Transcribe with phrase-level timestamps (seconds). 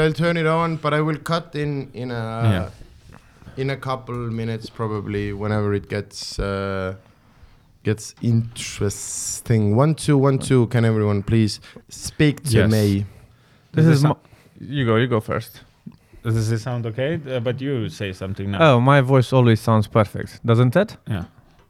[0.00, 2.68] I'll turn it on, but I will cut in in a Yeah.
[3.56, 6.94] in a couple minutes probably whenever it gets uh,
[7.84, 9.76] gets interesting.
[9.76, 10.66] One two one two.
[10.68, 12.70] Can everyone please speak to Yes.
[12.72, 13.06] me?
[13.72, 14.96] This Does is it my, sou- you go.
[14.96, 15.60] You go first.
[16.22, 17.20] Does it sound okay?
[17.28, 18.58] Uh, but you say something now.
[18.74, 20.96] Oh, my voice always sounds perfect, doesn't it?
[21.06, 21.24] Yeah.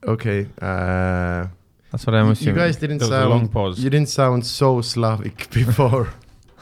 [0.07, 0.47] Okay.
[0.63, 1.49] Uh,
[1.91, 2.55] That's what I'm assuming.
[2.55, 3.53] you guys didn't There was long sound.
[3.53, 3.81] pause.
[3.85, 6.09] You didn't sound so Slavic before.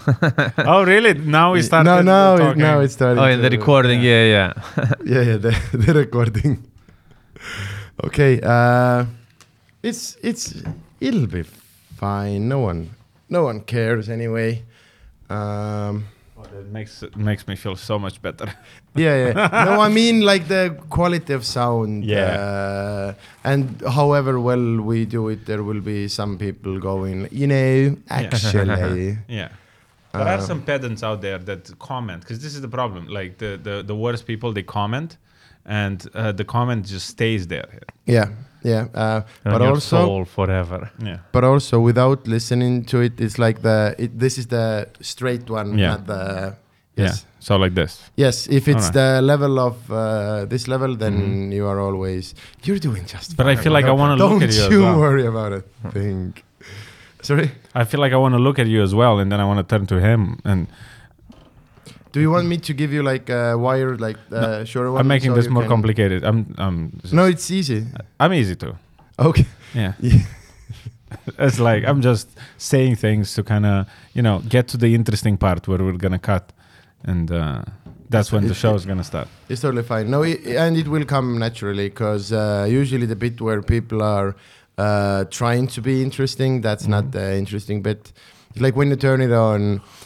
[0.58, 1.14] oh, really?
[1.14, 1.88] Now we started.
[1.88, 3.22] no, no, it, now it's starting.
[3.22, 4.52] oh, in the recording, yeah, yeah.
[5.04, 6.64] yeah, yeah, the, the recording.
[8.04, 9.04] okay, uh,
[9.82, 10.62] it's it's
[11.00, 11.44] it'll be
[11.96, 12.48] fine.
[12.48, 12.90] No one,
[13.28, 14.62] no one cares anyway.
[15.30, 16.04] Um,
[16.42, 18.46] Oh, that makes it makes me feel so much better.
[18.96, 19.64] yeah, yeah.
[19.64, 22.04] no, I mean like the quality of sound.
[22.04, 22.26] Yeah.
[22.26, 27.96] Uh, and however well we do it, there will be some people going, you know,
[28.08, 29.18] actually.
[29.28, 29.48] Yeah.
[30.12, 33.06] There are Um, some pedants out there that comment because this is the problem.
[33.08, 35.16] Like the, the, the worst people, they comment,
[35.64, 37.68] and uh, the comment just stays there.
[38.06, 38.28] yeah,
[38.62, 38.86] yeah.
[38.94, 40.90] Uh, but also, forever.
[41.02, 41.18] Yeah.
[41.32, 45.78] but also without listening to it, it's like the it, this is the straight one,
[45.78, 45.90] Yeah.
[45.92, 46.54] not the
[46.96, 47.14] Yeah.
[47.40, 48.10] So like this.
[48.16, 48.92] Yes, if it's Alright.
[48.92, 51.52] the level of uh, this level, then Mhm.
[51.56, 53.34] you are always you're doing just.
[53.36, 54.98] But I feel like I Don't- wanna look Don't at you as you well.
[54.98, 55.64] worry about it.
[55.92, 56.44] Think.
[57.22, 57.50] Sorry.
[57.74, 59.58] I feel like I want to look at you as well, and then I want
[59.66, 60.40] to turn to him.
[60.44, 60.66] And
[62.12, 65.00] Do you want me to give you like a wire, like uh, shorter one?
[65.00, 66.24] I'm making so this more complicated.
[66.24, 67.86] I'm I'm No, it's easy.
[68.20, 68.76] I'm easy too.
[69.18, 69.46] Okay.
[69.74, 69.92] Yeah.
[70.00, 70.18] Yeah.
[71.38, 75.36] It's like I'm just saying things to kind of you know get to the interesting
[75.36, 76.52] part where we're gonna cut,
[77.04, 77.62] and uh,
[78.08, 79.28] that's when the show is gonna start.
[79.48, 80.10] It's totally fine.
[80.10, 84.34] No, it, and it will come naturally because uh, usually the bit where people are
[84.82, 87.12] uh, trying to be interesting, that's not Mhm.
[87.16, 88.12] the interesting bit.
[88.64, 89.60] Like when you turn it on,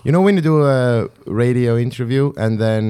[0.05, 1.09] you know, when you do a
[1.45, 2.85] radio interview and then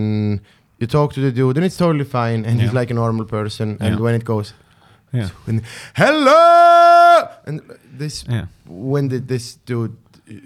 [0.81, 3.69] you talk to the dude, and it's totally fine and he's like a normal person.
[3.81, 4.03] And Yeah.
[4.05, 4.53] when it goes,
[5.12, 5.28] Yeah.
[5.47, 5.62] when,
[5.95, 7.60] hello, and
[7.99, 8.47] this Yeah.
[8.66, 9.97] when did this dude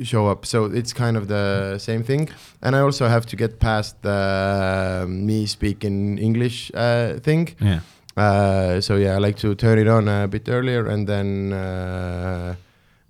[0.02, 0.46] show up?
[0.46, 2.28] So it's kind of the same thing.
[2.62, 4.20] And I also have to get past the
[5.04, 7.48] um, me speaking English uh, thing.
[7.60, 7.80] Yeah.
[8.16, 12.54] Uh, so yeah, I like to turn it on a bit earlier, and then uh,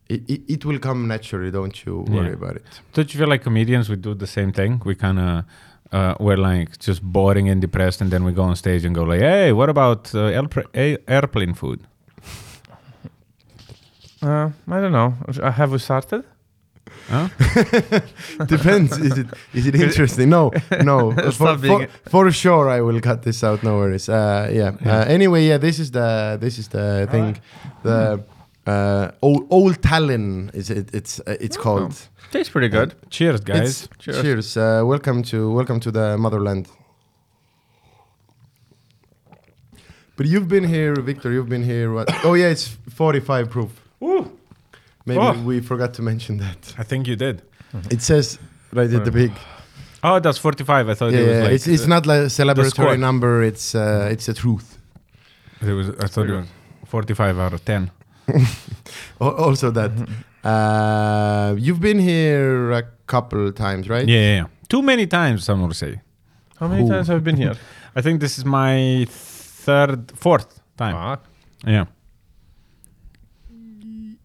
[0.09, 1.51] it, it it will come naturally.
[1.51, 2.35] Don't you worry Yeah.
[2.35, 2.65] about it.
[2.93, 4.81] Don't you feel like comedians we do the same thing?
[4.85, 5.45] We kind of
[5.93, 9.03] uh, we're like just boring and depressed, and then we go on stage and go
[9.05, 10.45] like, "Hey, what about uh,
[11.09, 11.81] airplane food?"
[14.23, 15.15] Uh, I don't know.
[15.51, 16.25] Have we started?
[17.11, 17.29] Huh?
[18.47, 18.97] Depends.
[18.99, 20.29] is it is it interesting?
[20.29, 20.53] No,
[20.85, 21.13] no.
[21.33, 23.63] for, for, for sure, I will cut this out.
[23.65, 24.09] No worries.
[24.09, 24.77] Uh, yeah.
[24.85, 25.01] Yeah.
[25.01, 25.59] Uh, anyway, yeah.
[25.59, 27.37] This is the this is the thing.
[27.83, 28.23] The
[28.67, 30.95] uh, old old Tallinn is it?
[30.95, 32.09] It's uh, it's called.
[32.31, 32.95] Tastes pretty good.
[33.11, 33.89] Cheers, guys.
[33.99, 34.57] It's- cheers.
[34.57, 36.69] Uh, welcome to welcome to the motherland.
[40.17, 41.33] But you've been here, Victor.
[41.33, 41.93] You've been here.
[41.93, 42.09] What?
[42.25, 43.71] Oh yeah, it's 45 proof.
[45.11, 45.35] Maybe Oh.
[45.51, 46.61] we forgot to mention that.
[46.83, 47.37] I think you did.
[47.95, 48.39] It says
[48.79, 49.33] right at the big.
[50.03, 50.85] Oh, that's forty-five.
[50.93, 53.33] I thought Yeah, it was yeah, like it's it's uh, not like a celebratory number.
[53.51, 54.67] It's uh, it's the truth.
[55.71, 55.89] It was.
[56.05, 56.47] I thought it was
[56.87, 57.91] forty-five out of ten.
[59.21, 59.91] Also that.
[60.45, 64.09] Uh, you've been here a couple times, right?
[64.09, 64.47] Yeah, yeah, yeah.
[64.69, 66.01] Too many times, some would say.
[66.59, 66.89] How many Who?
[66.89, 67.55] times have you been here?
[67.97, 70.95] I think this is my third, fourth time.
[70.95, 71.21] Fuck.
[71.67, 71.85] Yeah,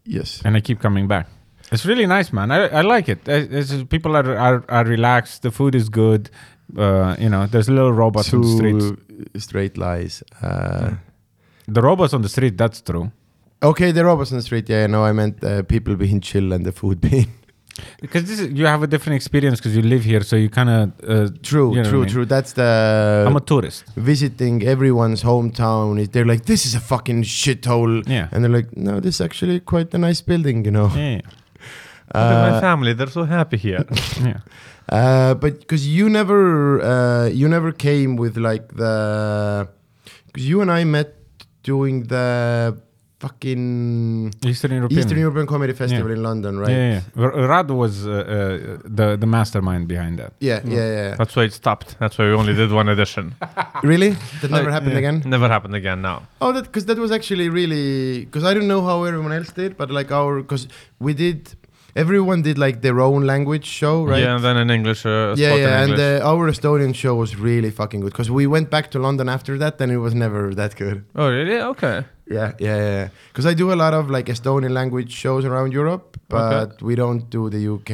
[0.05, 0.41] Yes.
[0.45, 1.27] and I keep coming back.
[1.71, 2.51] It's really nice, man.
[2.51, 3.27] I, I like it.
[3.27, 5.41] It's, people are, are are relaxed.
[5.41, 6.29] The food is good.
[6.77, 8.85] Uh, you know, there's little robots on the streets.
[9.45, 10.23] Straight lies.
[10.41, 10.91] Uh,
[11.67, 13.11] The robots on the street, that's true.
[13.61, 14.69] Okay, the robots on the street.
[14.69, 17.29] Yeah, no, I meant uh, people being chill and the food being
[18.01, 20.69] Because this is, you have a different experience because you live here, so you kind
[20.69, 20.91] of.
[21.07, 22.09] Uh, true, You know what I true, mean?
[22.09, 22.25] true.
[22.25, 23.83] That's the I'm a tourist.
[23.97, 26.09] visiting everyone's hometown.
[26.11, 28.29] They're like, this is a fucking shithole, Yeah.
[28.31, 30.89] and they're like, no, this is actually quite a nice building, you know.
[30.95, 31.19] Yeah.
[32.13, 32.93] At my Uh, family.
[32.93, 33.83] They're so happy here.
[34.23, 34.39] yeah.
[34.89, 39.67] uh, but because you never, uh, you never came with like the,
[40.27, 41.09] because you and I met
[41.63, 42.77] doing the
[43.25, 44.99] fucking Eastern European.
[44.99, 46.17] Eastern European Comedy Festival Yeah.
[46.17, 46.75] in London, right?
[46.75, 47.23] Yeah, yeah.
[47.25, 48.17] R- Rad was uh, uh,
[48.97, 50.31] the the mastermind behind that.
[50.49, 50.87] yeah, yeah.
[50.99, 51.15] yeah.
[51.19, 51.89] That's why it stopped.
[52.01, 53.25] That's why we only did one edition.
[53.91, 54.11] really?
[54.41, 55.03] That never happened yeah.
[55.03, 55.17] again?
[55.37, 56.17] Never happened again now.
[56.43, 59.71] Oh, that because that was actually really because I don't know how everyone else did,
[59.81, 60.63] but like our because
[61.05, 61.39] we did
[61.95, 64.23] everyone did like their own language show, right?
[64.23, 65.05] Yeah, and then in English.
[65.05, 68.29] Uh, yeah, spot in yeah, and uh, our Estonian show was really fucking good because
[68.39, 70.97] we went back to London after that, and it was never that good.
[71.15, 71.59] oh, really?
[71.73, 71.97] Okay.
[72.27, 73.09] Yeah, yeah, yeah.
[73.29, 77.29] Because I do a lot of like Estonian language shows around Europe, but we don't
[77.29, 77.91] do the UK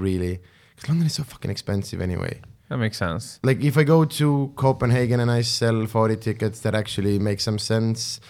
[0.00, 0.40] really.
[0.74, 2.40] Because London is so fucking expensive anyway.
[2.68, 3.40] That makes sense.
[3.42, 7.58] Like if I go to Copenhagen and I sell 40 tickets, that actually makes some
[7.58, 8.20] sense.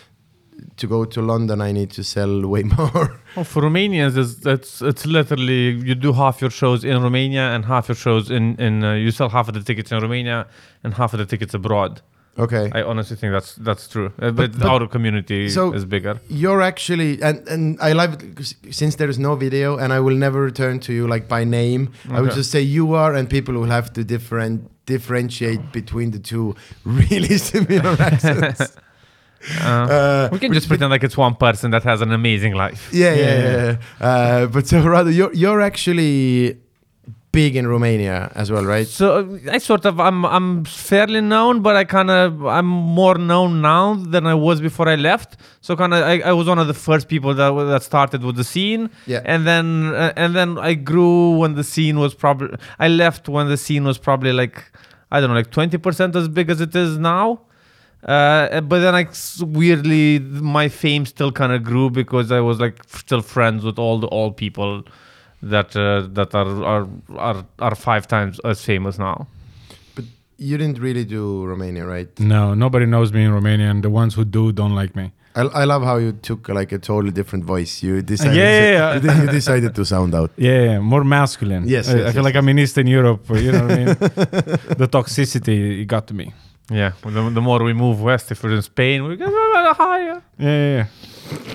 [0.76, 3.20] To go to London, I need to sell way more.
[3.34, 7.64] Well, for Romanians, it's, it's it's literally you do half your shows in Romania and
[7.64, 10.46] half your shows in in uh, you sell half of the tickets in Romania
[10.84, 12.02] and half of the tickets abroad.
[12.36, 12.68] Okay.
[12.74, 14.06] I honestly think that's that's true.
[14.20, 16.18] Uh, but, but- our community so- is bigger.
[16.28, 20.16] You're actually, and, and I love it since there is no video, and I will
[20.16, 21.92] never return to you like by name.
[22.10, 22.36] I will Okay.
[22.36, 26.54] just say you are, and people will have to different differentiate between the two
[26.84, 28.60] really similar accents.
[28.60, 32.88] Uh, Uh, we can just pretend like it's one person that has an amazing life.
[32.92, 33.76] yeah, yeah, Yeah, yeah.
[34.00, 34.06] yeah.
[34.08, 36.56] Uh, but so Radu, you're you're actually
[37.34, 38.86] big in Romania as well, right?
[38.86, 43.60] So I sort of I'm I'm fairly known, but I kind of I'm more known
[43.60, 45.36] now than I was before I left.
[45.60, 48.36] So kind of I, I was one of the first people that that started with
[48.36, 48.90] the scene.
[49.06, 49.22] Yeah.
[49.24, 53.48] And then uh, and then I grew when the scene was probably I left when
[53.48, 54.56] the scene was probably like
[55.10, 57.40] I don't know like twenty percent as big as it is now.
[58.04, 62.76] Uh, but then like weirdly my fame still kind of grew because I was like
[62.86, 64.84] still friends with all the old people
[65.50, 69.26] that uh, that are, are are are five times as famous now.
[69.94, 70.04] But
[70.38, 72.08] you didn't really do Romania, right?
[72.18, 75.12] No, nobody knows me in Romania, and the ones who do don't like me.
[75.36, 77.82] I, I love how you took like a totally different voice.
[77.82, 79.14] You decided, Yeah, yeah, yeah.
[79.14, 80.30] You, you decided to sound out.
[80.36, 81.66] Yeah, yeah, more masculine.
[81.66, 83.28] Yes, I, yes, I feel yes, like I'm in Eastern Europe.
[83.30, 83.86] You know what I mean?
[84.82, 86.32] the toxicity it got to me.
[86.70, 90.22] Yeah, the, the more we move west, if we're in Spain, we get higher.
[90.38, 90.76] Yeah, yeah.
[90.76, 91.54] yeah.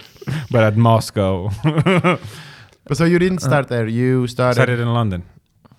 [0.52, 1.50] but at Moscow,
[2.90, 3.88] But so you didn't start there.
[3.88, 4.56] You started.
[4.56, 5.22] started in London.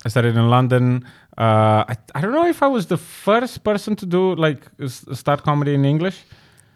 [0.05, 1.05] I started in London.
[1.37, 5.05] Uh, I, I don't know if I was the first person to do like s-
[5.13, 6.17] start comedy in English.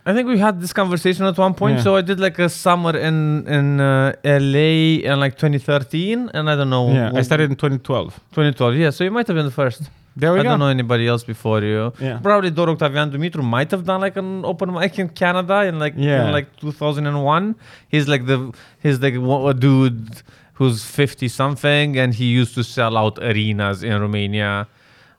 [0.05, 1.77] I think we had this conversation at one point.
[1.77, 1.83] Yeah.
[1.83, 6.55] So I did like a summer in in uh, LA in like 2013, and I
[6.55, 6.91] don't know.
[6.93, 8.13] yeah, I started in 2012.
[8.31, 8.75] 2012.
[8.75, 9.89] Yeah, so you might have been the first.
[10.17, 10.49] There we I go.
[10.49, 11.91] don't know anybody else before you.
[11.99, 12.19] Yeah.
[12.19, 15.93] Probably Dor Octavian Dumitru might have done like an open mic in Canada in like
[15.97, 16.25] Yeah.
[16.27, 17.55] in like 2001.
[17.89, 20.21] He's like the he's like a dude
[20.53, 24.67] who's 50 something and he used to sell out arenas in Romania.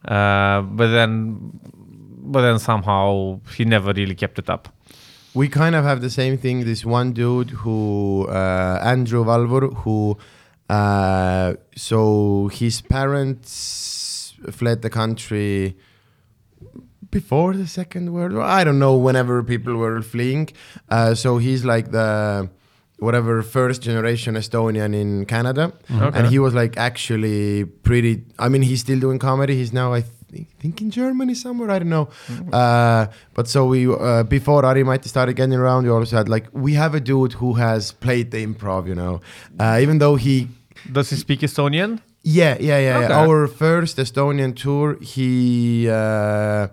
[0.06, 1.12] Uh, but then
[2.28, 4.68] but then somehow he never really kept it up.
[5.34, 6.64] we kind of have the same thing.
[6.64, 10.16] This one dude who uh, Andrew Valvor, who
[10.70, 11.52] uh,
[11.88, 13.50] so his parents
[14.52, 15.76] fled the country
[17.10, 18.42] before the Second World War.
[18.42, 18.96] I don't know.
[18.96, 20.48] Whenever people were fleeing,
[20.88, 22.48] uh, so he's like the
[22.98, 26.18] whatever first generation Estonian in Canada, Okay.
[26.18, 28.24] and he was like actually pretty.
[28.38, 29.54] I mean, he's still doing comedy.
[29.54, 31.70] He's now I thi- think in Germany somewhere.
[31.70, 32.08] I don't know.
[32.52, 36.46] Uh, but so we uh, before Ari Matti started getting around, we also had like
[36.52, 38.88] we have a dude who has played the improv.
[38.88, 39.20] You know,
[39.60, 40.48] uh, even though he
[40.92, 42.00] Does he speak Estonian?
[42.26, 42.98] Yeah, yeah, yeah.
[42.98, 43.14] Okay.
[43.14, 46.66] Our first Estonian tour, he, uh,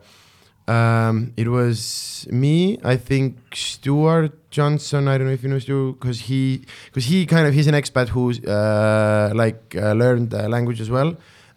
[0.67, 5.07] um, it was me, I think Stuart Johnson.
[5.07, 7.75] I don't know if you know Stuart, because he, because he kind of he's an
[7.75, 11.15] expat who's uh, like uh, learned the language as well,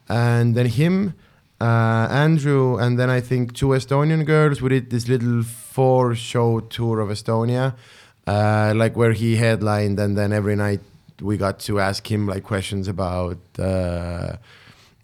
[0.08, 1.14] and then him.
[1.58, 4.60] Uh, Andrew, and then I think two Estonian girls.
[4.60, 7.74] We did this little four-show tour of Estonia,
[8.26, 10.80] uh, like where he headlined, and then every night
[11.20, 13.62] we got to ask him like questions about uh,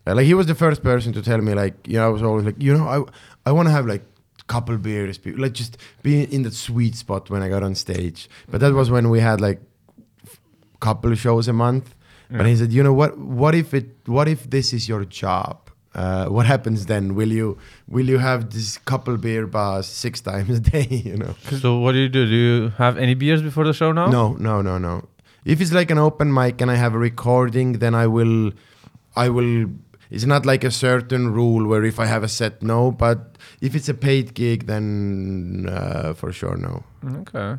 [0.06, 2.23] uh, like he was the first person to tell me like you know I was
[2.23, 4.03] always like you know I I want to have like
[4.48, 8.29] couple beers be- like just be in that sweet spot when I got on stage
[8.51, 9.60] but that was when we had like
[10.81, 11.94] couple shows a month
[12.31, 15.58] but he said you know what what if it what if this is your job
[15.94, 20.51] uh, what happens then will you will you have this couple beer bars six times
[20.58, 22.27] a day you know So what do you do?
[22.27, 24.06] Do you have any beers before the show now?
[24.06, 25.05] no, no, no, no.
[25.44, 28.53] If it's like an open mic and I have a recording, then I will,
[29.17, 29.67] I will.
[30.11, 32.93] It's not like a certain rule where if I have a set, no.
[32.93, 36.84] But if it's a paid gig, then uh, for sure, no.
[37.20, 37.58] Okay.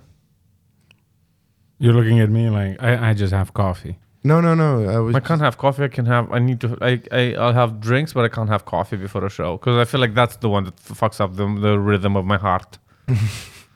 [1.80, 3.98] You're looking at me like I, I just have coffee.
[4.24, 4.88] No, no, no.
[4.88, 5.16] I was.
[5.16, 5.84] I can't have coffee.
[5.84, 6.32] I can have.
[6.32, 6.78] I need to.
[6.82, 7.02] I.
[7.12, 7.34] I.
[7.36, 10.14] I'll have drinks, but I can't have coffee before a show because I feel like
[10.14, 12.78] that's the one that fucks up the the rhythm of my heart.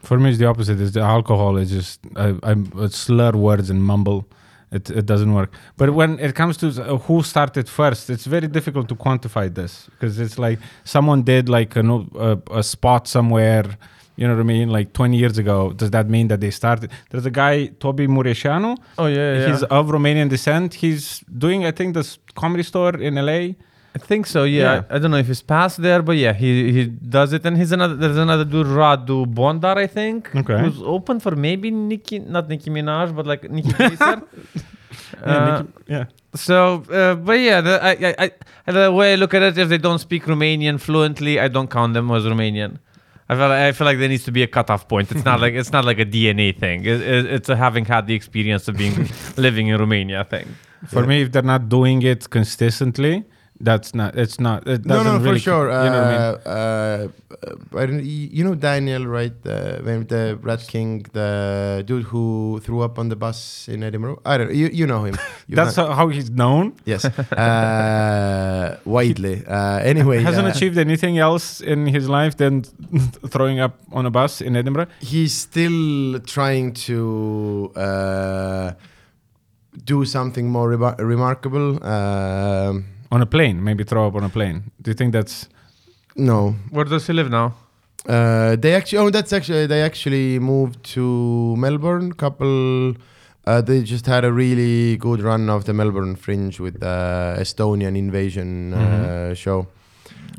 [0.07, 0.79] For me, it's the opposite.
[0.79, 4.21] Is the alcohol is just I, I I slur words and mumble.
[4.71, 5.51] It it doesn't work.
[5.79, 9.73] But when it comes to uh, who started first, it's very difficult to quantify this
[9.91, 11.83] because it's like someone did like a,
[12.29, 13.65] a a spot somewhere.
[14.19, 14.69] You know what I mean?
[14.77, 15.73] Like 20 years ago.
[15.73, 16.89] Does that mean that they started?
[17.09, 18.77] There's a guy, Toby Mureșanu.
[18.97, 19.47] Oh yeah, yeah.
[19.47, 20.73] He's of Romanian descent.
[20.73, 23.41] He's doing, I think, this comedy store in LA.
[23.97, 24.41] I think so.
[24.43, 24.61] Yeah.
[24.69, 24.81] Yeah.
[24.95, 26.81] I, don't know if he's past there, but yeah, he he
[27.17, 27.45] does it.
[27.47, 27.95] And he's another.
[28.01, 30.19] There's another dude, Radu Bondar, I think.
[30.41, 30.59] Okay.
[30.63, 34.21] Who's open for maybe Nicki, not Nicki Minaj, but like Nicki Glaser.
[35.25, 36.05] Yeah, Uh, yeah.
[36.35, 36.57] So,
[36.99, 37.91] uh, but yeah, the, I,
[38.23, 38.31] I,
[38.67, 41.69] I, the way I look at it, if they don't speak Romanian fluently, I don't
[41.77, 42.77] count them as Romanian.
[43.29, 45.11] I feel, I feel like there needs to be a cutoff point.
[45.11, 46.85] It's not like it's not like a DNA thing.
[46.85, 48.95] It, it, it's a having had the experience of being
[49.37, 50.47] living in Romania thing.
[50.87, 51.07] For Yeah.
[51.11, 53.23] me, if they're not doing it consistently,
[53.59, 54.15] that's not.
[54.15, 54.67] It's not.
[54.67, 55.65] It No, doesn't no, for really, sure.
[55.69, 56.21] You know what I mean?
[56.45, 57.07] uh, uh,
[57.75, 59.33] uh, I don't, y- you know Daniel, right?
[59.45, 64.21] Uh, when the Rat King, the dude who threw up on the bus in Edinburgh.
[64.25, 64.53] I don't.
[64.53, 65.15] You, you know him.
[65.49, 66.73] That's not- how, he's known.
[66.85, 67.05] yes.
[67.05, 69.45] Uh, widely.
[69.45, 72.61] Uh, anyway, Hasn't uh, achieved anything else in his life than
[73.33, 74.87] throwing up on a bus in Edinburgh.
[75.01, 78.71] he's still trying to uh,
[79.83, 81.83] do something more reba- remarkable.
[81.83, 84.63] Um, On a plane, maybe throw up on a plane.
[84.81, 85.47] Do you think that's
[86.15, 87.53] no, Where does he live now?
[88.07, 92.11] Uh, they actually, oh, that's actually, they actually moved to Melbourne.
[92.13, 92.93] Couple,
[93.45, 97.95] uh, they just had a really good run of the Melbourne Fringe with the Estonian
[97.97, 99.35] invasion uh, Mhm.
[99.37, 99.67] show.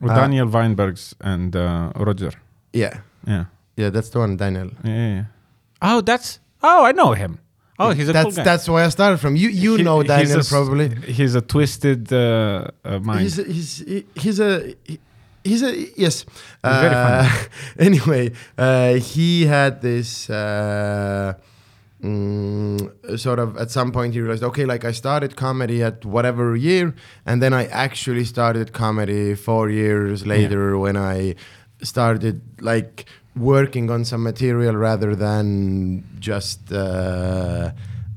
[0.00, 2.32] with Uh, Daniel Weinbergs and uh, Roger?
[2.72, 3.44] Yeah, Yeah.
[3.76, 4.70] yeah, that's the one, Daniel.
[4.84, 5.24] yeah, yeah, yeah.
[5.82, 6.38] Oh, that's.
[6.62, 7.38] Oh, I know him.
[7.78, 8.42] Oh, he's a that's cool guy.
[8.44, 9.36] that's why I started from.
[9.36, 10.88] You you He- know he's Daniel probably.
[11.18, 13.20] He's a twisted uh, uh, mind.
[13.20, 13.70] He's a, he's
[14.22, 15.00] he's a he-
[15.44, 16.24] he's a yes.
[16.64, 17.28] He's very Uh,
[17.88, 21.34] anyway, uh, he had this uh,
[22.02, 26.56] mm, sort of at some point he realized, okay, like I started comedy at whatever
[26.56, 26.94] year,
[27.26, 31.34] and then I actually started comedy four years later when I
[31.82, 33.04] started like
[33.38, 36.72] working on some material rather than just.
[36.72, 37.72] Uh,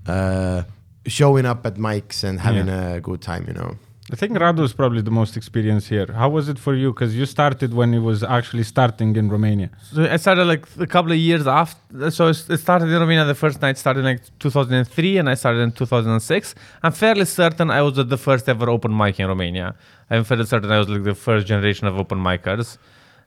[0.08, 0.64] uh,
[1.08, 3.76] showing up at mics and having a good time you know
[4.14, 6.08] I think Radu is probably the most experienced here.
[6.14, 6.92] How was it for you?
[6.92, 9.70] Because you started when it was actually starting in Romania.
[9.94, 12.12] So I started like a couple of years after.
[12.12, 13.24] So it started in Romania.
[13.24, 16.56] The first night started in like 2003, and I started in 2006.
[16.84, 19.76] I'm fairly certain I was at the first ever open mic in Romania.
[20.10, 22.78] I'm fairly certain I was like the first generation of open micers.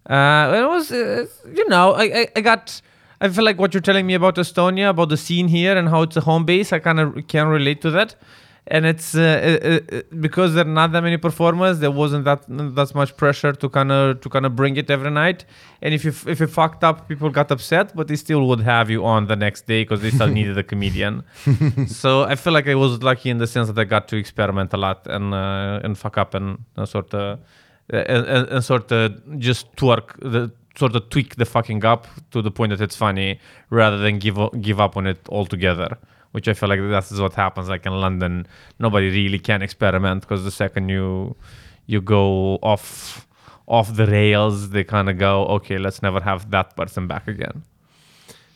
[0.09, 2.81] Uh, it was, uh, you know, I, I, I got.
[3.21, 6.03] I feel like what you're telling me about Estonia, about the scene here, and how
[6.03, 6.73] it's a home base.
[6.73, 8.17] I kind of can relate to that.
[8.67, 11.81] And it's uh, uh, uh, because there are not that many performers.
[11.81, 15.11] There wasn't that that much pressure to kind of to kind of bring it every
[15.11, 15.45] night.
[15.83, 18.89] And if you if you fucked up, people got upset, but they still would have
[18.89, 21.25] you on the next day because they still needed a comedian.
[21.87, 24.73] so I feel like I was lucky in the sense that I got to experiment
[24.73, 27.43] a lot and uh, and fuck up and, sort of uh,
[27.91, 32.43] and, and, and sort of just twerk the sort of tweak the fucking up to
[32.43, 33.39] the point that it's funny
[33.71, 35.99] rather than give give up on it altogether.
[36.33, 37.69] Which I feel like that's what happens.
[37.69, 38.49] Like in London,
[38.81, 41.37] nobody really can experiment because the second you
[41.87, 43.27] you go off
[43.67, 47.63] off the rails, they kind of go, okay, let's never have that person back again.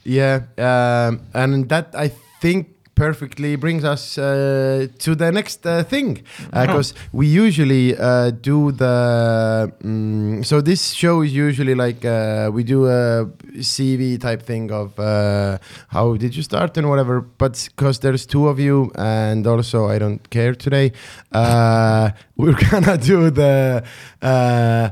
[0.05, 2.09] Yeah, um, and that I
[2.41, 6.23] think perfectly brings us uh, to the next uh, thing.
[6.51, 12.63] Because we usually uh, do the mm so this show is usually like uh, we
[12.63, 13.27] do a
[13.57, 18.49] CV type thing of uh, how did you start and whatever but because there's two
[18.49, 20.93] of you and also I don't care today
[21.33, 23.85] uh, we're gonna do the
[24.23, 24.91] uh,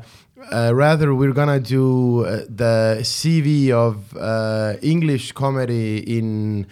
[0.52, 6.66] uh, rather, we're gonna do uh, the CV of uh, English comedy in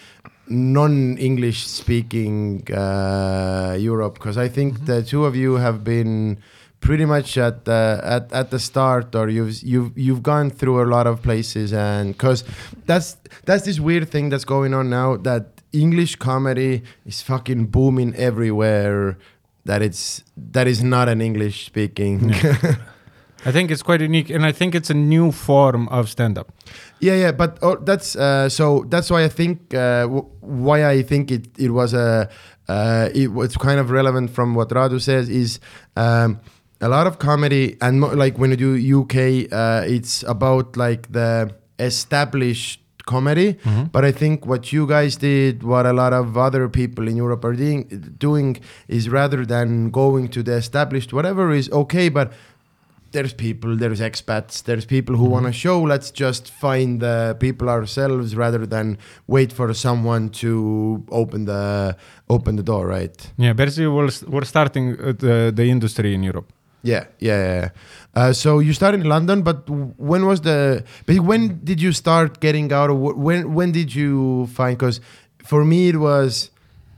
[0.49, 6.39] non-English speaking uh, Europe, because I think the two of you have been
[6.81, 10.87] pretty much at the at, at the start, or you've you've you've gone through a
[10.87, 12.45] lot of places, and because
[12.87, 18.15] that's that's this weird thing that's going on now that English comedy is fucking booming
[18.15, 19.17] everywhere.
[19.65, 22.35] That it's that is not an English speaking.
[23.47, 26.51] I think it's quite unique, and I think it's a new form of stand-up.
[27.05, 28.87] Yeah, yeah, but oh, that's uh, so.
[28.89, 32.31] That's why I think uh, w- why I think it it was a
[32.69, 35.61] uh, it was kind of relevant from what Radu says is
[35.97, 36.41] um,
[36.81, 39.17] a lot of comedy and mo- like when you do UK,
[39.53, 43.59] uh, it's about like the established comedy.
[43.93, 47.45] But I think what you guys did, what a lot of other people in Europe
[47.45, 47.85] are doing,
[48.19, 48.57] doing
[48.89, 52.33] is rather than going to the established whatever is okay, but
[53.15, 55.81] there's people, there's expats, there's people who want to show.
[55.81, 61.97] Let's just find the people ourselves rather than wait for someone to open the
[62.29, 63.17] open the door, right?
[63.39, 66.53] Yeah, basically we're, we're starting uh, the, the industry in Europe.
[66.83, 67.41] Yeah, yeah.
[67.61, 67.69] yeah.
[68.15, 69.69] Uh, so you started in London, but
[70.11, 70.85] when was the?
[71.07, 72.99] But when did you start getting out of?
[72.99, 74.77] When when did you find?
[74.77, 75.01] Because
[75.45, 76.51] for me it was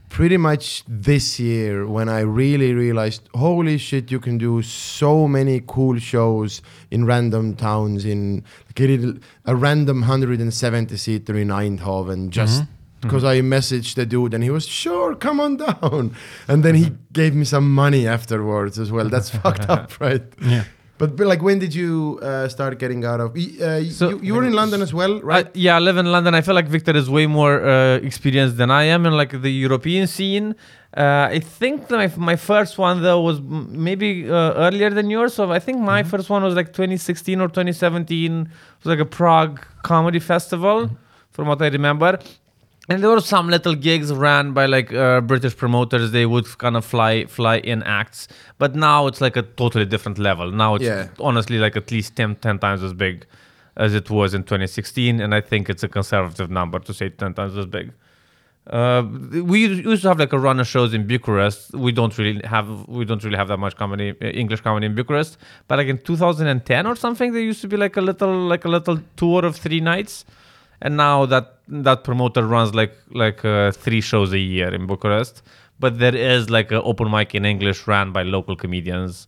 [0.09, 5.61] pretty much this year when I really realized, holy shit, you can do so many
[5.65, 6.61] cool shows
[6.91, 8.79] in random towns in like
[9.45, 12.71] a, random 170 seater in Eindhoven, just mm-hmm.
[12.71, 13.01] mm-hmm.
[13.01, 16.15] because I messaged the dude and he was sure, come on down,
[16.47, 16.95] and then he mm-hmm.
[17.13, 19.09] gave me some money afterwards as well.
[19.09, 20.23] That's fucked up, right?
[20.41, 20.63] Yeah.
[20.99, 23.35] But, but like, when did you uh, start getting out of?
[23.35, 25.45] Uh, So- you, you were in London as well, right?
[25.47, 26.33] I, yeah, I live in London.
[26.33, 29.51] I feel like Victor is way more uh, experienced than I am in like the
[29.51, 30.55] European scene.
[30.95, 35.35] Uh, I think that my, my first one though was maybe uh, earlier than yours.
[35.35, 38.41] So I think my first one was like 2016 or 2017.
[38.41, 38.47] It
[38.83, 40.89] was like a Prague comedy festival,
[41.29, 42.17] from what I remember.
[42.89, 46.11] And there were some little gigs ran by like uh, British promoters.
[46.11, 48.27] They would kind of fly fly in acts,
[48.57, 50.51] but now it's like a totally different level.
[50.51, 51.07] Now it's Yeah.
[51.19, 53.25] honestly like at least 10, 10 times as big
[53.75, 57.33] as it was in 2016, and I think it's a conservative number to say 10
[57.33, 57.91] times as big.
[58.69, 59.03] Uh,
[59.43, 61.73] we used to have like a run of shows in Bucharest.
[61.73, 64.95] We don't really have we don't really have that much comedy uh, English comedy in
[64.95, 65.37] Bucharest.
[65.67, 68.69] But like in 2010 or something, there used to be like a little like a
[68.69, 70.25] little tour of three nights,
[70.81, 75.41] and now that that promoter runs like like uh, three shows a year in Bucharest.
[75.79, 79.27] But there is like an open mic in English ran by local comedians.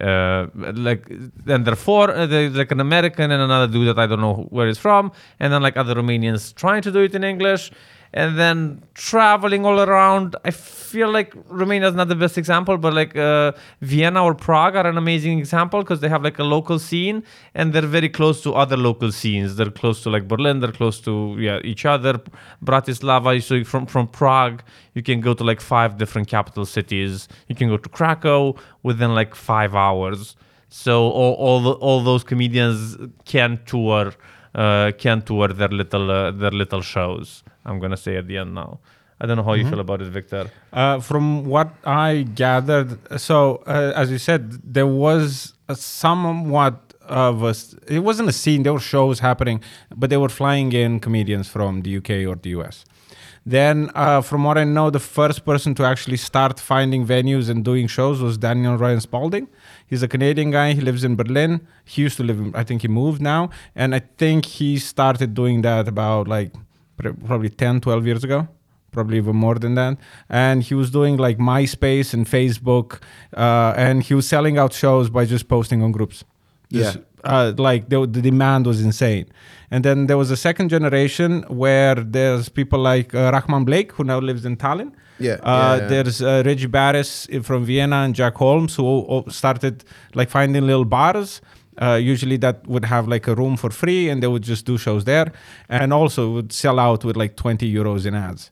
[0.00, 1.06] Uh, like
[1.44, 2.10] then there are four.
[2.10, 5.12] Uh, there's like an American and another dude that I don't know where he's from,
[5.40, 7.70] and then like other Romanians trying to do it in English
[8.12, 10.34] and then traveling all around.
[10.44, 14.74] I feel like Romania is not the best example, but like uh, Vienna or Prague
[14.74, 17.22] are an amazing example because they have like a local scene
[17.54, 19.56] and they're very close to other local scenes.
[19.56, 20.60] They're close to like Berlin.
[20.60, 22.20] They're close to yeah each other.
[22.64, 23.40] Bratislava.
[23.42, 24.62] So from from Prague,
[24.94, 27.28] you can go to like five different capital cities.
[27.46, 30.36] You can go to Krakow within like five hours.
[30.68, 34.12] So all all, the, all those comedians can tour
[34.54, 37.44] uh, can tour their little uh, their little shows.
[37.70, 38.80] I'm gonna say at the end now.
[39.20, 40.50] I don't know how you feel about it, Victor.
[40.72, 47.42] Uh, from what I gathered, so uh, as you said, there was a somewhat of
[47.42, 47.54] a.
[47.86, 48.62] It wasn't a scene.
[48.62, 49.62] There were shows happening,
[49.94, 52.84] but they were flying in comedians from the UK or the US.
[53.44, 57.64] Then, uh, from what I know, the first person to actually start finding venues and
[57.64, 59.48] doing shows was Daniel Ryan Spalding.
[59.86, 60.74] He's a Canadian guy.
[60.74, 61.66] He lives in Berlin.
[61.84, 63.50] He used to live in, I think he moved now.
[63.74, 66.52] And I think he started doing that about like
[67.02, 68.48] probably 10, 12 years ago
[68.90, 69.96] probably even more than that.
[70.28, 73.00] And he was doing like MySpace and Facebook,
[73.36, 76.24] uh, and he was selling out shows by just posting on groups.
[76.72, 79.26] Just, uh, like the, the demand was insane.
[79.70, 84.04] And then there was a second generation where there's people like uh, Rahman Blake, who
[84.04, 84.92] now lives in Tallinn.
[85.18, 85.88] Yeah, Uh, yeah, yeah.
[85.88, 89.84] There's uh, Reggie Barris from Vienna and Jack Holmes, who started
[90.14, 91.40] like finding little bars.
[91.80, 94.76] Uh, usually that would have like a room for free and they would just do
[94.76, 95.28] shows there
[95.68, 98.50] and also would sell out with like 20 euros in ads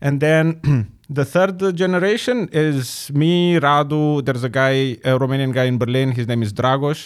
[0.00, 0.44] and then
[1.18, 3.32] the third generation is me
[3.66, 4.72] radu there's a guy
[5.10, 7.00] a romanian guy in berlin his name is dragos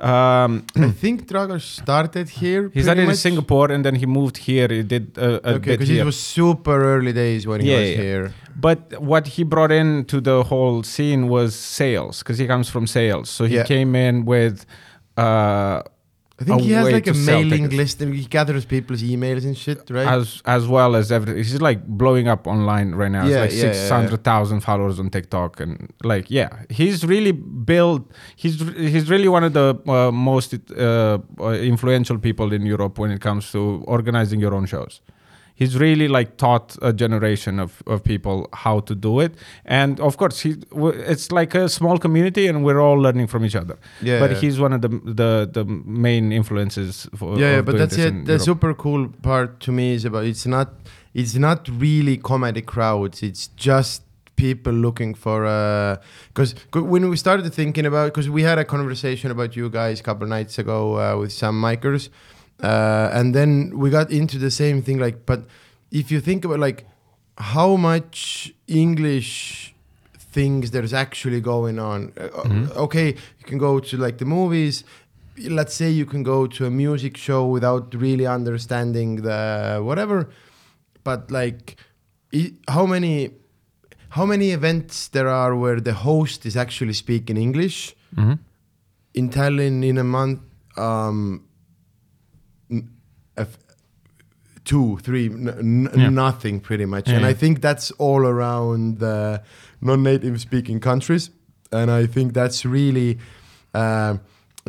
[0.00, 2.70] um, I think Dragos started here.
[2.72, 3.16] he started in.
[3.16, 4.68] Singapore and then he moved here.
[4.68, 7.90] He did a, a Okay, because it was super early days when he Yeah, was
[7.90, 7.96] yeah.
[7.96, 8.32] here.
[8.54, 12.86] But what he brought in to the whole scene was sales because he comes from
[12.86, 13.28] sales.
[13.28, 13.64] So he Yeah.
[13.64, 14.64] came in with.
[15.18, 15.82] Uh,
[16.40, 19.90] I think he has like a mailing list and he gathers people's emails and shit,
[19.90, 20.06] right?
[20.06, 21.36] as as well as everything.
[21.36, 23.26] He's like blowing up online right now.
[23.26, 23.72] Yeah, it's like yeah, yeah, yeah.
[23.72, 28.02] six hundred thousand followers on TikTok, and like yeah, he's really built.
[28.36, 33.10] He's he's really one of the uh, most uh, uh, influential people in Europe when
[33.10, 35.00] it comes to organizing your own shows.
[35.58, 40.16] He's really like taught a generation of, of people how to do it, and of
[40.16, 40.50] course he.
[41.12, 43.76] It's like a small community, and we're all learning from each other.
[44.00, 44.20] yeah.
[44.20, 47.08] But he's one of the the, the main influences.
[47.16, 48.24] For, yeah, yeah, but that's it.
[48.24, 48.42] The Europe.
[48.42, 50.68] super cool part to me is about it's not
[51.12, 53.24] it's not really comedy crowds.
[53.24, 54.02] It's just
[54.36, 55.96] people looking for uh
[56.28, 60.02] because when we started thinking about because we had a conversation about you guys a
[60.04, 62.08] couple nights ago uh, with some micers
[62.62, 65.40] uh, and then we got into the same thing like but
[65.90, 66.84] if you think about like
[67.38, 69.74] how much english
[70.32, 72.76] things there's actually going on uh, Mhm.
[72.76, 74.84] okay you can go to like the movies
[75.48, 80.28] let's say you can go to a music show without really understanding the whatever
[81.04, 81.76] but like
[82.34, 83.30] i- how many
[84.10, 88.38] how many events there are where the host is actually speaking english Mhm.
[89.14, 90.40] in Tallinn in a month,
[90.76, 91.42] um,
[92.70, 92.88] n-
[93.36, 93.58] a f-
[94.68, 96.10] two, three, n- Yeah.
[96.10, 97.08] nothing pretty much.
[97.08, 99.40] Yeah, and I think that's all around the
[99.80, 101.30] non-native speaking countries.
[101.72, 103.18] And I think that's really,
[103.74, 104.14] uh,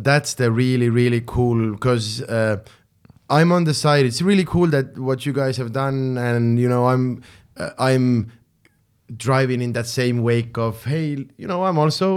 [0.08, 2.58] that's the really, really cool because uh,
[3.30, 4.06] I'm on the side.
[4.06, 7.22] It's really cool that what you guys have done, and you know, I'm,
[7.58, 8.32] uh, I'm
[9.18, 12.08] driving in that same wake of hey you know i'm also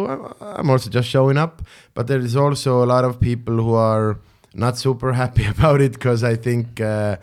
[0.42, 1.62] i'm also just showing up
[1.94, 4.18] but there is also a lot of people who are
[4.54, 7.16] not super happy about it because i think uh,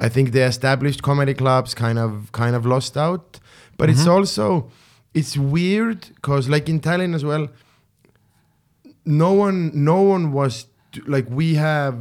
[0.00, 3.38] I think the established comedy clubs kind of kind of lost out.
[3.76, 4.12] But it's Mhm.
[4.16, 4.70] also
[5.14, 7.48] it's weird because like in Tallinn as well,
[9.04, 11.96] no one no one was t- like we have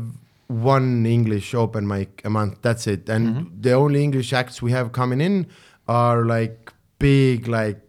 [0.47, 2.57] one English open mic a month.
[2.61, 3.61] That's it, and Mhm.
[3.61, 5.45] the only English acts we have coming in
[5.87, 7.81] are like big like.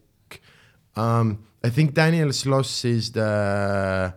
[0.96, 4.14] Um, I think Daniel Sloss is the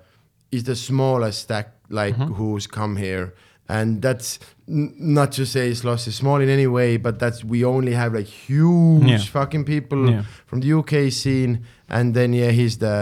[0.51, 2.35] is the smallest act like Mhm.
[2.35, 3.33] who's come here,
[3.75, 4.29] and that's
[4.69, 8.11] n- not to say Sloss is small in any way, but that's we only have
[8.19, 9.17] like huge Yeah.
[9.37, 10.23] fucking people Yeah.
[10.49, 11.53] from the UK scene,
[11.95, 12.97] and then yeah, he's the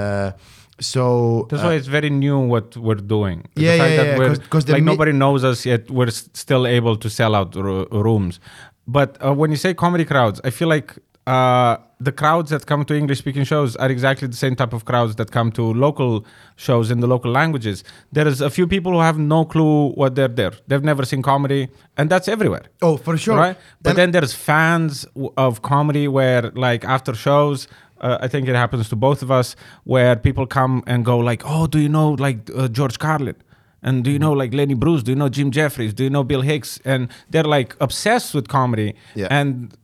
[0.79, 1.03] so
[1.49, 3.37] That's uh, why it's very new what we're doing.
[3.55, 5.81] Yeah, yeah, yeah, 'cause- 'cause like mi- nobody knows us yet.
[5.97, 8.39] We're s- still able to sell out ro- rooms.
[8.87, 10.89] But uh, when you say comedy crowds, I feel like
[11.27, 14.85] uh, the crowds that come to English speaking shows are exactly the same type of
[14.85, 17.83] crowds that come to local shows in the local languages.
[18.11, 20.53] There is a few people who have no clue what they're there.
[20.67, 22.63] They've never seen comedy, and that's everywhere.
[22.81, 23.57] oh for sure, Right?
[23.83, 27.67] But And- then there's fans w- of comedy where, like, after shows,
[28.01, 31.43] uh, I think it happens to both of us, where people come and go, like,
[31.45, 33.35] oh, do you know, like, uh, George Carlin?
[33.83, 35.03] And do you know, like, Lenny Bruce?
[35.03, 35.93] Do you know Jim Jeffries?
[35.93, 36.79] Do you know Bill Hicks?
[36.83, 38.95] And they're, like, obsessed with comedy.
[39.15, 39.27] Yeah.
[39.29, 39.75] And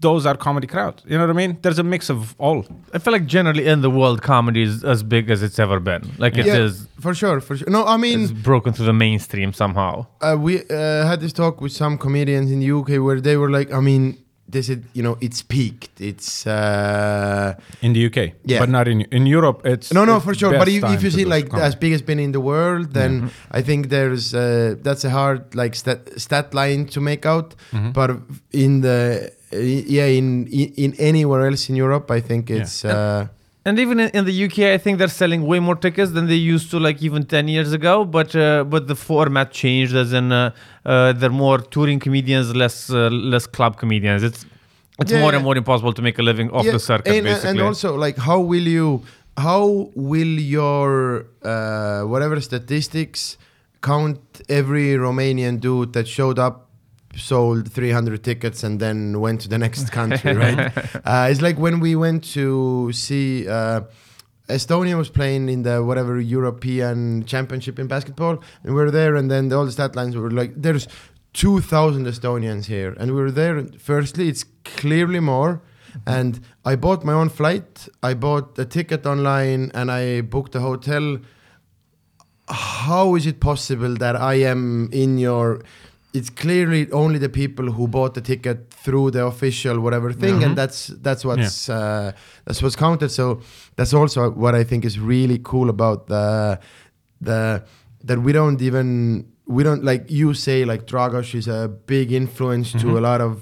[0.00, 1.02] those are comedy crowds.
[1.06, 1.58] You know what I mean?
[1.62, 2.64] There's a mix of all.
[2.94, 6.02] I feel like generally in the world, comedy is as big as it's ever been.
[6.18, 6.86] Like it yeah, is.
[7.00, 7.68] for sure, for sure.
[7.70, 10.06] No, I mean It's broken through the mainstream somehow.
[10.20, 13.50] uh, we uh, had this talk with some comedians in the UK where they were
[13.50, 15.98] like, I mean, they said, you know, it's peaked.
[16.00, 18.32] It's uh, In the UK.
[18.44, 18.58] Yeah.
[18.60, 19.62] But not in in Europe.
[19.64, 20.58] It's no, no, it's for sure.
[20.58, 21.66] But if, if you see like comedy.
[21.68, 25.54] as big as been in the world, then I think there's uh, that's a hard
[25.54, 27.54] like stat, stat line to make out.
[27.72, 27.92] Mhm.
[27.92, 28.10] But
[28.52, 32.60] in the yeah, in, in in anywhere else in Europe, I think Yeah.
[32.62, 33.26] it's uh,
[33.64, 36.40] And even in, in the UK, I think they're selling way more tickets than they
[36.54, 38.04] used to, like even ten years ago.
[38.04, 40.40] But uh, but the format changed, as in uh,
[40.84, 44.22] uh, they're more touring comedians, less uh, less club comedians.
[44.28, 44.40] It's
[45.00, 45.36] it's Yeah, more yeah.
[45.38, 47.50] and more impossible to make a living off Yeah, the circuit, and, basically.
[47.50, 48.88] and also like how will you
[49.36, 49.62] how
[49.94, 53.38] will your uh, whatever statistics
[53.80, 56.68] count every Romanian dude that showed up
[57.16, 60.72] sold 300 tickets and then went to the next country right
[61.04, 63.82] uh, it's like when we went to see uh,
[64.48, 69.30] Estonia was playing in the whatever European Championship in basketball, and we were there, and
[69.30, 70.88] then the, all the stat lines were like, "There's
[71.32, 73.64] 2,000 Estonians here," and we were there.
[73.78, 75.62] Firstly, it's clearly more,
[76.06, 77.88] and I bought my own flight.
[78.02, 81.18] I bought a ticket online, and I booked a hotel.
[82.48, 85.62] How is it possible that I am in your?
[86.14, 90.44] It's clearly only the people who bought the ticket through the official whatever thing, Mhm.
[90.46, 92.12] and that's that's what's uh,
[92.44, 93.08] that's what's counted.
[93.10, 93.40] So
[93.76, 96.58] that's also what I think is really cool about the
[97.20, 97.62] the
[98.04, 102.72] that we don't even we don't like you say like Dragos is a big influence
[102.72, 102.98] to Mhm.
[102.98, 103.34] a lot of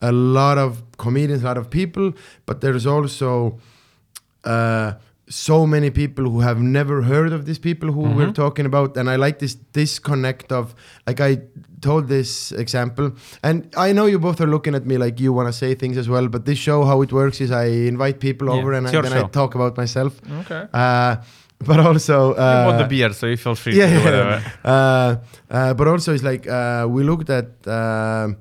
[0.00, 2.12] a lot of comedians, a lot of people,
[2.46, 3.58] but there's also
[4.44, 4.92] uh,
[5.28, 8.34] so many people who have never heard of these people who we're Mhm.
[8.34, 10.74] talking about, and I like this disconnect of
[11.06, 11.38] like I
[11.80, 15.48] told this example, and I know you both are looking at me like you want
[15.48, 18.48] to say things as well, but this show how it works is I invite people
[18.48, 20.66] Yeah, over and I, then I talk about myself, okay.
[20.74, 21.16] uh,
[21.66, 24.42] but also uh, the beer, so you feel free yeah, to do whatever.
[24.64, 25.16] uh,
[25.50, 28.36] uh, but also it's like uh, we looked at um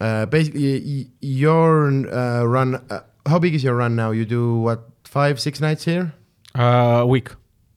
[0.00, 2.74] uh, basically y- your uh, run.
[2.90, 4.12] Uh, how big is your run now?
[4.12, 6.12] You do what five, six nights here?
[6.56, 7.30] Uh, a week.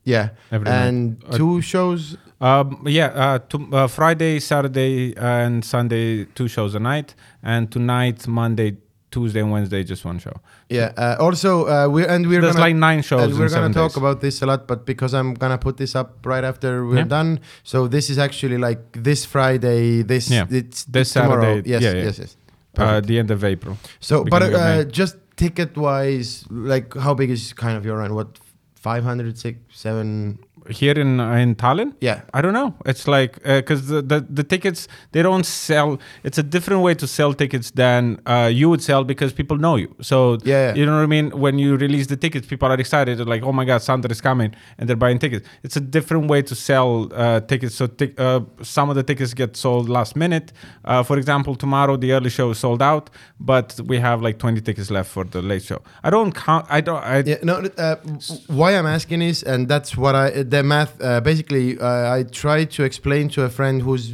[0.04, 0.88] Yeah, Every night.
[0.88, 2.18] and Uh, two shows.
[2.40, 8.28] Um, yeah, uh, to, uh, Friday, Saturday, and Sunday, two shows a night, and tonight,
[8.28, 8.78] Monday,
[9.12, 10.34] Tuesday, and Wednesday, just one show.
[10.70, 10.92] Yeah.
[10.98, 13.24] Uh, also, uh, we and we're There's gonna like nine shows.
[13.30, 13.98] and we're gonna talk days.
[13.98, 17.04] about this a lot, but because I'm gonna put this up right after we're Yeah.
[17.20, 20.02] done, so this is actually like this Friday.
[20.02, 20.46] This Yeah.
[20.50, 21.42] it's This tomorrow.
[21.44, 22.04] Saturday, Yes, yeah, yeah.
[22.06, 22.38] yes, yes.
[22.80, 23.78] uh, the end of April.
[24.00, 28.16] So, but uh, just ticket wise, like how big is kind of your run?
[28.16, 28.40] What,
[28.82, 30.40] 500, six, seven?
[30.70, 32.22] Here in uh, in Tallinn, Yeah.
[32.34, 32.74] I don't know.
[32.86, 35.98] It's like because the, the the tickets they don't sell.
[36.24, 39.76] It's a different way to sell tickets than uh, you would sell because people know
[39.76, 39.90] you.
[40.02, 40.76] So Yeah.
[40.76, 41.32] you know what I mean.
[41.32, 43.18] When you release the tickets, people are excited.
[43.18, 45.48] They're like, "Oh my God, Sandra is coming!" and they're buying tickets.
[45.64, 47.76] It's a different way to sell uh, tickets.
[47.76, 50.52] So tic- uh, some of the tickets get sold last minute.
[50.86, 54.62] Uh, for example, tomorrow the early show is sold out, but we have like 20
[54.62, 55.82] tickets left for the late show.
[56.04, 56.66] I don't count.
[56.70, 57.04] I don't.
[57.04, 57.56] I, Yeah, no.
[57.78, 57.96] Uh,
[58.48, 60.94] why I'm asking is, and that's what I the math.
[61.02, 64.06] Uh, basically, uh, I try to explain to a friend who's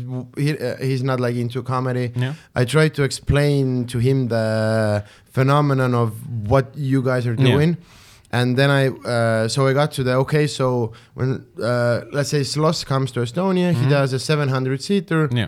[0.44, 2.08] he, uh, he's not like into comedy.
[2.16, 2.34] Yeah.
[2.62, 5.04] I try to explain to him the
[5.38, 6.10] phenomenon of
[6.54, 7.52] what you guys are Yeah.
[7.52, 7.78] doing.
[8.40, 10.48] And then I, uh, so I got to the okay.
[10.48, 11.30] So when
[11.64, 13.90] uh, let's say Sloss comes to Estonia, he Mhm.
[13.90, 15.30] does a 700 seater.
[15.32, 15.48] Yeah.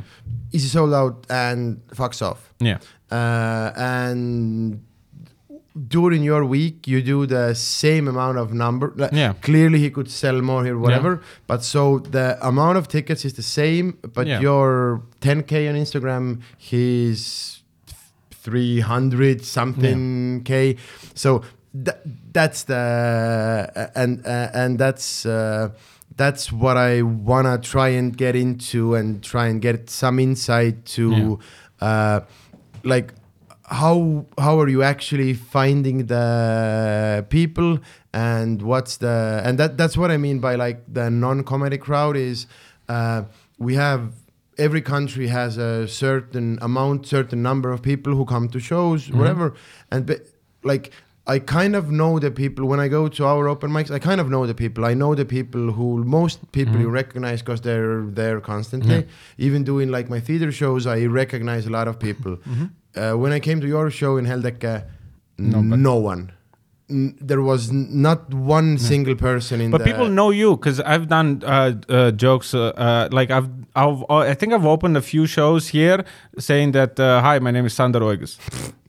[0.52, 2.40] easy sold out and fucks off.
[2.60, 2.78] Yeah.
[3.12, 4.82] Uh, and
[5.88, 8.94] during your week, you do the same amount of number.
[8.96, 9.34] like, Yeah.
[9.42, 11.22] Clearly, he could sell more here, whatever.
[11.48, 14.42] But so the amount of tickets is the same, but Yeah.
[14.42, 17.62] your 10k on Instagram, he's
[18.32, 20.76] 300 something k.
[21.14, 21.44] So
[21.86, 21.98] th-
[22.34, 22.76] that's the
[23.76, 25.26] uh, and uh, and that's.
[25.26, 25.70] Uh,
[26.16, 31.40] that's what I wanna try and get into and try and get some insight to,
[31.80, 32.20] uh,
[32.84, 33.14] like
[33.70, 37.80] how how are you actually finding the people
[38.14, 42.48] and what's the and that that's what I mean by like the non-comedy crowd is
[42.88, 43.24] uh,
[43.60, 44.14] we have
[44.58, 49.20] every country has a certain amount certain number of people who come to shows mm-hmm.
[49.20, 49.54] whatever
[49.92, 50.16] and be,
[50.64, 50.92] like
[51.28, 53.92] I kind of know the people when I go to our open mics.
[53.92, 54.84] I kind of know the people.
[54.84, 56.82] I know the people who most people mm-hmm.
[56.82, 59.06] you recognize because they're there constantly.
[59.38, 62.38] Even doing like my theater shows, I recognize a lot of people.
[62.38, 62.66] Mm-hmm.
[62.96, 64.84] Uh, when I came to your show in Heldeke,
[65.38, 66.32] No, no one.
[66.90, 71.08] N- there was n- not one single person in But people know you because I've
[71.08, 72.54] done uh, uh, jokes.
[72.54, 76.04] Uh, uh, like I've, I've, uh, I think I've opened a few shows here
[76.40, 78.38] saying that, uh, "Hi, my name is Sander Oigus,"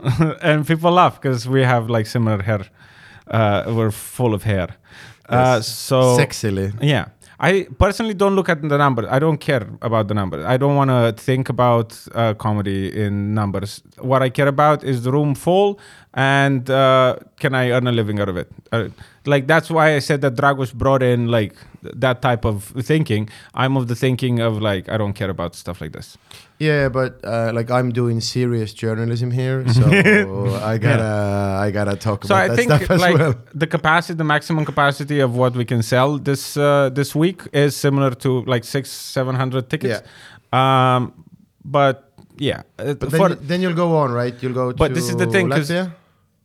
[0.43, 2.63] and people laugh because we have like similar hair.
[3.31, 4.69] Uh, we're full of hair.
[5.29, 5.69] Uh, Yes.
[5.69, 6.73] so sexily.
[6.83, 7.05] yeah.
[7.43, 9.07] I personally don't look at the numbers.
[9.09, 10.45] I don't care about the numbers.
[10.45, 13.83] I don't want to think about uh, comedy in numbers.
[13.99, 15.81] What I care about is the room full
[16.13, 18.53] and uh, can I earn a living out of it?
[18.73, 18.89] Uh,
[19.25, 23.31] like that's why I said that Dragos brought in like th- that type of thinking.
[23.55, 26.19] I'm of the thinking of like I don't care about stuff like this.
[26.61, 29.83] Yeah, but uh, like I'm doing serious journalism here, so
[30.73, 33.35] I gotta I gotta talk So about I that think stuff as like well.
[33.55, 37.75] the capacity, the maximum capacity of what we can sell this uh, this week is
[37.75, 40.03] similar to like six, seven hundred tickets.
[40.03, 40.97] Yeah.
[40.97, 41.25] Um,
[41.65, 44.35] but yeah, uh, But then, you, then you'll go on, right?
[44.43, 44.73] You'll go.
[44.75, 45.93] But to this is the thing, 'cause Latvia?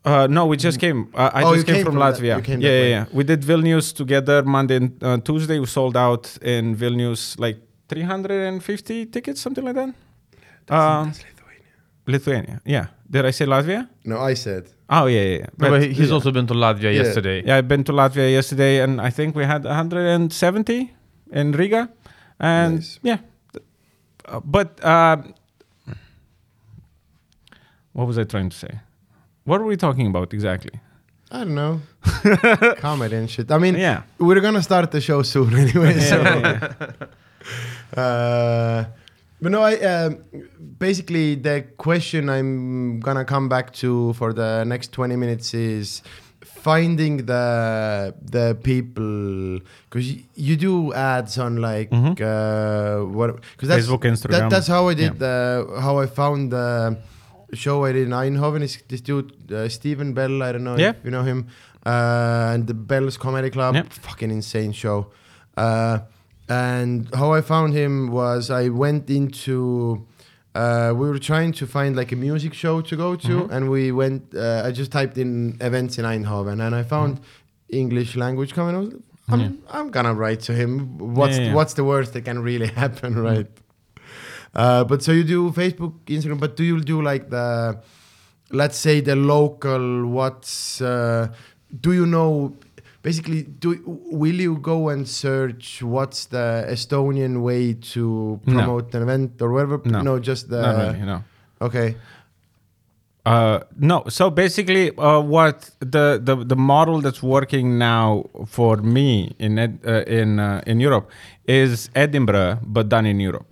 [0.05, 0.99] Uh, no, we just came.
[1.13, 2.41] Uh, I Oh, just came, came from, from Latvia.
[2.43, 3.05] came yeah, yeah, yeah.
[3.11, 5.57] We did Vilnius together Monday and uh, Tuesday.
[5.59, 7.57] We sold out in Vilnius like
[7.89, 9.93] 350 tickets, something like that.
[10.69, 11.11] Um,
[12.07, 12.61] Lithuania.
[12.65, 12.87] Yeah.
[13.09, 13.87] Did I say Latvia?
[14.03, 14.67] No, I said.
[14.89, 15.37] Oh yeah, yeah.
[15.37, 15.45] yeah.
[15.57, 16.13] But, But, he's yeah.
[16.13, 17.03] also been to Latvia Yeah.
[17.03, 17.43] yesterday.
[17.45, 20.93] yeah, I've been to Latvia yesterday, and I think we had 170
[21.31, 21.89] in Riga,
[22.39, 22.99] and Nice.
[23.03, 23.17] yeah.
[24.27, 25.17] Uh, but uh,
[27.93, 28.79] what was I trying to say?
[29.43, 30.79] What were we talking about exactly?
[31.31, 31.81] I don't know.
[32.77, 33.51] Comedy and shit.
[33.51, 34.03] I mean, Yeah.
[34.19, 35.99] we're gonna start the show soon anyway.
[35.99, 36.21] so.
[36.21, 37.07] Yeah, yeah, yeah.
[38.01, 38.83] Uh,
[39.41, 40.23] but no, I um,
[40.79, 46.01] basically the question I'm gonna come back to for the next 20 minutes is
[46.43, 52.19] finding the the people because you, you do ads on like Mhm.
[52.21, 54.31] uh, what because that's Facebook, Instagram.
[54.31, 56.97] that, that's how I did the how I found the
[57.53, 60.91] show I did in Eindhoven is this dude uh, Stephen Bell I don't know Yeah.
[60.91, 61.47] if you know him
[61.85, 63.83] uh, and the Bell's Comedy Club Yeah.
[63.89, 65.11] fucking insane show
[65.57, 65.99] uh,
[66.49, 70.05] and how I found him was I went into
[70.53, 73.51] uh, we were trying to find like a music show to go to Mhm.
[73.51, 77.19] and we went uh, I just typed in events in Eindhoven and I found
[77.69, 78.93] English language coming I was,
[79.27, 79.49] I'm, Yeah.
[79.71, 81.53] I'm gonna write to him what's Yeah, yeah.
[81.55, 83.47] what's the worst that can really happen right
[84.53, 87.77] uh, but so you do Facebook, Instagram, but do you do like the,
[88.51, 90.05] let's say the local?
[90.07, 91.27] What's uh,
[91.81, 92.55] do you know?
[93.05, 93.69] Basically, do
[94.21, 95.65] will you go and search
[95.95, 97.63] what's the Estonian way
[97.93, 98.03] to
[98.47, 98.53] No.
[98.53, 99.77] promote an event or whatever?
[99.85, 100.17] No.
[100.29, 100.61] just the.
[100.61, 101.17] Not really, no.
[101.67, 101.87] Okay.
[103.25, 103.59] Uh,
[103.91, 104.03] no.
[104.09, 109.73] So basically, uh, what the, the the model that's working now for me in Ed,
[109.85, 111.05] uh, in uh, in Europe
[111.47, 113.49] is Edinburgh, but done in Europe.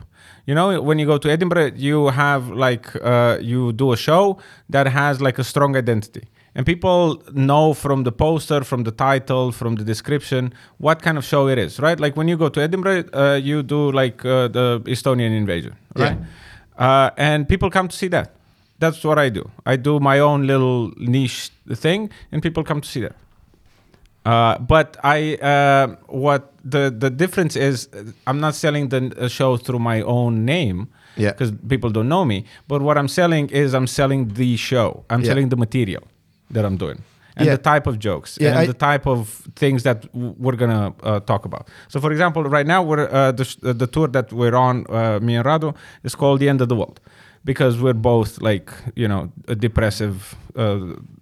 [0.47, 4.37] You know, when you go to Edinburgh, you have like uh, you do a show
[4.69, 6.23] that has like a strong identity,
[6.55, 11.25] and people know from the poster, from the title, from the description what kind of
[11.25, 11.99] show it is, right?
[11.99, 16.03] Like when you go to Edinburgh, uh, you do like uh, the Estonian invasion, Yeah.
[16.05, 16.17] right?
[16.77, 18.31] Uh, and people come to see that.
[18.79, 19.49] That's what I do.
[19.65, 23.15] I do my own little niche thing, and people come to see that.
[24.25, 29.27] Uh, but I, uh, what the the difference is, uh, I'm not selling the uh,
[29.27, 30.87] show through my own name
[31.17, 31.31] Yeah.
[31.31, 32.45] because people don't know me.
[32.67, 35.03] But what I'm selling is I'm selling the show.
[35.09, 35.27] I'm Yeah.
[35.31, 36.03] selling the material
[36.53, 36.99] that I'm doing
[37.37, 37.55] and Yeah.
[37.57, 39.27] the type of jokes Yeah, and I- the type of
[39.61, 41.63] things that w- we're gonna uh, talk about.
[41.91, 45.19] So, for example, right now we're uh, the sh- the tour that we're on, uh,
[45.27, 45.69] me and Radu,
[46.03, 46.99] is called "The End of the World,"
[47.51, 48.67] because we're both like
[49.01, 50.15] you know a depressive,
[50.55, 50.77] uh,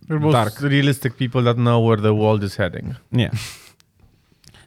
[0.09, 2.95] We're both dark realistic people that know where the world is heading.
[3.23, 3.31] yeah.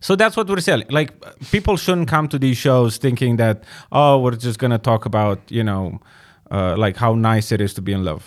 [0.00, 0.86] So that's what we're selling.
[0.90, 1.10] Like
[1.50, 5.64] people shouldn't come to these shows thinking that oh we're just gonna talk about you
[5.64, 6.00] know
[6.50, 8.22] uh, like how nice it is to be in love.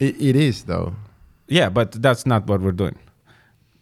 [0.00, 0.94] It, it is though.
[1.46, 2.96] Yeah, but that's not what we're doing.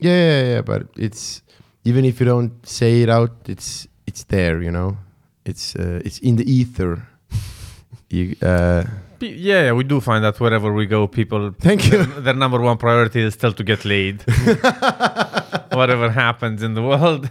[0.01, 0.63] Yeah, yeah, yeah.
[0.63, 1.43] But it's
[1.85, 4.61] even if you don't say it out, it's it's there.
[4.63, 4.97] You know,
[5.45, 7.07] it's uh, it's in the ether.
[8.11, 8.85] you, uh,
[9.19, 12.05] P- Yeah, yeah, we do find that wherever we go, people thank you.
[12.23, 14.23] their number one priority is still to get laid.
[15.73, 17.29] Whatever happens in the world,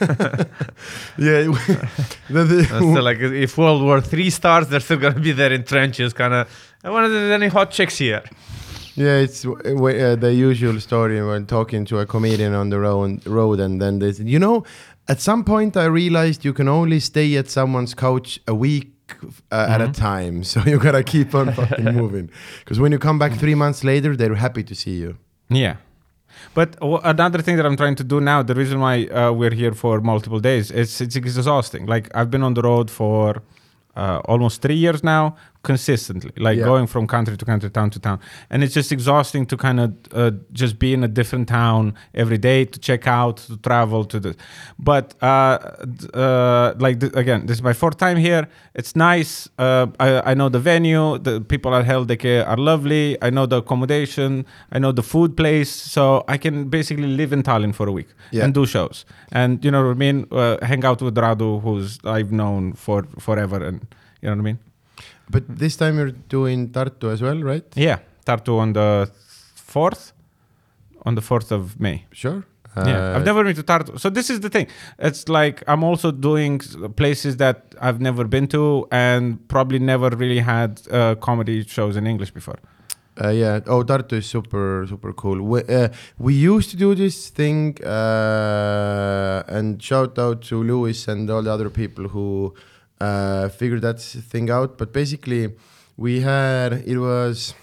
[0.00, 1.44] yeah.
[2.28, 5.64] the, the, And like if World War Three starts, they're still gonna be there in
[5.64, 6.48] trenches, kind of.
[6.84, 8.22] I wonder if there's any hot chicks here.
[8.94, 13.60] Yeah, it's uh, the usual story when talking to a comedian on the road, road
[13.60, 14.64] and then they said, you know,
[15.08, 18.88] at some point I realized you can only stay at someone's couch a week
[19.50, 19.94] uh, at a Mhm.
[19.96, 22.30] time, so you gotta keep on fucking moving.
[22.60, 25.16] Because when you come back three months later, they're happy to see you.
[25.48, 25.76] Yeah.
[26.54, 29.72] But another thing that I'm trying to do now, the reason why uh, we're here
[29.72, 31.86] for multiple days, is it's exhausting.
[31.86, 33.42] Like I've been on the road for
[33.96, 36.64] uh, almost three years now, consistently, like Yeah.
[36.64, 38.18] going from country to country, town to town,
[38.50, 42.38] and it's just exhausting to kind of uh, just be in a different town every
[42.38, 44.34] day to check out, to travel, to the.
[44.78, 45.58] But uh,
[46.14, 48.48] uh, like th- again, this is my fourth time here.
[48.74, 49.48] It's nice.
[49.58, 51.18] Uh, I, I know the venue.
[51.18, 53.16] The people at Heldeke are lovely.
[53.22, 54.44] I know the accommodation.
[54.72, 55.70] I know the food place.
[55.70, 58.44] So I can basically live in Tallinn for a week Yeah.
[58.44, 59.04] and do shows.
[59.30, 60.26] And you know what I mean?
[60.30, 63.80] Uh, hang out with Radu, who's I've known for forever, and
[64.20, 64.58] you know what I mean?
[65.34, 67.64] But this time you're doing Tartu as well, right?
[67.88, 68.88] Yeah, Tartu on the
[69.74, 70.02] fourth,
[71.06, 71.96] on the fourth of May.
[72.22, 72.40] Sure.
[72.76, 73.92] yeah, I've Uh, never been to Tartu.
[74.02, 74.66] So this is the thing.
[75.08, 76.54] It's like I'm also doing
[77.00, 82.04] places that I've never been to and probably never really had uh, comedy shows in
[82.12, 82.58] English before.
[83.22, 83.60] Uh, yeah.
[83.74, 85.38] Oh, Tartu is super, super cool.
[85.52, 85.88] We, uh,
[86.26, 91.52] we used to do this thing, uh, and shout out to Lewis and all the
[91.56, 92.54] other people who
[93.06, 93.98] uh, figured that
[94.32, 94.70] thing out.
[94.78, 95.42] But basically,
[95.96, 97.54] we had it was,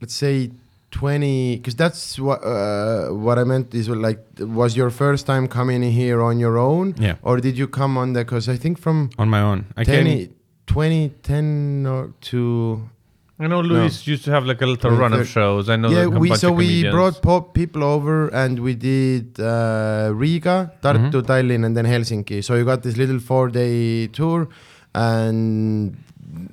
[0.00, 0.50] let's say,
[0.90, 5.82] twenty, because that's what uh, what I meant is like, was your first time coming
[5.82, 8.24] here on your own, Yeah, or did you come on there?
[8.24, 9.64] Because I think from on my own.
[9.76, 10.34] I 10, came.
[10.66, 12.88] 2010 or to
[13.38, 15.68] I know Luis used to have like a little run of shows.
[15.68, 20.72] I know yeah, we so we brought pop people over and we did uh, Riga,
[20.82, 21.22] Tartu, Mhm.
[21.30, 22.42] Tallinn, and then Helsinki.
[22.42, 24.48] So you got this little four-day tour,
[24.94, 25.96] and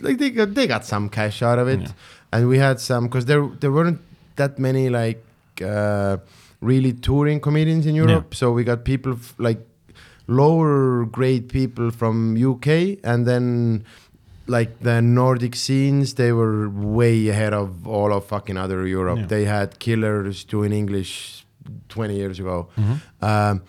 [0.02, 1.92] like they got they got some cash out of it, Yeah.
[2.34, 4.02] and we had some because there there weren't
[4.36, 5.24] that many like
[5.64, 6.18] uh,
[6.60, 8.36] really touring comedians in Europe.
[8.36, 9.62] So we got people f- like
[10.28, 13.84] lower grade people from UK, and then
[14.48, 19.20] like the Nordic scenes, they were way ahead of all of fucking other Europe.
[19.20, 19.26] Yeah.
[19.28, 21.46] They had killers doing English
[21.90, 22.68] 20 years ago.
[22.78, 23.00] Mhm.
[23.22, 23.62] Um,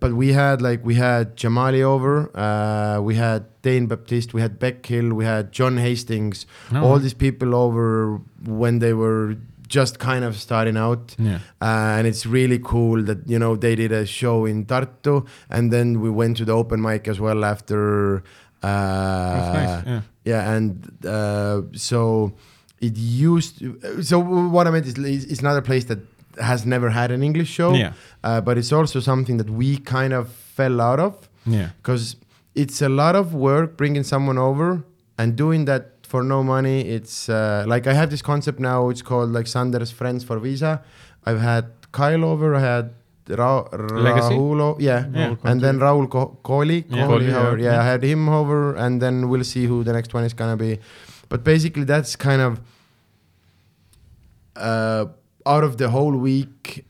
[0.00, 4.58] but we had like we had Jamali over, uh, we had Dane Baptiste, we had
[4.58, 6.82] Bec Hill, we had John Hastings, No.
[6.84, 9.36] all these people over when they were
[9.68, 11.14] just kind of starting out.
[11.18, 11.38] Yeah.
[11.60, 15.72] Uh, and it's really cool that you know they did a show in Tartu, and
[15.72, 18.24] then we went to the open mic as well after.
[18.62, 19.86] Uh, nice.
[19.86, 20.00] Yeah.
[20.30, 20.68] Yeah, and
[21.16, 22.32] uh, so
[22.86, 23.52] it used.
[23.60, 24.16] To, so
[24.54, 24.96] what I meant is,
[25.32, 26.00] it's not a place that
[26.50, 27.92] has never had an English show, Yeah.
[28.22, 30.24] uh, but it's also something that we kind of
[30.56, 31.12] fell out of
[31.46, 31.68] Yeah.
[31.78, 32.16] because
[32.62, 34.68] it's a lot of work bringing someone over
[35.18, 36.78] and doing that for no money.
[36.96, 38.90] It's uh, like I have this concept now.
[38.92, 40.72] It's called like Sanders Friends for Visa.
[41.28, 42.54] I've had Kyle over.
[42.54, 42.86] I had
[43.28, 44.34] Ra- Legacy?
[44.34, 44.76] Rahul.
[44.80, 45.06] Yeah.
[45.12, 45.34] Yeah.
[45.44, 47.06] And then Raul Co- Kohli, Yeah.
[47.06, 47.72] Kohli, Kohli, yeah.
[47.72, 50.56] yeah, I had him over, and then we'll see who the next one is gonna
[50.56, 50.78] be.
[51.28, 52.60] But basically, that's kind of
[54.56, 55.06] uh,
[55.44, 56.84] out of the whole week.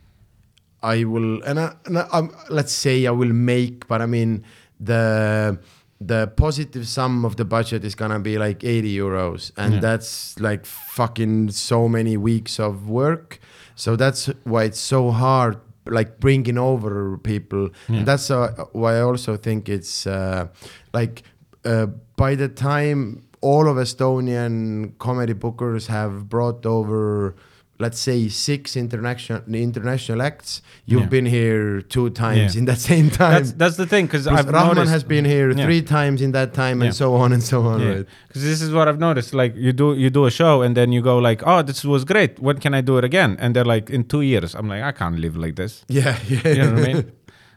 [0.83, 4.45] I will, and, I, and I, let's say I will make, but I mean
[4.79, 5.59] the
[5.99, 9.81] the positive sum of the budget is gonna be like 80 euros, and Yeah.
[9.81, 13.41] that's like fucking so many weeks of work.
[13.75, 17.71] So that's why it's so hard, like bringing over people.
[17.89, 17.99] Yeah.
[17.99, 20.49] And that's uh, why I also think it's uh,
[20.93, 21.23] like
[21.65, 27.37] uh, by the time all of Estonian comedy bookers have brought over,
[27.79, 31.07] let's say, six international international acts, you've Yeah.
[31.17, 32.61] been here two times Yeah.
[32.61, 33.33] in that same time.
[33.35, 35.65] That's that's the thing because I've Rahman noticed has been here Yeah.
[35.67, 37.81] three times in that time, and so on and so on.
[37.87, 38.07] Right?
[38.29, 39.35] Because this is what I've noticed.
[39.35, 42.05] Like you do you do a show and then you go like, oh, this was
[42.05, 42.39] great.
[42.41, 43.37] When can I do it again?
[43.41, 44.55] And they're like, in two years.
[44.55, 45.85] I'm like, I can't live like this.
[45.89, 46.49] Yeah, yeah.
[46.49, 47.05] You know what I mean?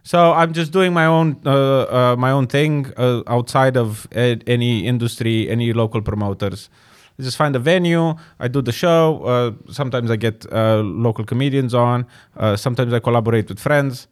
[0.04, 1.52] So I'm just doing my own uh,
[2.00, 4.08] uh, my own thing uh, outside of
[4.48, 6.70] any industry, any local promoters.
[7.20, 8.16] I just find a venue.
[8.40, 9.24] I do the show.
[9.24, 12.06] Uh, sometimes I get uh, local comedians on.
[12.38, 14.08] Uh, sometimes I collaborate with friends.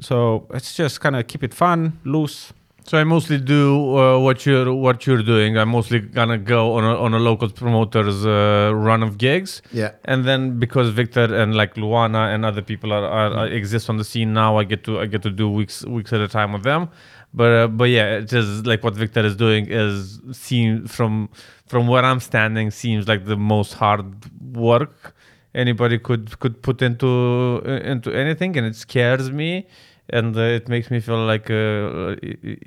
[0.00, 2.52] So it's just kind of keep it fun, loose.
[2.84, 5.56] So I mostly do uh, what you're what you're doing.
[5.56, 9.92] I'm mostly gonna go on a, on a local promoter's uh, run of gigs, Yeah.
[10.04, 13.98] and then because Victor and like Luana and other people are, are, are exist on
[13.98, 16.52] the scene now, I get to I get to do weeks weeks at a time
[16.52, 16.88] with them.
[17.32, 21.28] But uh, but yeah, it is like what Victor is doing is seen from
[21.72, 24.04] from where I'm standing seems like the most hard
[24.54, 25.14] work
[25.54, 27.10] anybody could could put into
[27.92, 29.66] into anything, and it scares me
[30.10, 32.16] and uh, it makes me feel like uh,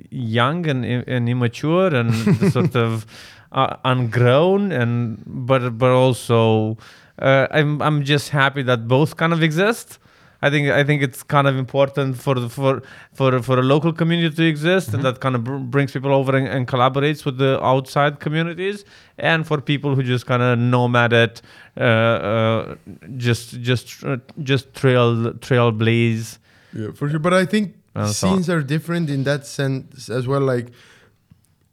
[0.10, 2.12] young and, and immature and
[2.52, 3.06] sort of
[3.52, 6.78] uh, ungrown and but but also
[7.20, 10.00] uh, I'm I'm just happy that both kind of exist.
[10.46, 12.82] I think I think it's kind of important for the, for
[13.20, 16.36] for for a local community to exist and that kind of br- brings people over
[16.40, 18.86] and, and collaborates with the outside communities
[19.18, 21.42] and for people who just kind of nomad it,
[21.78, 22.76] uh, uh,
[23.18, 24.18] just just uh,
[24.52, 25.10] just trail
[25.48, 26.38] trailblaze.
[26.74, 27.20] Yeah, for sure.
[27.20, 27.66] But I think
[27.96, 30.42] And so- scenes are different in that sense as well.
[30.42, 30.68] Like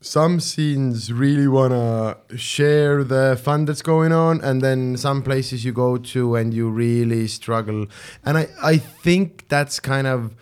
[0.02, 5.72] some scenes really wanna share the fun that's going on, and then some places you
[5.72, 7.86] go to and you really struggle.
[8.24, 10.34] And I I think that's kind of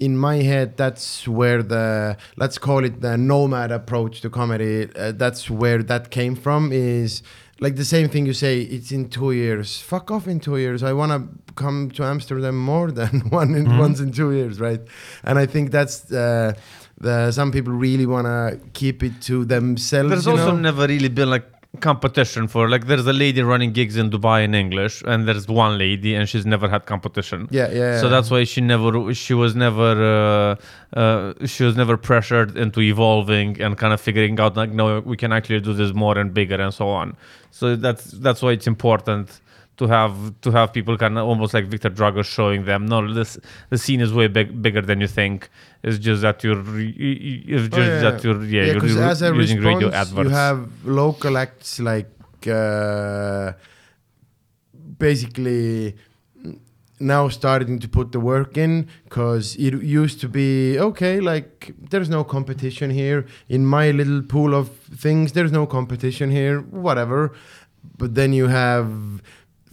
[0.00, 5.12] in my head that's where the let's call it the nomad approach to comedy uh,
[5.12, 7.22] that's where that came from is
[7.60, 9.80] like the same thing you say it's in two years.
[9.80, 10.82] Fuck off in two years.
[10.82, 14.80] I want to come to amsterdam more than one in, once in two years right?
[15.22, 16.54] And i think that's uh,
[17.02, 20.68] the some people really want to keep it to themselves There's also know?
[20.68, 21.46] never really been like
[21.80, 25.78] competition for like there's a lady running gigs in Dubai in English and there's one
[25.78, 27.48] lady and she's never had competition.
[27.50, 31.96] yeah yeah So that's why she never she was never uh, uh, she was never
[32.08, 35.92] pressured into evolving and kind of figuring out like no we can actually do this
[35.94, 37.16] more and bigger and so on.
[37.50, 39.40] So that's that's why it's important
[39.78, 43.38] to have to have people kind of almost like Victor Drago showing them no this
[43.70, 45.48] the scene is way big, bigger than you think.
[45.82, 48.00] It's just that you're it's just Oh, yeah.
[48.10, 50.30] that you're yeah, yeah, you're as a using radio response, adverts.
[50.30, 52.10] you have local acts like
[52.46, 53.52] uh,
[54.98, 55.96] basically
[57.00, 62.08] now starting to put the work in because it used to be okay like there's
[62.08, 64.68] no competition here in my little pool of
[65.04, 67.32] things there's no competition here whatever
[67.98, 69.20] but then you have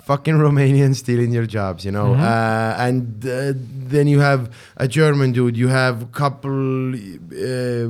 [0.10, 3.54] fucking Romanians stealing your jobs, you know, uh, and uh,
[3.94, 4.42] then you have
[4.86, 7.86] a German dude, you have a couple uh,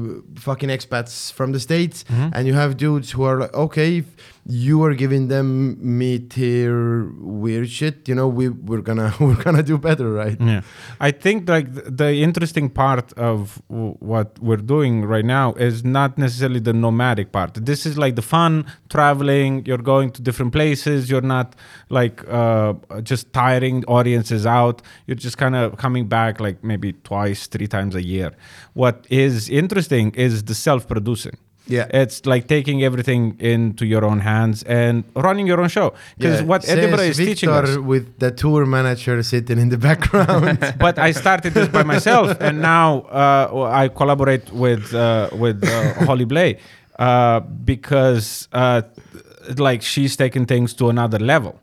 [0.47, 1.97] fucking expats from the states,
[2.35, 4.07] and you have dudes who are like, okay, if
[4.49, 9.61] you are giving them mid tier weird shit, you know, we we're gonna we're gonna
[9.61, 10.37] do better, right?
[10.41, 10.61] Yeah,
[10.99, 16.59] I think like the interesting part of what we're doing right now is not necessarily
[16.59, 17.53] the nomadic part.
[17.53, 19.65] This is like the fun traveling.
[19.67, 21.11] You're going to different places.
[21.11, 21.55] You're not
[21.89, 22.73] like uh,
[23.03, 24.81] just tiring audiences out.
[25.05, 28.31] You're just kind of coming back like maybe twice, three times a year.
[28.73, 31.37] What is interesting is the self-producing.
[31.69, 31.87] Yeah.
[32.01, 35.93] It's like taking everything into your own hands and running your own show.
[36.17, 37.77] Because Yeah, what Edinburgh is says teaching Victor us.
[37.77, 40.59] with the tour manager sitting in the background.
[40.79, 45.93] but I started this by myself, and now uh, I collaborate with uh, with uh,
[46.05, 46.57] Holly Blay
[46.97, 48.81] uh, because uh,
[49.57, 51.59] like she's taking things to another level.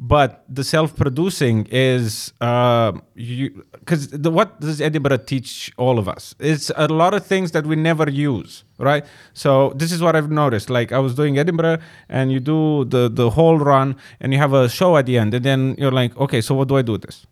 [0.00, 6.36] But the self-producing is uh, because the what does Edinburgh teach all of us?
[6.38, 9.04] It's a lot of things that we never use, right?
[9.32, 10.70] So this is what I've noticed.
[10.70, 11.78] Like I was doing Edinburgh,
[12.08, 15.34] and you do the the whole run, and you have a show at the end,
[15.34, 17.26] and then you're like, okay, so what do I do with this?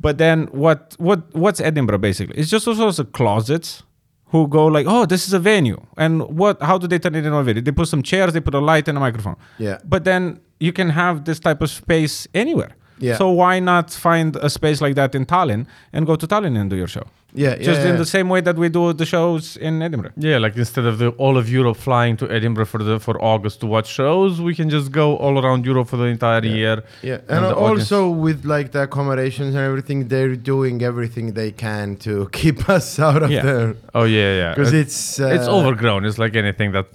[0.00, 2.36] But then what what what's Edinburgh basically?
[2.36, 3.84] It's just also the closets
[4.32, 6.60] who go like, oh, this is a venue, and what?
[6.60, 7.62] How do they turn it into a video?
[7.62, 9.36] They put some chairs, they put a light and a microphone.
[9.58, 9.78] Yeah.
[9.84, 12.72] But then you can have this type of space anywhere.
[12.98, 13.16] Yeah.
[13.16, 16.70] So why not find a space like that in Tallinn and go to Tallinn and
[16.70, 17.06] do your show?
[17.34, 17.96] Yeah, Just yeah, in yeah.
[17.96, 20.12] the same way that we do the shows in Edinburgh.
[20.16, 23.60] Yeah, like instead of the all of Europe flying to Edinburgh for the for August
[23.60, 26.82] to watch shows, we can just go all around Europe for the entire year.
[27.02, 31.32] Yeah, And and, the audience- also with like the accommodations and everything, they're doing everything
[31.32, 33.42] they can to keep us out of Yeah.
[33.48, 34.50] there Oh yeah, yeah.
[34.54, 36.04] because Uh, it's uh, it's overgrown.
[36.08, 36.86] It's like anything that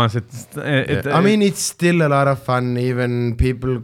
[0.00, 0.46] once it's.
[0.56, 0.62] Uh,
[0.92, 2.64] it, I mean, it's still a lot of fun.
[2.78, 3.82] Even people,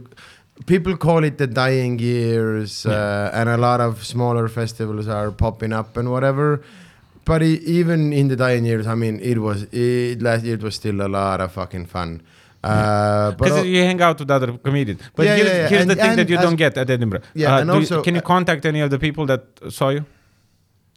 [0.73, 5.73] people call it the dying years, uh, and a lot of smaller festivals are popping
[5.79, 6.47] up and whatever.
[7.29, 10.55] But e even in the dying years, I mean, it was it, last year.
[10.59, 12.11] It was still a lot of fucking fun.
[12.63, 15.01] Uh, but Because al- you hang out with other comedians.
[15.15, 15.67] But Yeah, here's, yeah, yeah.
[15.71, 17.23] here's And- the thing that you don't get at Edinburgh.
[17.33, 19.43] Yeah, Uh, and do you- also- can you contact any of the people that
[19.77, 20.03] saw you?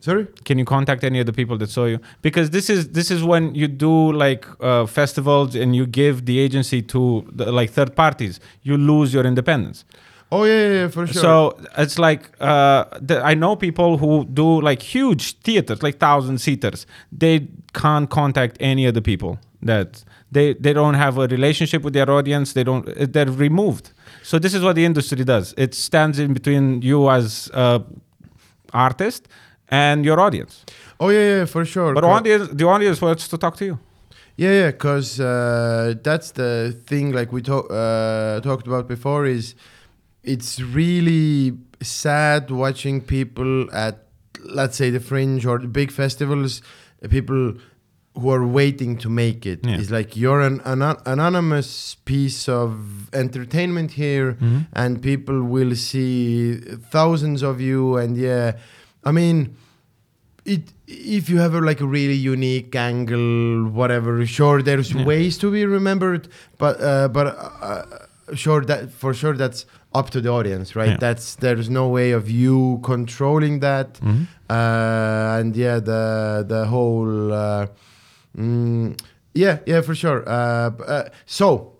[0.03, 0.27] Sorry.
[0.45, 2.01] Can you contact any of the people that saw you?
[2.23, 6.41] Because this is this is when you do like uh, festivals and you give the
[6.41, 8.41] agency to the, like third parties.
[8.63, 9.85] You lose your independence.
[10.33, 11.23] Oh yeah, yeah, yeah for sure.
[11.23, 16.39] So it's like uh, the, I know people who do like huge theaters, like thousand
[16.39, 16.85] seaters.
[17.13, 21.93] They can't contact any of the people that they they don't have a relationship with
[21.93, 22.55] their audience.
[22.55, 22.85] They don't.
[23.13, 23.93] They're removed.
[24.25, 25.55] So this is what the industry does.
[25.57, 27.85] It stands in between you as a
[28.73, 29.29] artist
[29.73, 30.65] and your audience.
[31.01, 31.95] oh yeah, yeah, for sure.
[31.95, 33.79] But audience, the audience wants to talk to you.
[34.37, 36.53] Yeah, yeah, because uh, that's the
[36.87, 37.13] thing.
[37.19, 39.55] Like we talk, uh, talked about before, is
[40.23, 43.97] it's really sad watching people at,
[44.59, 46.63] let's say, the Fringe or the big festivals.
[47.05, 47.55] uh, People
[48.21, 49.61] who are waiting to make it.
[49.67, 49.79] Yeah.
[49.81, 54.37] It's like you're an, an anonymous piece of entertainment here,
[54.75, 56.57] and people will see
[56.91, 57.97] thousands of you.
[57.97, 58.53] And yeah,
[59.05, 59.57] I mean,
[60.45, 65.05] it if you have a, like a really unique angle whatever sure there's Yeah.
[65.07, 66.29] ways to be remembered
[66.59, 67.83] but uh, but uh,
[68.35, 70.97] sure that for sure that's up to the audience right Yeah.
[71.01, 74.25] that's there's no way of you controlling that Mm-hmm.
[74.51, 77.67] uh, and yeah the the whole uh,
[78.37, 78.99] mm,
[79.35, 81.73] yeah yeah for sure uh, uh, so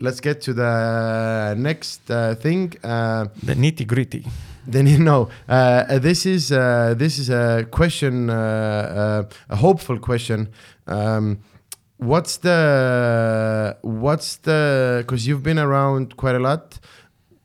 [0.00, 4.24] let's get to the next uh, thing uh, The nitty gritty.
[4.66, 9.56] Then you know uh, uh, this is uh, this is a question, uh, uh, a
[9.56, 10.48] hopeful question.
[10.86, 11.40] Um,
[11.98, 16.78] what's the what's the because you've been around quite a lot.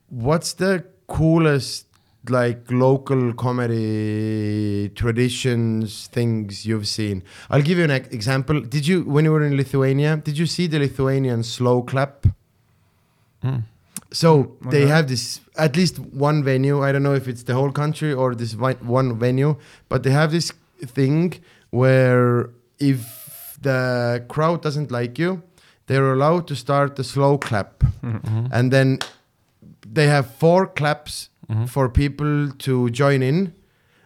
[0.08, 1.86] What's the coolest
[2.28, 7.22] like local comedy traditions things you've seen?
[7.50, 8.60] I'll give you an example.
[8.60, 10.16] Did you when you were in Lithuania?
[10.16, 12.26] Did you see the Lithuanian slow clap?
[13.42, 13.64] Mm.
[14.12, 16.82] So they have this at least one venue.
[16.82, 19.56] I don't know if it's the whole country or this one venue,
[19.88, 20.52] but they have this
[20.94, 21.34] thing
[21.70, 25.42] where if the crowd doesn't like you,
[25.86, 28.46] they're allowed to start the slow clap, Mm-hmm.
[28.52, 28.98] and then
[29.94, 31.68] they have four claps Mhm.
[31.68, 33.52] for people to join in.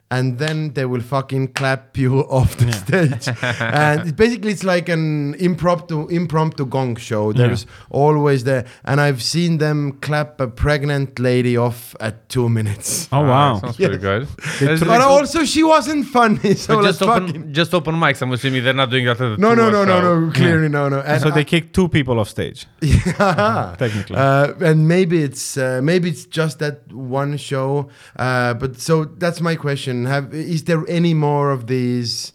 [0.08, 2.72] And then they will fucking clap you off the Yeah.
[3.18, 7.30] stage, and it, basically it's like an impromptu impromptu gong show.
[7.32, 7.38] Yeah.
[7.48, 13.08] There's always there, and I've seen them clap a pregnant lady off at two minutes.
[13.10, 13.58] Oh Ah, wow!
[13.60, 13.88] sounds Yes.
[13.88, 14.28] pretty good.
[14.60, 17.52] They Is took- it But also, she wasn't funny, so but just open, fucking.
[17.52, 18.22] just open mics.
[18.22, 19.20] I'm assuming they're not doing that.
[19.20, 20.32] At the No, no, two-hour no, no, no.
[20.32, 21.00] Clearly, no, no.
[21.00, 23.74] And so they I- kicked two people off stage, yeah.
[23.76, 24.14] technically.
[24.16, 27.88] Uh, and maybe it's uh, maybe it's just that one show.
[28.16, 29.95] Uh, but so that's my question.
[30.04, 32.32] Have is there any more of these?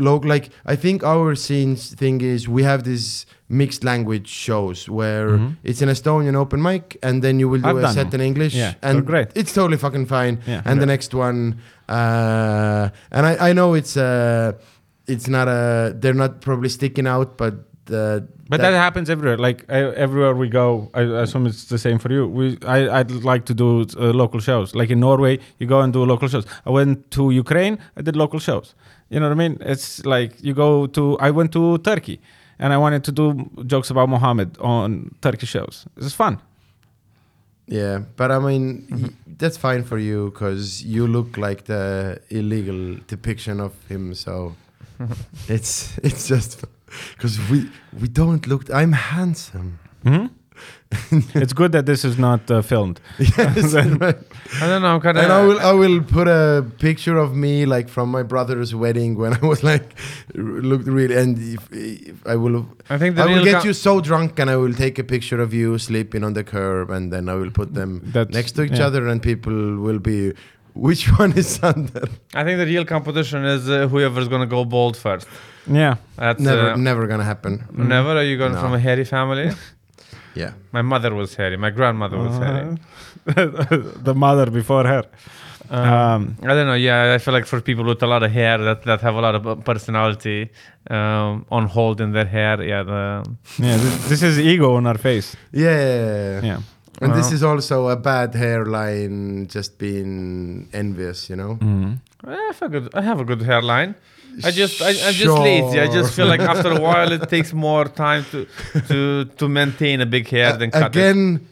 [0.00, 5.30] Log like I think our scenes thing is we have these mixed language shows where
[5.30, 5.56] Mhm.
[5.64, 8.20] it's an Estonian open mic and then you will do I've a set them.
[8.20, 9.28] in English Yeah, and great.
[9.34, 10.38] it's totally fucking fine.
[10.46, 10.62] Yeah.
[10.64, 11.56] and the next one
[11.88, 14.52] uh, and I, I know it's uh
[15.08, 17.54] it's not a they're not probably sticking out but
[17.90, 18.20] uh,
[18.50, 19.36] But that, happens everywhere.
[19.48, 22.26] Like uh, everywhere we go, I I assume it's the same for you.
[22.38, 23.68] We, I, I'd like to do
[23.98, 24.74] uh, local shows.
[24.74, 26.44] Like in Norway, you go and do local shows.
[26.66, 28.74] I went to Ukraine, I did local shows.
[29.10, 29.54] You know what I mean?
[29.72, 31.02] It's like you go to.
[31.28, 32.16] I went to Turkey,
[32.58, 33.24] and I wanted to do
[33.72, 35.86] jokes about Mohammed on Turkish shows.
[35.96, 36.34] It's fun.
[37.66, 39.02] Yeah, but I mean Mm-hmm.
[39.04, 39.10] y-
[39.40, 44.14] that's fine for you because you look like the illegal depiction of him.
[44.14, 44.54] So
[45.48, 46.64] it's it's just
[47.16, 47.70] because we
[48.00, 48.70] we don't look.
[48.70, 49.78] I'm handsome.
[50.02, 50.26] hmm
[51.34, 53.00] it's good that this is not uh, filmed.
[53.18, 54.18] yes, right.
[54.60, 54.94] I don't know.
[54.94, 55.24] I'm kind of.
[55.24, 59.16] And I will I will put a picture of me like from my brother's wedding
[59.18, 59.94] when I was like
[60.34, 64.00] looked really and if, if I will I think the I will get you so
[64.00, 67.28] drunk and I will take a picture of you sleeping on the curb and then
[67.28, 68.86] I will put them That's, next to each yeah.
[68.86, 70.32] other and people will be
[70.86, 72.06] which one is Sander?
[72.34, 75.26] I think the real competition is uh, whoever's gonna go bald first.
[75.66, 75.96] Yeah.
[76.16, 77.52] That's Never uh, never gonna happen.
[77.72, 78.10] never.
[78.16, 78.60] Are you going No.
[78.60, 79.50] from a hairy family?
[80.34, 80.52] Yeah.
[80.72, 81.56] My mother was hairy.
[81.56, 82.76] My grandmother was hairy.
[83.26, 83.44] Uh,
[84.08, 85.02] the mother before her.
[85.70, 86.74] Um, I don't know.
[86.74, 89.20] Yeah, I feel like for people with a lot of hair that, that have a
[89.20, 90.50] lot of uh, personality
[90.90, 93.24] um, on hold in their hair, yeah, the,
[93.58, 95.34] yeah, this, this is ego on our face.
[95.52, 96.40] Yeah.
[96.42, 96.60] Yeah.
[97.00, 101.56] And this is also a bad hairline just being envious, you know?
[101.60, 101.98] Mhm.
[102.26, 103.94] I have a good, I have a good hairline.
[104.44, 105.80] I just, I, I'm just lazy.
[105.80, 108.46] I just feel like after a while it takes more time to
[108.90, 108.98] to
[109.40, 110.88] to maintain a big hair than cut it.
[110.96, 111.46] Again,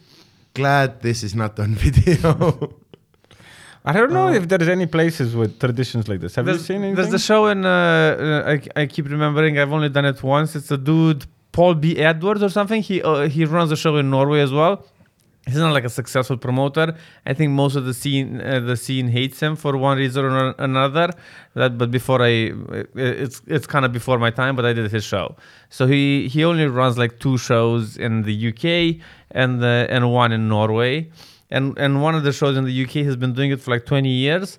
[0.55, 2.30] glad this is not on video.
[3.84, 6.34] I don't know Uh, if there's any places with traditions like this.
[6.36, 6.97] Have There's, you seen anything?
[6.97, 10.57] there's the show in, uh, uh, I, I keep remembering, I've only done it once.
[10.59, 11.97] It's a dude, Paul B.
[11.99, 12.82] Edwards or something.
[12.82, 14.74] He uh, he runs a show in Norway as well.
[15.47, 16.94] He's not like a successful promoter.
[17.24, 20.55] I think most of the scene uh, the scene hates him for one reason or
[20.59, 21.12] another.
[21.55, 22.53] That but before I
[22.94, 25.36] it's it's kind of before my time, but I did his show.
[25.70, 30.32] So he he only runs like two shows in the UK and the and one
[30.32, 31.11] in Norway.
[31.51, 33.86] And and one of the shows in the UK has been doing it for like
[33.86, 34.59] 20 years.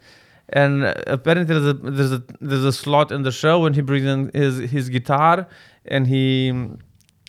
[0.50, 4.06] And apparently there's a there's a there's a slot in the show when he brings
[4.06, 5.48] in his his guitar
[5.86, 6.54] and he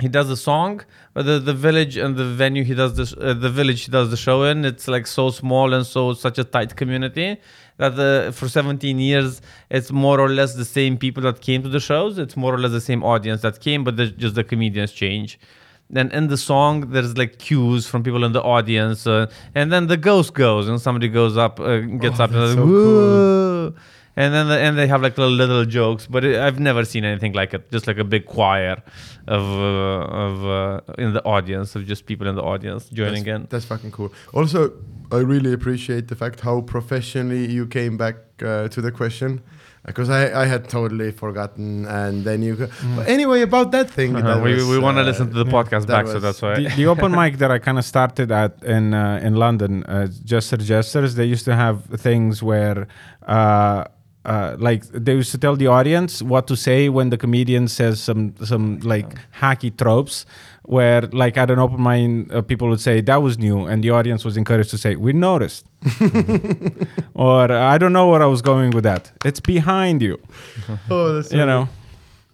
[0.02, 0.80] he does the song
[1.14, 4.10] but the, the village and the venue he does this uh, the village he does
[4.10, 7.36] the show in it's like so small and so such a tight community
[7.78, 9.40] that the, for 17 years
[9.70, 12.18] it's more or less the same people that came to the shows.
[12.18, 15.38] It's more or less the same audience that came but just the comedians change.
[15.88, 19.86] Then in the song there's like cues from people in the audience uh, and then
[19.86, 23.74] the ghost goes and somebody goes up uh, gets Oh, up and like, so "Whoa."
[24.20, 27.04] And then the, and they have like little, little jokes but it, i've never seen
[27.12, 28.76] anything like it just like a big choir
[29.36, 33.42] of uh, of uh, in the audience of just people in the audience joining that's,
[33.42, 34.10] in That's fucking cool.
[34.32, 34.72] Also,
[35.12, 39.30] I really appreciate the fact how professionally you came back uh, to the question.
[39.86, 42.56] Because I, I had totally forgotten, and then you.
[42.56, 44.18] Go, but anyway, about that thing, Mm.
[44.18, 44.34] Uh-huh.
[44.34, 46.18] that we, was, we want to uh, listen to the yeah, podcast that back so
[46.18, 49.32] that's why the, the open mic that I kind of started at in uh, in
[49.44, 51.76] London, uh, Jester Jesters, they used to have
[52.08, 52.86] things where,
[54.28, 58.00] uh, like, they used to tell the audience what to say when the comedian says
[58.08, 59.08] some some like
[59.40, 60.26] hacky tropes.
[60.76, 63.88] Where, like, at an open mind uh, people would say that was new, and the
[63.98, 65.64] audience was encouraged to say, "We noticed,"
[67.14, 69.10] or "I don't know where I was going with that.
[69.24, 70.18] It's behind you,"
[70.90, 71.68] Oh, that's so you know.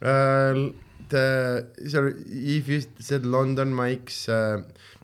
[0.03, 0.73] Uh,
[1.09, 2.15] the sorry,
[2.59, 4.63] if you said London mics, uh,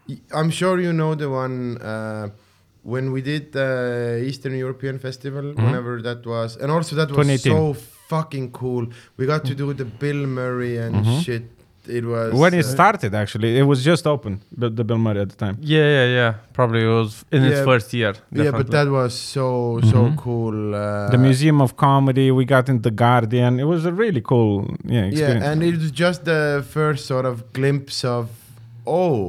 [0.09, 2.29] y- I'm sure you know the one uh,
[2.93, 3.71] when we did the
[4.29, 5.65] Eastern European Festival, Mhm.
[5.67, 7.61] whenever that was, and also that was so
[8.13, 8.85] fucking cool.
[9.19, 11.19] We got to do the Bill Murray and Mhm.
[11.25, 11.45] shit.
[11.99, 15.21] It was When it uh, started, actually, it was just open, the, the Bill Murray
[15.27, 15.57] at the time.
[15.75, 19.47] yeah yeah yeah probably it was in its first year Yeah, but that was so
[19.93, 20.17] so Mhm.
[20.25, 20.57] cool.
[20.75, 22.27] Uh, the Museum of Comedy.
[22.41, 23.53] We got in the Guardian.
[23.65, 24.55] It was a really cool
[24.97, 25.45] yeah experience.
[25.45, 26.43] Yeah, and it was just the
[26.77, 28.25] first sort of glimpse of,
[29.01, 29.21] oh,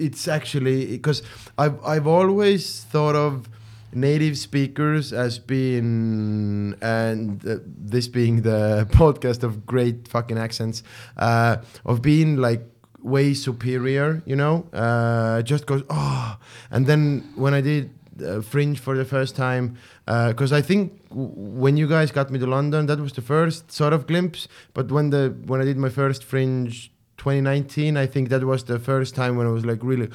[0.00, 1.22] it's actually because
[1.58, 3.48] I've I've always thought of
[3.92, 10.82] native speakers as being and uh, this being the podcast of great fucking accents
[11.16, 12.62] uh, of being like
[13.02, 14.66] way superior you know?
[14.72, 16.36] Uh, just goes oh.
[16.70, 17.90] And then when i did
[18.24, 19.76] uh, fringe for the first time
[20.06, 23.72] because i think w- when you guys got me to london that was the first
[23.72, 24.46] sort of glimpse.
[24.74, 28.78] But when the when i did my first fringe 2019 i think that was the
[28.90, 30.08] first time when i was like really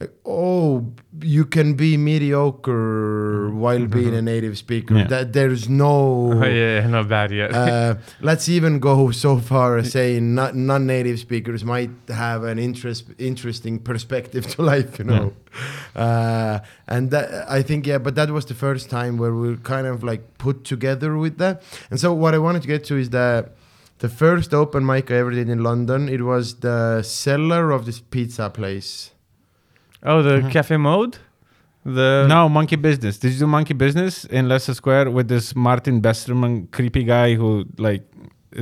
[0.00, 0.68] like, oh
[1.20, 5.06] you can be mediocre while being a native speaker Yeah.
[5.14, 5.94] that there's no
[6.42, 7.94] oh, yeah not bad yet uh,
[8.28, 13.78] let's even go so far as saying not, non-native speakers might have an interest, interesting
[13.90, 15.32] perspective to life, you know.
[15.94, 16.60] Uh,
[16.94, 17.26] and that
[17.58, 20.56] I think yeah, but that was the first time where we kind of like put
[20.64, 21.54] together with that.
[21.90, 23.42] And so what I wanted to get to is that
[24.04, 28.00] the first open mic I ever did in London, it was the cellar of this
[28.14, 28.90] pizza place.
[30.10, 30.50] oh the Mhm.
[30.56, 31.14] cafe mode
[31.98, 33.14] the no, Monkey Business.
[33.22, 37.50] Did you do Monkey Business in Leicester Square with this Martin Besterman creepy guy who
[37.86, 38.02] like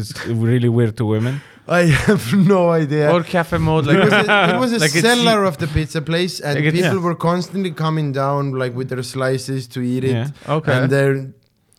[0.01, 0.07] is
[0.47, 1.35] really weird to women?
[1.81, 2.25] I have
[2.57, 3.07] no idea.
[3.15, 4.21] or cafe mode it was a,
[4.55, 7.07] it was a like it's- cellar of the pizza place, and Like people Yeah.
[7.09, 10.17] were constantly coming down like with their slices to eat it.
[10.17, 10.57] Yeah.
[10.57, 11.15] okay And there,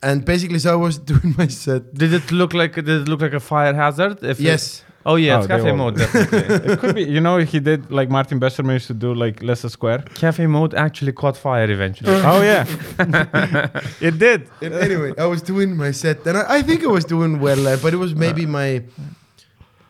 [0.02, 1.82] and basically, so I was doing my set.
[1.94, 5.16] did it look like did it look like a fire hazard if it- Yes, oh
[5.16, 7.04] yeah Oh, it's they cafe all- mode definitely it could be.
[7.16, 10.00] You know, he did like Martin Besterman used to do like Leicester Square.
[10.14, 12.64] cafe mode actually caught fire eventually oh yeah,
[14.08, 14.40] it did.
[14.64, 17.62] And anyway, I was doing my set, and I, I think I was doing well,
[17.66, 18.68] uh, but it was maybe my.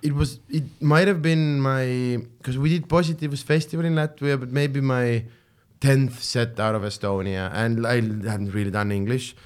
[0.09, 0.41] It was.
[0.49, 1.85] It might have been my
[2.39, 5.25] because we did Positives Festival in Latvia, but maybe my
[5.81, 7.97] tenth set out of Estonia, and I
[8.33, 9.37] hadn't really done English.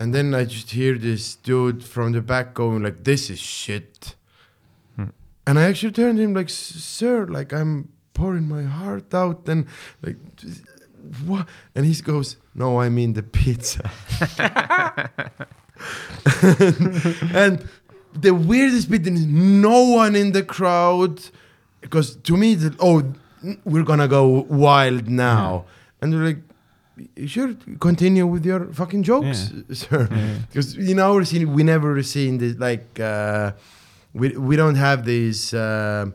[0.00, 4.14] And then I just hear this dude from the back going like, "This is shit,"
[4.96, 5.10] Hmm.
[5.46, 9.66] and I actually turned to him like, "Sir, like I'm pouring my heart out," and
[10.02, 10.16] like,
[11.26, 11.48] what?
[11.74, 13.90] And he goes, "No, I mean the pizza."
[17.34, 17.68] and
[18.14, 21.20] the weirdest bit is no one in the crowd
[21.80, 23.02] because to me the, oh
[23.64, 25.64] we're gonna go wild now
[26.00, 26.38] and they're like
[27.16, 29.40] "You should continue with your fucking jokes
[29.72, 30.08] sir.
[30.10, 30.38] Yeah.
[30.48, 33.52] because in our scene we never seen this like uh,
[34.20, 36.14] we, we don't have these um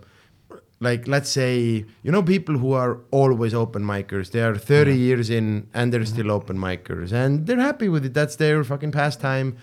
[0.80, 4.32] like let's say you know people who are always open micers.
[4.32, 4.98] They are 30 Yeah.
[5.08, 7.12] years in and they're still open micers.
[7.14, 8.14] And they're happy with it.
[8.14, 9.56] That's their fucking pastime.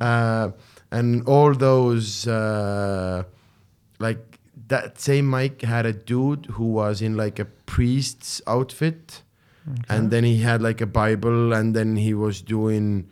[0.00, 0.50] Uh,
[0.92, 3.24] and all those uh,
[3.98, 9.22] like that same mic had a dude who was in like a priest's outfit,
[9.88, 13.08] and then he had like a Bible, and then he was doing.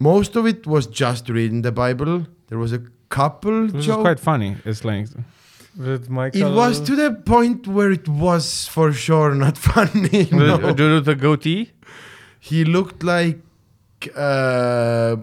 [0.00, 2.26] Most of it was just reading the Bible.
[2.48, 4.00] There was a couple This is jokes.
[4.02, 4.56] quite funny.
[4.64, 5.06] It's like
[5.76, 10.28] With It was to the point where it was for sure not funny.
[10.32, 10.58] no.
[10.58, 11.70] With, do the goatee.
[12.40, 13.40] He looked like
[14.16, 15.16] uh,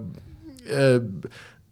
[0.73, 0.99] uh,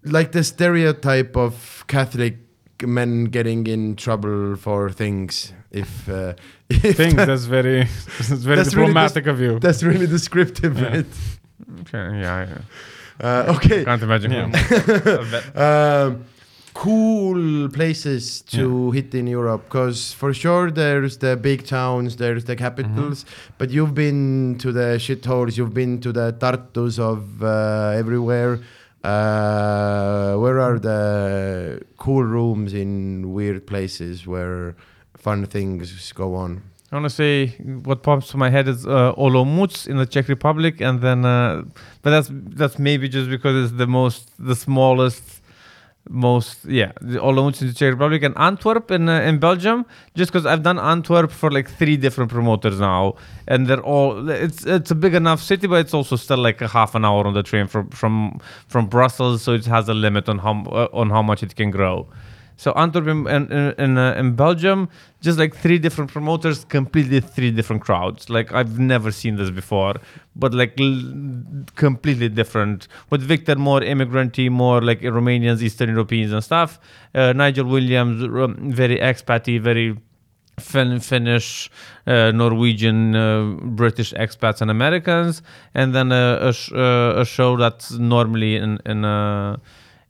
[0.04, 2.38] like the stereotype of Catholic
[2.84, 5.54] men getting in trouble for things.
[5.72, 6.34] If, uh,
[6.70, 7.16] if things.
[7.16, 7.84] that- That's very,
[8.18, 9.60] that's very That's really diplomatic of you.
[9.60, 10.88] that's really descriptive, Yeah.
[10.90, 11.06] right?
[11.82, 12.62] Okay, yeah, yeah.
[13.22, 13.84] Uh, okay.
[13.84, 14.32] Can't imagine.
[14.32, 14.46] Yeah.
[14.48, 14.52] him.
[14.56, 15.58] I bet.
[15.58, 16.26] Um,
[16.74, 22.56] cool places to hit in Europe because for sure there's the big towns, there's the
[22.56, 23.26] capitals,
[23.58, 28.60] but you've been to the shitholes, you've been to the Tartus of uh, everywhere.
[29.04, 34.76] Uh, where are the cool rooms in weird places where
[35.20, 36.62] fun things go on?
[36.92, 37.48] I want to say
[37.84, 41.62] what pops to my head is uh, Olomouc in the Czech Republic, and then, uh,
[42.02, 45.24] but that's that's maybe just because it's the most, the smallest,
[46.10, 49.86] most yeah, Olomouc in the Czech Republic and Antwerp in uh, in Belgium.
[50.16, 53.14] Just because I've done Antwerp for like three different promoters now,
[53.48, 56.68] and they're all it's it's a big enough city, but it's also still like a
[56.68, 60.28] half an hour on the train from from from Brussels, so it has a limit
[60.28, 62.08] on how uh, on how much it can grow.
[62.60, 64.90] So Antwerp in in, in, uh, in Belgium,
[65.22, 68.30] just like three different promoters, completely three different crowds.
[68.30, 69.94] Like I've never seen this before,
[70.36, 72.90] but like l- completely different.
[73.10, 76.80] With Victor more immigranty, more like Romanians, Eastern Europeans and stuff.
[77.16, 79.96] Uh, Nigel Williams, um, very expaty, very
[80.60, 81.70] fin- Finnish,
[82.08, 85.42] uh, Norwegian, uh, British expats and Americans,
[85.74, 89.56] and then a, a, sh- uh, a show that's normally in in uh,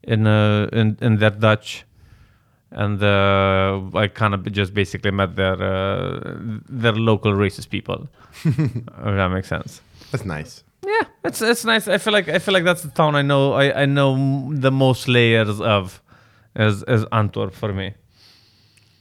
[0.01, 1.85] in, uh, in in their Dutch,
[2.71, 6.37] and uh, I kind of just basically met their uh,
[6.69, 8.07] their local racist people.
[8.43, 9.81] if that makes sense.
[10.11, 10.63] That's nice.
[10.85, 11.87] Yeah, it's it's nice.
[11.87, 13.53] I feel like I feel like that's the town I know.
[13.53, 16.01] I, I know the most layers of,
[16.55, 17.93] is is Antwerp for me.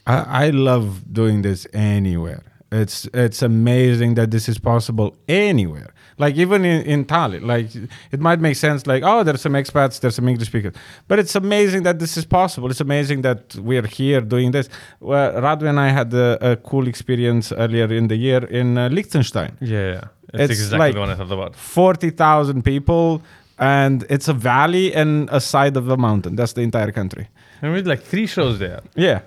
[0.07, 2.43] I, I love doing this anywhere.
[2.71, 5.91] It's it's amazing that this is possible anywhere.
[6.19, 7.69] Like even in, in Tallinn, like
[8.13, 8.87] it might make sense.
[8.87, 10.75] Like oh, there's some expats, there's some English speakers,
[11.07, 12.71] but it's amazing that this is possible.
[12.71, 14.69] It's amazing that we're here doing this.
[15.01, 18.89] Well, Radu and I had a, a cool experience earlier in the year in uh,
[18.91, 19.57] Liechtenstein.
[19.61, 20.05] Yeah, yeah.
[20.33, 21.57] That's It's exactly like- the one I thought about.
[21.57, 23.23] Forty thousand people,
[23.59, 26.37] and it's a valley and a side of a mountain.
[26.37, 27.29] That's the entire country.
[27.61, 28.81] And we did like three shows there.
[28.95, 29.21] Yeah,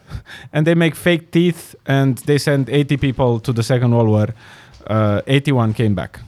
[0.54, 4.28] and they make fake teeth, and they sent 80 people to the Second World War.
[4.88, 6.20] Uh, 81 came back.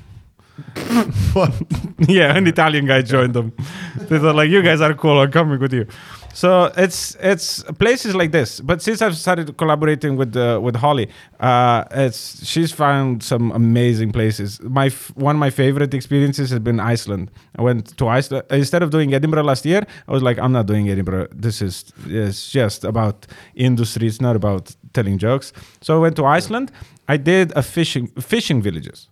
[1.33, 1.51] What?
[2.07, 3.53] yeah, an Italian guy joined them.
[3.97, 5.19] they thought like, "You guys are cool.
[5.19, 5.87] I'm coming with you."
[6.35, 8.59] So it's it's places like this.
[8.59, 11.07] But since I've started collaborating with uh, with Holly,
[11.39, 14.59] uh, it's she's found some amazing places.
[14.61, 17.29] My f- one of my favorite experiences has been Iceland.
[17.55, 19.85] I went to Iceland instead of doing Edinburgh last year.
[20.07, 21.27] I was like, I'm not doing Edinburgh.
[21.35, 24.07] This is it's just about industry.
[24.07, 25.53] It's not about telling jokes.
[25.81, 26.71] So I went to Iceland.
[27.07, 29.07] I did a fishing fishing villages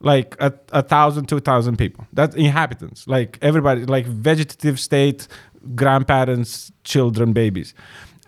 [0.00, 2.06] like a, a thousand, two thousand people.
[2.12, 5.28] That's inhabitants, like everybody, like vegetative state,
[5.74, 7.74] grandparents, children, babies.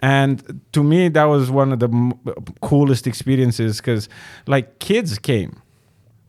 [0.02, 2.12] And to me, that was one of the m-
[2.60, 4.08] coolest experiences because,
[4.46, 5.62] like, kids came.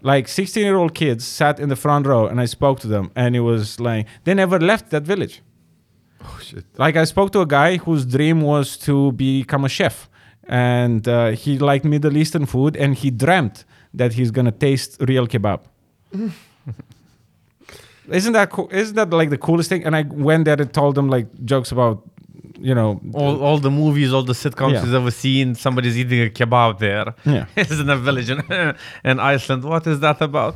[0.02, 3.12] Like 16 year old kids sat in the front row and I spoke to them,
[3.16, 5.42] and it was like they never left that village.
[6.24, 6.66] Oh shit.
[6.78, 10.08] Like I spoke to a guy whose dream was to become a chef,
[10.48, 15.28] and uh, he liked Middle Eastern food, and he dreamt that he's gonna taste real
[15.28, 15.62] kebab.
[18.12, 18.70] isn't that cool?
[18.72, 19.84] Isn't that like the coolest thing?
[19.86, 22.04] And I went there and told them like jokes about,
[22.60, 24.82] you know, All, all the movies, all the sitcoms Yeah.
[24.86, 27.14] he's ever seen, somebody's eating a kebab there.
[27.26, 27.46] yeah.
[27.56, 28.42] It's in a village in,
[29.04, 29.64] in Iceland.
[29.64, 30.56] What is that about?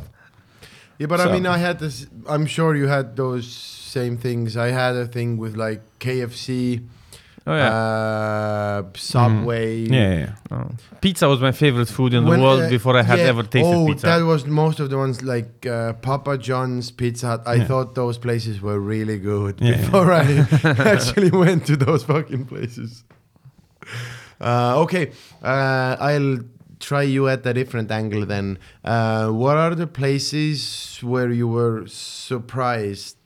[0.98, 2.08] Yeah, but So- I mean, I had this.
[2.28, 4.56] I'm sure you had those same things.
[4.56, 6.84] I had a thing with like KFC,
[7.48, 7.74] Oh yeah.
[7.74, 9.78] uh, Subway.
[9.86, 10.36] Yeah, yeah, yeah.
[10.52, 10.70] Oh.
[11.02, 13.74] Pizza was my favorite food in the world uh, before I had yeah, ever tasted
[13.74, 14.06] oh, pizza.
[14.06, 17.42] that was most of the ones like uh, Papa John's, Pizza Hut.
[17.48, 17.66] I Yeah.
[17.66, 20.24] thought those places were really good before I
[20.64, 23.04] actually went to those fucking places.
[24.40, 25.12] Uh, okay,
[25.44, 26.40] uh, I'll
[26.80, 28.58] try you at a different angle then.
[28.84, 33.18] Uh, what are the places where you were surprised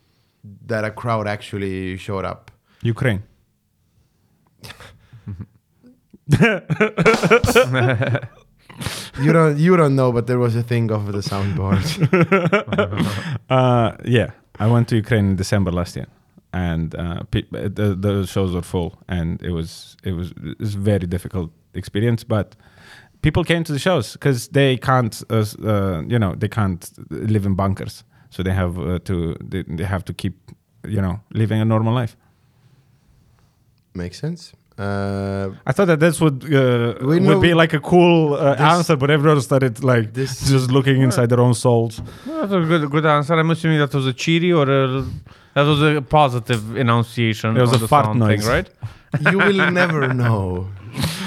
[0.67, 2.51] that a crowd actually showed up?
[2.81, 3.23] Ukraine.
[9.21, 11.81] You don't, you don't know, but there was a thing of the soundboard.
[13.49, 16.07] Uh, yeah, I went to Ukraine in December last year,
[16.51, 20.75] and uh, pe- the the shows were full, and it was it was it was
[20.75, 22.55] a very difficult experience, but.
[23.21, 27.47] People came to the shows because they can't, uh, uh, you know, they can't live
[27.47, 30.35] in bunkers, so they have uh, to they, they have to keep,
[30.87, 32.15] you know, living a normal life.
[33.95, 34.53] Makes sense.
[34.77, 38.51] Uh, I thought that this would uh, We would know be like a cool uh,
[38.51, 42.01] this- answer, but everyone started like this just looking inside their own souls.
[42.25, 43.33] That's a good, good answer.
[43.39, 45.05] I'm assuming that was a cheery or a,
[45.53, 47.55] that was a positive enunciation.
[47.55, 48.41] It was a fart noise.
[48.41, 48.69] thing, right?
[49.31, 50.67] you will never know.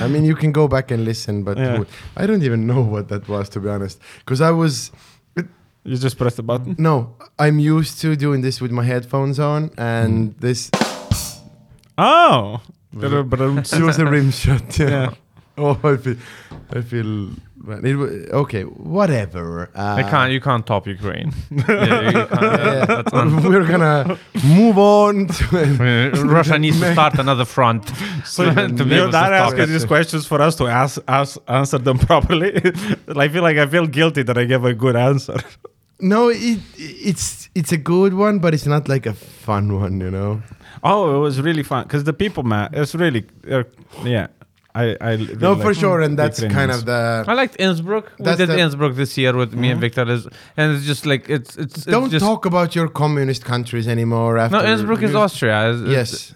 [0.01, 1.85] I mean, you can go back and listen, but Yeah.
[2.17, 3.99] I don't even know what that was to be honest.
[4.19, 4.93] Because I was
[5.85, 6.75] You just press the button.
[6.79, 10.41] no, I'm used to doing this with my headphones on, and Mm.
[10.41, 10.71] this
[11.97, 12.61] Oh,
[12.93, 14.79] it was a rim shot.
[14.79, 14.89] Yeah.
[14.89, 15.15] Yeah.
[15.61, 16.17] Oh, I feel,
[16.71, 17.31] I feel.
[17.71, 19.69] It, okay, whatever.
[19.75, 20.33] Uh, I can't.
[20.33, 21.35] You can't top Ukraine.
[21.51, 23.49] yeah, you can't, yeah, yeah.
[23.49, 26.11] We're gonna move on to.
[26.27, 27.91] Russia needs to start another front.
[28.25, 29.67] so to be you're not asking it.
[29.67, 32.55] these questions for us to ask, ask answer them properly.
[33.17, 35.39] I feel like I feel guilty that I gave a good answer.
[36.01, 40.11] No, it it's it's a good one, but it's not like a fun one, you
[40.11, 40.43] know.
[40.83, 43.65] Oh, it was really fun because the people, man, it's really, uh,
[44.05, 44.29] yeah.
[44.75, 47.25] I, I really No, for like sure, and that's kind of the.
[47.27, 48.13] I liked Innsbruck.
[48.19, 51.29] We did the- Innsbruck this year with me and Victor, is, and it's just like
[51.29, 54.39] it's it's, it's Don't just, talk about your communist countries anymore.
[54.39, 55.71] After No, Innsbruck is Austria.
[55.71, 56.35] It's- it's- Yes,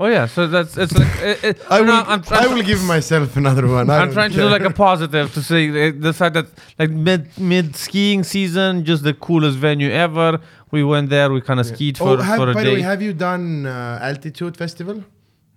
[0.00, 0.26] Oh yeah.
[0.26, 1.86] So that's it's like it, it, I will.
[1.88, 3.90] no, I'm, I I'm, will give myself another one.
[3.90, 6.46] I I'm don't trying to do like a positive to say the, the fact that
[6.78, 10.38] like mid mid skiing season, just the coolest venue ever.
[10.70, 11.32] We went there.
[11.32, 12.74] We kind of skied for Oh, have, for a by the day.
[12.76, 15.02] way, have you done uh, altitude festival?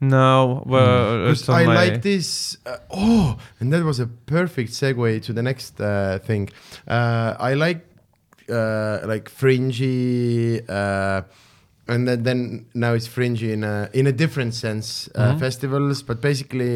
[0.04, 2.58] no, well, it's on I my- like this.
[2.66, 6.50] Uh, oh, and that was a perfect segue to the next uh, thing.
[6.88, 7.86] Uh, I like
[8.50, 11.22] uh, like fringy, uh,
[11.92, 12.40] and then, then
[12.74, 14.88] now it's fringy in a in a different sense.
[15.16, 15.40] Uh, Mhm.
[15.40, 16.76] Festivals, but basically,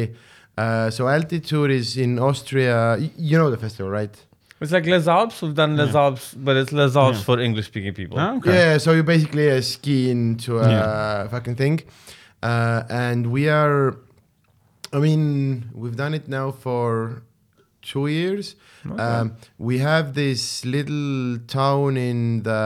[0.62, 2.96] uh, so altitude is in Austria.
[2.98, 4.14] Y- you know the festival, right?
[4.60, 5.42] It's like Les Alpes.
[5.42, 6.02] We've done Les Yeah.
[6.04, 7.24] Alpes, but it's Les Alpes Yeah.
[7.28, 8.16] for English speaking people.
[8.18, 8.52] Ah, okay.
[8.54, 11.28] Yeah, so you basically uh, ski into a Yeah.
[11.28, 11.80] fucking thing.
[12.42, 13.96] Uh, and we are,
[14.92, 17.22] I mean, we've done it now for
[17.82, 18.56] two years.
[18.86, 19.02] Okay.
[19.02, 22.62] Um, we have this little town in the,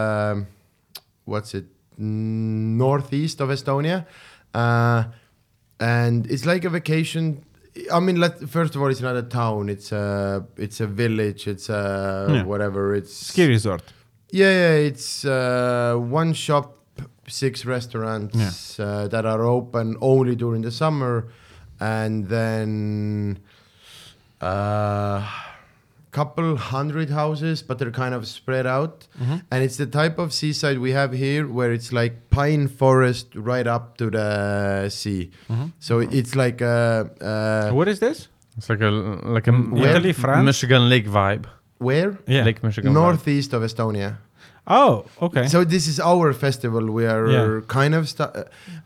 [1.24, 4.07] what's it, Mm, northeast of Estonia.
[4.55, 5.05] Uh,
[5.78, 7.44] and it's like a vacation.
[7.92, 9.68] I mean, let, first of all, it's not a town.
[9.68, 11.46] It's a it's a village.
[11.46, 12.42] It's a Yeah.
[12.44, 12.94] whatever.
[12.94, 13.82] It's Ski resort.
[14.32, 16.66] yeah, yeah, it's uh, one shop,
[17.28, 21.28] six restaurants uh, that are open only during the summer,
[21.78, 23.38] and then
[24.40, 25.22] a
[26.13, 29.07] couple hundred houses, but they're kind of spread out.
[29.51, 33.67] And it's the type of seaside we have here, where it's like pine forest right
[33.67, 35.31] up to the sea.
[35.79, 38.29] So it's like a, uh, What is this?
[38.57, 39.91] It's like a like a Where?
[39.91, 40.45] Italy, France?
[40.45, 41.45] Michigan Lake vibe.
[41.79, 42.45] where Yeah.
[42.45, 42.93] Lake Michigan.
[42.93, 42.95] vibe.
[43.03, 44.17] northeast of Estonia.
[44.67, 45.47] Oh, okay.
[45.49, 46.85] So this is our festival.
[46.93, 47.61] We are Yeah.
[47.67, 48.45] kind of sta- uh,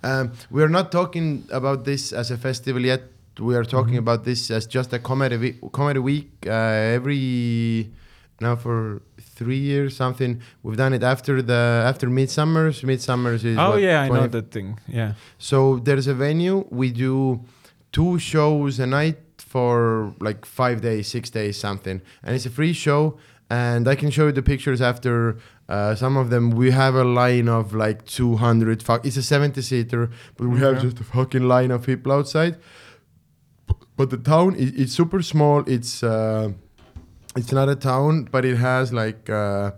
[0.08, 3.02] um, we are not talking about this as a festival yet.
[3.38, 3.98] We are talking Mm-hmm.
[3.98, 6.50] about this as just a comedy week, comedy week uh,
[6.98, 7.90] every
[8.40, 10.40] now for three years something.
[10.62, 12.82] We've done it after the after Midsummer's.
[12.82, 14.78] Midsummer's is oh what, yeah, I know that thing.
[14.86, 15.14] Yeah.
[15.38, 16.64] so there's a venue.
[16.70, 17.40] We do
[17.92, 22.72] two shows a night for like five days, six days, something, and it's a free
[22.72, 23.18] show.
[23.50, 25.36] And I can show you the pictures after.
[25.66, 28.82] Uh, some of them we have a line of like 200.
[28.82, 32.56] Fuck, it's a 70 seater, but we have just a fucking line of people outside.
[33.96, 35.62] But the town is it's super small.
[35.66, 36.52] It's uh,
[37.36, 39.30] it's not a town, but it has like.
[39.30, 39.72] Uh,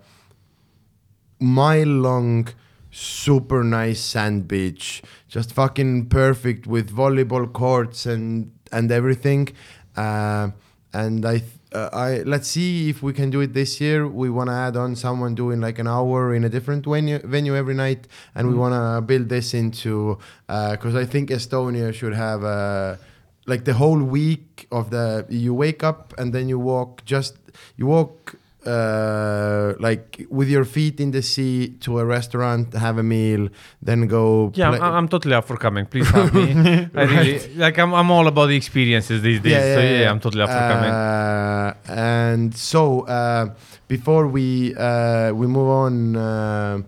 [1.39, 2.49] mile long
[2.91, 9.49] super nice sand beach just fucking perfect with volleyball courts and and everything
[9.97, 10.49] uh,
[10.95, 14.31] and i th- uh, i let's see if we can do it this year we
[14.31, 17.75] want to add on someone doing like an hour in a different venue venue every
[17.75, 22.99] night and we want to build this into because i think estonia should have a
[23.47, 27.37] like the whole week of the you wake up and then you walk just
[27.77, 28.37] you walk
[28.67, 33.49] uh, like with your feet in the sea to a restaurant, have a meal,
[33.81, 34.51] then go.
[34.55, 35.87] Yeah, I'm, I'm totally up for coming.
[35.87, 36.89] Please have me.
[36.95, 37.79] I really like.
[37.79, 39.53] I'm, I'm all about the experiences these days.
[39.53, 40.91] so yeah, yeah, I'm totally up for coming.
[40.91, 43.55] Uh, and so uh,
[43.87, 46.83] before we uh, we move on, uh,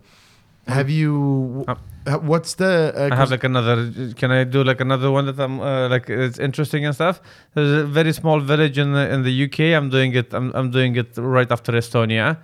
[0.66, 1.64] have you?
[2.08, 2.92] Uh, what's the?
[2.96, 3.92] Uh, I have like another.
[4.14, 7.20] Can I do like another one that I'm uh, like it's interesting and stuff?
[7.54, 9.76] There's a very small village in the in the UK.
[9.76, 10.32] I'm doing it.
[10.32, 12.38] I'm I'm doing it right after Estonia.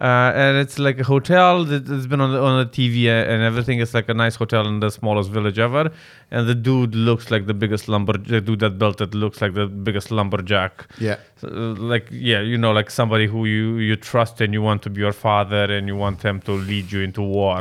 [0.00, 3.30] Uh, and it's like a hotel that has been on the, on the TV uh,
[3.30, 3.78] and everything.
[3.78, 5.92] It's like a nice hotel in the smallest village ever.
[6.30, 8.14] And the dude looks like the biggest lumber.
[8.14, 10.86] The dude that built it looks like the biggest lumberjack.
[10.98, 11.18] Yeah.
[11.36, 14.90] So, like yeah, you know, like somebody who you you trust and you want to
[14.90, 17.60] be your father and you want him to lead you into war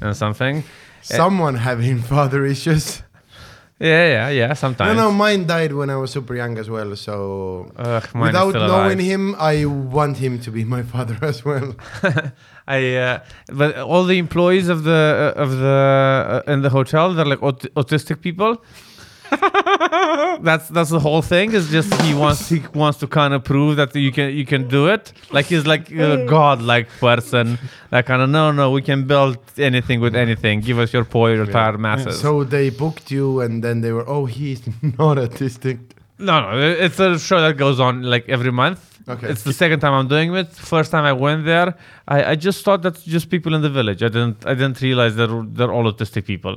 [0.00, 0.62] and something.
[1.04, 3.02] Someone having father issues.
[3.80, 4.54] Yeah, yeah, yeah.
[4.54, 4.96] Sometimes.
[4.96, 6.94] No, no, mine died when I was super young as well.
[6.96, 8.98] So Ugh, without knowing alive.
[9.00, 11.74] him, I want him to be my father as well.
[12.66, 13.18] I uh,
[13.52, 17.42] but all the employees of the uh, of the uh, in the hotel they're like
[17.42, 18.62] aut- autistic people.
[20.42, 21.52] that's that's the whole thing.
[21.52, 24.68] Is just he wants he wants to kind of prove that you can you can
[24.68, 25.12] do it.
[25.30, 27.58] Like he's like a god like person.
[27.90, 30.60] That kind of no no we can build anything with anything.
[30.60, 32.20] Give us your polar masses.
[32.20, 34.62] So they booked you, and then they were, oh, he's
[34.98, 35.78] not autistic.
[36.18, 38.80] No, no, it's a show that goes on like every month.
[39.06, 39.28] Okay.
[39.28, 40.50] It's the second time I'm doing it.
[40.52, 41.74] First time I went there,
[42.08, 44.02] I, I just thought that's just people in the village.
[44.02, 46.56] I didn't I didn't realize that they're all autistic people.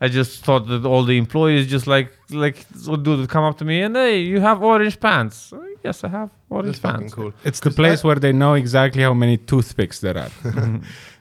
[0.00, 3.64] I just thought that all the employees just like like would do come up to
[3.64, 5.52] me and hey, you have orange pants.
[5.84, 7.14] Yes, I have orange That's fucking pants.
[7.14, 7.32] cool.
[7.44, 10.30] It's the place I- where they know exactly how many toothpicks there are.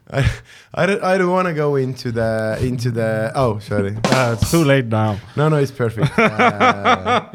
[0.10, 0.24] I,
[0.74, 3.32] I don't, I don't want to go into the into the.
[3.36, 3.98] Oh, sorry.
[4.06, 5.18] Uh, it's too late now.
[5.36, 6.08] No, no, it's perfect.
[6.18, 7.28] Uh,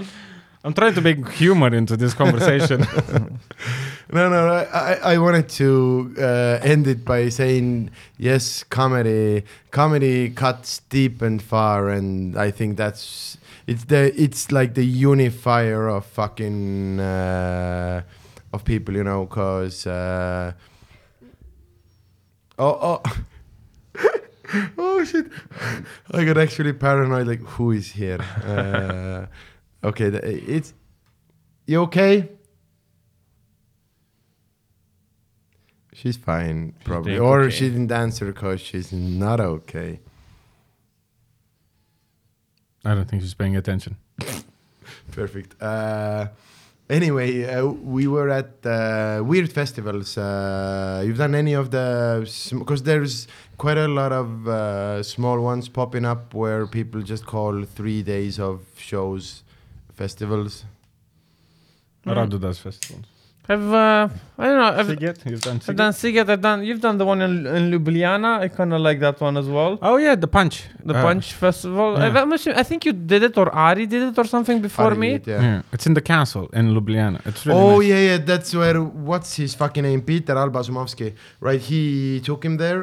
[0.64, 2.80] I'm trying to bring humor into this conversation.
[4.12, 9.42] no, no, I, I- wanted to uh, end it by saying yes, comedy,
[9.72, 15.88] comedy cuts deep and far, and I think that's it's the it's like the unifier
[15.88, 18.02] of fucking uh,
[18.52, 19.84] of people, you know, cause.
[19.84, 20.52] Uh,
[22.58, 23.02] oh, oh.
[24.78, 25.26] oh shit!
[26.12, 27.26] I got actually paranoid.
[27.26, 28.20] Like, who is here?
[29.84, 30.74] Okay, it's
[31.66, 32.28] you okay?
[35.94, 37.54] She's fine, probably, or okay.
[37.54, 40.00] she didn't answer because she's not okay.
[42.84, 43.96] I don't think she's paying attention.
[45.12, 45.60] Perfect.
[45.62, 46.28] Uh,
[46.88, 50.18] anyway, uh, we were at uh, weird festivals.
[50.18, 52.28] Uh, you've done any of the
[52.58, 53.28] because there's
[53.58, 58.40] quite a lot of uh, small ones popping up where people just call three days
[58.40, 59.44] of shows
[59.94, 60.64] festivals.
[62.06, 62.14] Mm.
[62.16, 63.06] Radu does festivals.
[63.48, 64.72] I've uh, I don't know.
[64.80, 66.28] I've, Sziget, you've done I've done Sziget.
[66.30, 66.64] I've done.
[66.64, 68.38] You've done the one in, in Ljubljana.
[68.40, 69.78] I kind of like that one as well.
[69.82, 70.62] Oh yeah, the punch.
[70.84, 71.98] The Uh, Punch Festival.
[71.98, 72.06] yeah.
[72.16, 74.96] I, I'm I think you did it, or Ari did it, or something before Ari
[74.96, 75.10] me.
[75.18, 75.42] did, yeah.
[75.42, 75.62] Yeah.
[75.72, 77.20] it's in the castle in Ljubljana.
[77.26, 77.88] It's really oh nice.
[77.88, 78.18] yeah, yeah.
[78.18, 78.80] That's where
[79.10, 80.02] what's his fucking name?
[80.02, 81.60] Peter Albazumovsky, right?
[81.60, 82.82] He took him there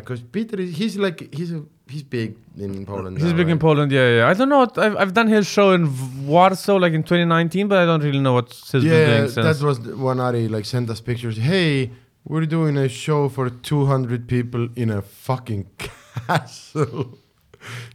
[0.00, 3.18] because Peter is he's like he's a, he's big in Poland.
[3.18, 3.58] He's now, big in?
[3.58, 4.28] Poland, yeah, yeah.
[4.28, 4.58] I don't know.
[4.60, 5.82] What, I've, I've done his show in
[6.26, 9.36] Warsaw like in 2019, but I don't really know what he's been doing since.
[9.36, 11.36] Yeah, that was the one Ari like sent us pictures.
[11.36, 11.90] Hey,
[12.24, 15.66] we're doing a show for 200 people in a fucking
[16.26, 17.18] castle.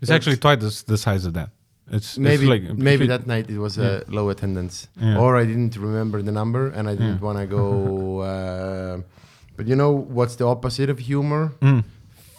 [0.01, 1.49] It's actually twice the, the size of that.
[1.91, 5.17] It's it's maybe like maybe that night it was a low attendance, Yeah.
[5.17, 7.27] or I didn't remember the number and I didn't Yeah.
[7.27, 8.19] want to go.
[8.29, 9.01] Uh,
[9.57, 11.51] but you know what's the opposite of humor?
[11.61, 11.83] Mm.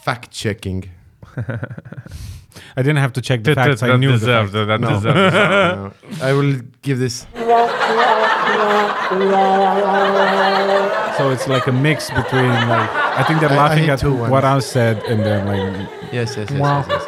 [0.05, 0.89] Fact checking.
[2.77, 3.83] I didn't have to check the facts.
[3.83, 4.53] I knew the facts.
[4.53, 4.89] it, that No.
[4.89, 5.33] deserved it.
[6.21, 7.25] No, I will give this.
[11.17, 13.99] So it's like a mix between like I think they're I- I laughing hit at
[13.99, 14.31] two ones.
[14.31, 16.85] what I said and then like Yes, yes, yes, Wow.
[16.89, 17.03] yes,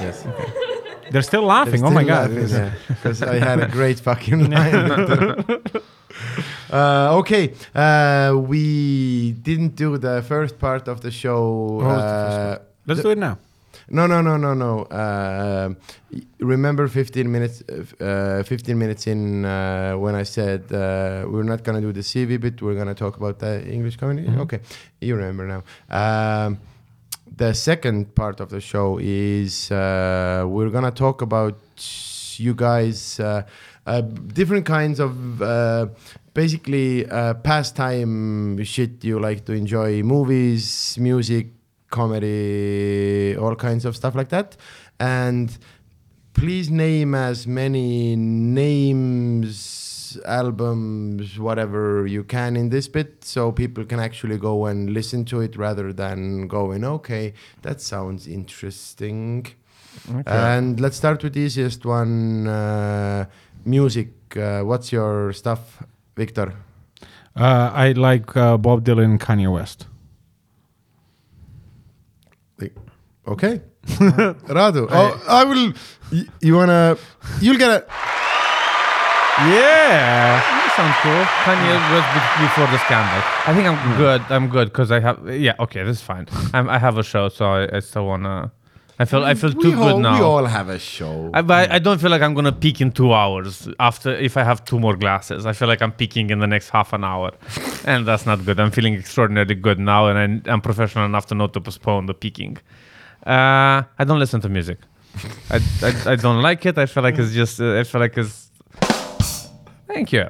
[0.00, 0.24] yes.
[0.26, 0.50] yes.
[1.12, 1.80] they're still laughing.
[1.80, 2.30] They're oh my still god!
[2.30, 4.90] laughing, yeah, because I had a great fucking line.
[6.72, 11.40] uh, okay, uh, we didn't do the first part of the show.
[11.78, 13.38] What was the first uh, Let's the- do it now.
[13.88, 14.82] No, no, no, no, no.
[14.82, 15.74] Uh,
[16.40, 17.62] remember 15 minutes,
[18.00, 22.40] uh, 15 minutes in uh, when I said uh, we're not gonna do the CV
[22.40, 22.60] bit.
[22.62, 24.28] We're gonna talk about the English community.
[24.28, 24.40] Mhm.
[24.40, 24.60] Okay,
[25.00, 25.62] you remember now.
[25.88, 26.58] Um,
[27.36, 31.56] the second part of the show is uh, we're gonna talk about
[32.38, 33.42] you guys uh,
[33.86, 35.86] uh, different kinds of uh,
[36.34, 41.46] basically uh, pastime shit you like to enjoy movies music
[41.90, 44.56] comedy all kinds of stuff like that
[45.00, 45.58] and
[46.34, 54.00] please name as many names albums whatever you can in this bit so people can
[54.00, 57.32] actually go and listen to it rather than going okay
[57.62, 59.46] that sounds interesting
[60.10, 60.22] Okay.
[60.26, 63.24] and let's start with the easiest one uh,
[63.64, 65.82] music uh, what's your stuff
[66.16, 66.52] victor
[67.34, 69.86] Uh, I like uh, Bob Dylan Kanye West.
[73.26, 73.60] Okay
[74.58, 75.72] radu oh i will
[76.12, 76.96] y- you wanna
[77.40, 77.84] you'll get a
[79.38, 80.40] Yeah.
[80.40, 81.22] that sounds cool.
[81.44, 82.04] Kanye was
[82.40, 83.20] before the scandal.
[83.46, 84.22] I think I'm good.
[84.30, 85.18] I'm good because I have.
[85.28, 86.26] Yeah, okay, this is fine.
[86.54, 88.50] I'm, I have a show, so I, I still wanna.
[88.98, 90.14] I feel I feel we too all, good now.
[90.18, 91.30] We all have a show.
[91.34, 94.42] I, but I don't feel like I'm gonna peak in two hours after if I
[94.50, 95.44] have two more glasses.
[95.44, 97.32] I feel like I'm peaking in the next half an hour,
[97.84, 98.58] and that's not good.
[98.58, 100.16] I'm feeling extraordinarily good now, and
[100.46, 102.56] I, I'm professional enough to know to postpone the peaking.
[103.26, 104.78] Uh, I don't listen to music.
[105.50, 106.78] I, I, I don't like it.
[106.78, 107.60] I feel like it's just.
[107.60, 108.50] Uh, I feel like it's.
[109.88, 110.26] Thank you.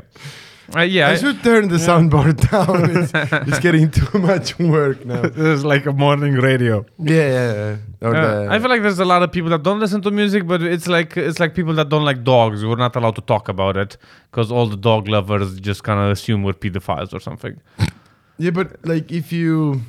[0.74, 1.08] Uh, yeah.
[1.08, 2.90] I I- should turn the soundboard down.
[2.96, 3.12] It's,
[3.48, 5.22] it's getting too much work now.
[5.36, 6.84] This is like a morning radio.
[6.98, 7.52] Yeah, yeah.
[7.52, 7.76] yeah.
[8.08, 10.10] Or Uh, the- I feel like there's a lot of people that don't listen to
[10.10, 12.64] music, but it's like it's like people that don't like dogs.
[12.64, 13.96] We're not allowed to talk about it
[14.30, 17.60] because all the dog lovers just kind of assume we're pedophiles or something.
[18.38, 19.80] Yeah, but like if you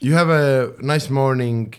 [0.00, 1.74] you have a nice morning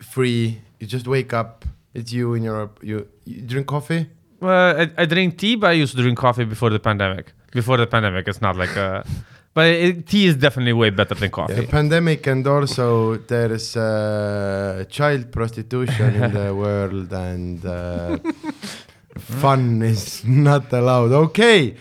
[0.00, 2.78] free, you just wake up, it's you in Europe.
[2.82, 4.08] you, you drink coffee.
[4.40, 7.32] Well, I, I drink tea, but I used to drink coffee before the pandemic.
[7.52, 9.04] Before the pandemic, it's not like a.
[9.54, 11.54] But it, tea is definitely way better than coffee.
[11.54, 18.18] Yeah, pandemic and also there's uh, child prostitution in the world and uh,
[19.16, 21.12] fun is not allowed.
[21.12, 21.76] Okay,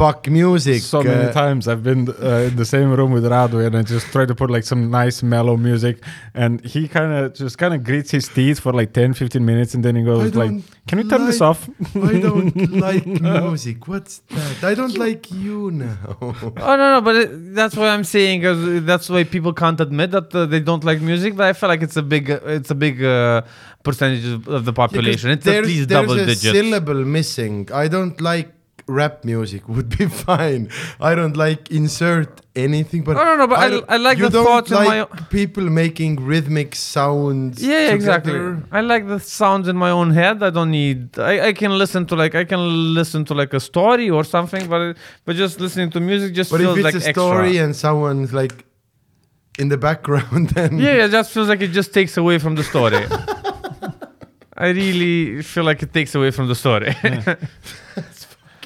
[0.00, 0.80] fuck music.
[0.82, 3.82] So many uh, times I've been uh, in the same room with Radu and I
[3.82, 6.02] just try to put like some nice mellow music
[6.34, 9.74] and he kind of just kind of grits his teeth for like 10 15 minutes
[9.74, 10.52] and then he goes like
[10.88, 12.54] can we turn this off I don't
[12.88, 13.86] like music.
[13.88, 14.64] What's that?
[14.64, 15.98] I don't like you now.
[16.70, 20.10] Oh no, no, but it, that's what I'm saying cuz that's why people can't admit
[20.12, 21.36] that uh, they don't like music.
[21.36, 23.42] But I feel like it's a big, uh, it's a big uh,
[23.82, 25.30] percentage of of the population.
[25.30, 27.68] it's at there's, least there's a syllable missing.
[27.82, 28.48] I don't like
[28.90, 29.68] rap music.
[29.68, 30.68] Would be fine.
[31.00, 33.04] I don't like insert anything.
[33.04, 34.98] But No, no, no, but I- don't- I like you the don't thoughts in my
[35.00, 37.62] own- people making rhythmic sounds.
[37.62, 38.38] Yeah, yeah, exactly.
[38.72, 40.42] I like the sounds in my own head.
[40.42, 41.18] I don't need.
[41.18, 44.68] I, I can listen to like I can listen to like a story or something,
[44.68, 47.64] but but just listening to music just But feels if it's like a story extra.
[47.64, 48.64] and someone's like
[49.58, 52.54] in the background, then Yeah, yeah, it just feels like it just takes away from
[52.56, 53.04] the story.
[54.62, 56.94] I really feel like it takes away from the story.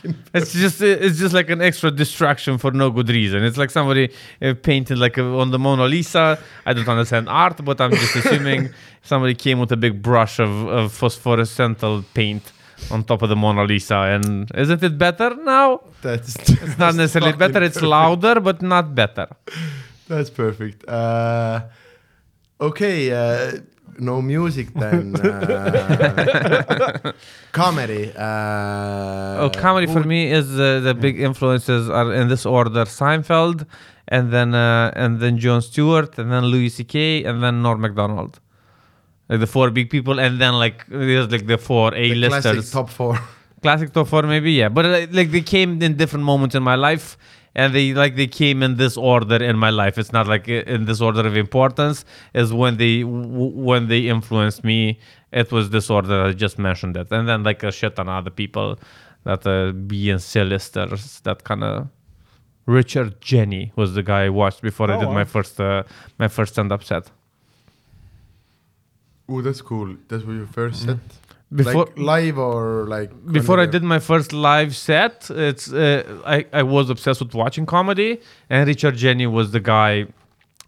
[0.34, 3.42] it's just it's just like an extra distraction for no good reason.
[3.42, 4.11] It's like somebody
[4.42, 6.38] uh, painted like uh, on the Mona Lisa.
[6.66, 8.70] I don't understand art, but I'm just assuming
[9.02, 11.78] somebody came with a big brush of, of phosphorescent
[12.14, 12.52] paint
[12.90, 13.96] on top of the Mona Lisa.
[13.96, 15.80] And isn't it better now?
[16.02, 17.62] that's It's not necessarily better.
[17.62, 19.28] It's louder, but not better.
[20.09, 20.86] That's perfect.
[20.86, 21.62] Uh,
[22.61, 23.59] okay, uh,
[23.99, 25.14] no music then.
[25.24, 27.12] Uh,
[27.53, 28.12] comedy.
[28.16, 33.66] Uh, Oh, comedy for me is uh, the big influences are in this order: Seinfeld,
[34.09, 38.40] and then uh, and then Jon Stewart, and then Louis C.K., and then Norm Macdonald.
[39.28, 42.42] Like the four big people, and then like there's like the four A-listers.
[42.53, 43.18] classic top four.
[43.62, 46.74] classic top four maybe yeah but uh, like they came in different moments in my
[46.74, 47.16] life
[47.55, 50.84] and they like they came in this order in my life it's not like in
[50.86, 54.98] this order of importance is when they w- when they influenced me
[55.32, 58.14] it was this order i just mentioned it and then like a shit ton of
[58.20, 58.78] other people
[59.24, 61.86] that uh, b and c listers that kind of
[62.66, 65.14] richard jeni was the guy i watched before i Oh, did wow.
[65.14, 65.82] my first uh,
[66.18, 67.11] my first stand-up set
[69.28, 69.96] Oh, that's cool.
[70.09, 70.98] That's what your first set.
[71.53, 76.47] Before like live or like before I did my first live set, it's uh, I
[76.53, 78.20] I was obsessed with watching comedy,
[78.51, 80.07] and Richard Jeni was the guy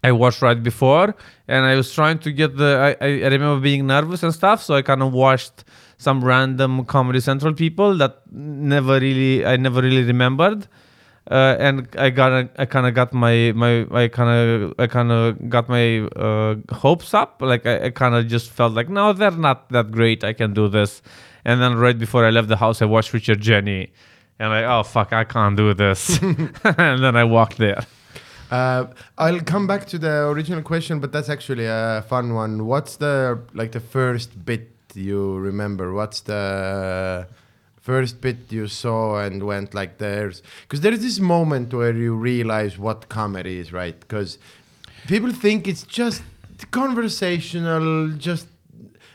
[0.03, 1.15] I watched right before,
[1.47, 2.95] and I was trying to get the.
[3.01, 5.65] I I I remember being nervous and stuff, so I kind of watched
[5.97, 10.67] some random Comedy Central people that never really I never really remembered.
[11.29, 14.87] Uh, and I got a, I kind of got my my I kind of I
[14.87, 17.41] kind of got my uh, hopes up.
[17.41, 20.23] Like I, I kind of just felt like no, they're not that great.
[20.23, 21.01] I can do this.
[21.43, 23.89] And then right before I left the house, I watched Richard Jeni,
[24.39, 26.17] and like oh fuck, I can't do this.
[26.21, 27.85] and then I walked there.
[28.49, 28.85] Uh,
[29.17, 32.65] I'll come back to the original question, but that's actually a fun one.
[32.65, 35.93] What's the like the first bit you remember?
[35.93, 37.27] What's the
[37.87, 42.73] first bit you saw and went like there's because there's this moment where you realize
[42.77, 43.97] what comedy is, right?
[44.03, 44.37] Because
[45.07, 46.21] people think it's just
[46.71, 48.47] conversational, just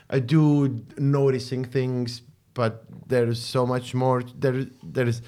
[0.09, 2.21] a dude noticing things,
[2.53, 2.73] but
[3.07, 4.23] there's so much more.
[4.43, 5.21] There, there's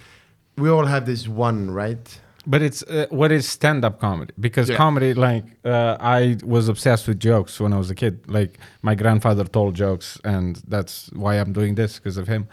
[0.57, 2.05] we all have this one, right?
[2.47, 4.33] But it's uh, what is stand-up comedy?
[4.39, 4.77] Because Yeah.
[4.77, 8.15] comedy, like uh, I was obsessed with jokes when I was a kid.
[8.27, 8.51] Like
[8.81, 12.47] my grandfather told jokes, and that's why I'm doing this because of him.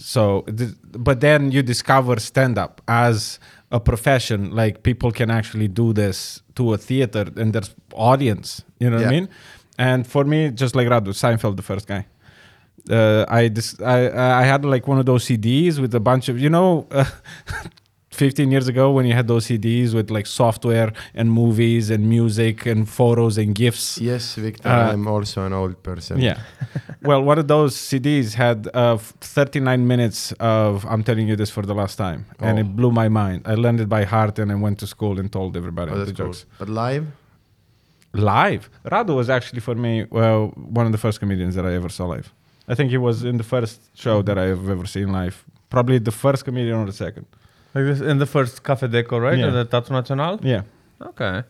[0.00, 0.44] So,
[0.92, 3.38] but then you discover stand-up as
[3.70, 4.50] a profession.
[4.50, 8.62] Like people can actually do this to a theater, and there's audience.
[8.78, 9.28] You know what I mean?
[9.78, 12.06] And for me, just like Radu, Seinfeld, the first guy.
[12.90, 16.38] uh, I, dis- I I had like one of those CDs with a bunch of
[16.40, 16.86] you know.
[16.90, 17.04] Uh,
[18.20, 22.56] 15 years ago when you had those CDs with like software and movies and music
[22.72, 23.86] and photos and gifts.
[24.10, 26.14] Yes, Victor, Uh, I'm also an old person.
[26.28, 26.38] yeah.
[27.10, 31.64] well, one of those CDs had uh, 39 minutes of I'm telling you this for
[31.70, 32.20] the last time.
[32.48, 32.62] And Oh.
[32.62, 33.38] it blew my mind.
[33.52, 36.12] I learned it by heart and I went to school and told everybody Oh, the
[36.12, 36.26] cool.
[36.26, 36.40] jokes.
[36.58, 37.04] But live?
[38.12, 38.62] Live.
[38.92, 40.40] Radu was actually for me well,
[40.80, 42.26] one of the first comedians that I ever saw live.
[42.72, 45.36] I think he was in the first show that I have ever seen live.
[45.74, 47.26] Probably the first comedian or the second.
[47.74, 49.38] Like this in the first Cafe Deco, right?
[49.38, 49.50] Yeah.
[49.50, 50.40] The Teatro National.
[50.42, 50.62] Yeah.
[51.00, 51.42] Okay.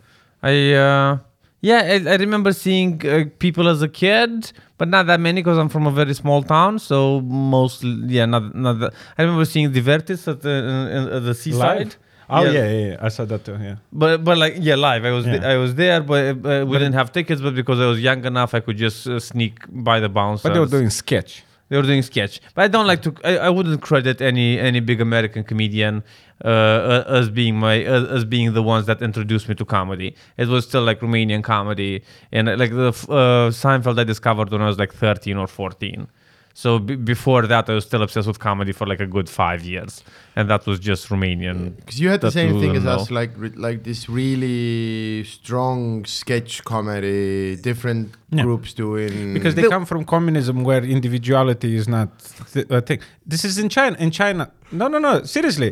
[0.43, 1.19] I uh,
[1.63, 5.59] yeah, I, I remember seeing uh, people as a kid, but not that many because
[5.59, 6.79] I'm from a very small town.
[6.79, 8.81] So mostly, yeah, not not.
[8.81, 8.93] That.
[9.19, 11.97] I remember seeing Divertis at the in, at the seaside.
[12.33, 12.51] Oh Yeah.
[12.53, 12.65] yeah.
[12.71, 13.57] yeah, yeah, I saw that too.
[13.61, 13.77] Yeah.
[13.93, 15.05] But but like yeah, live.
[15.05, 15.47] I was Yeah.
[15.55, 17.41] I was there, but uh, we But- didn't have tickets.
[17.43, 20.43] But because I was young enough, I could just uh, sneak by the bouncers.
[20.45, 21.45] But they were doing sketch.
[21.71, 23.15] They were doing sketch, but I don't like to.
[23.25, 26.03] I, I wouldn't credit any any big American comedian
[26.45, 27.77] uh, uh, as being my
[28.17, 30.17] as being the ones that introduced me to comedy.
[30.37, 32.03] It was still like Romanian comedy,
[32.33, 36.09] and uh, like the uh, Seinfeld I discovered when I was like thirteen or fourteen.
[36.55, 39.63] So b- before that, I was still obsessed with comedy for like a good five
[39.63, 40.03] years,
[40.41, 41.59] and that was just Romanian.
[41.77, 43.33] Because you had the same thing as wouldn't us, like
[43.69, 48.45] like this really strong sketch comedy, different Yeah.
[48.47, 49.35] groups doing.
[49.37, 52.09] because they The- come from communism where individuality is not
[52.53, 53.01] th- a thing.
[53.33, 53.95] This is in China.
[54.05, 54.43] In China,
[54.81, 55.13] no, no, no.
[55.37, 55.71] Seriously,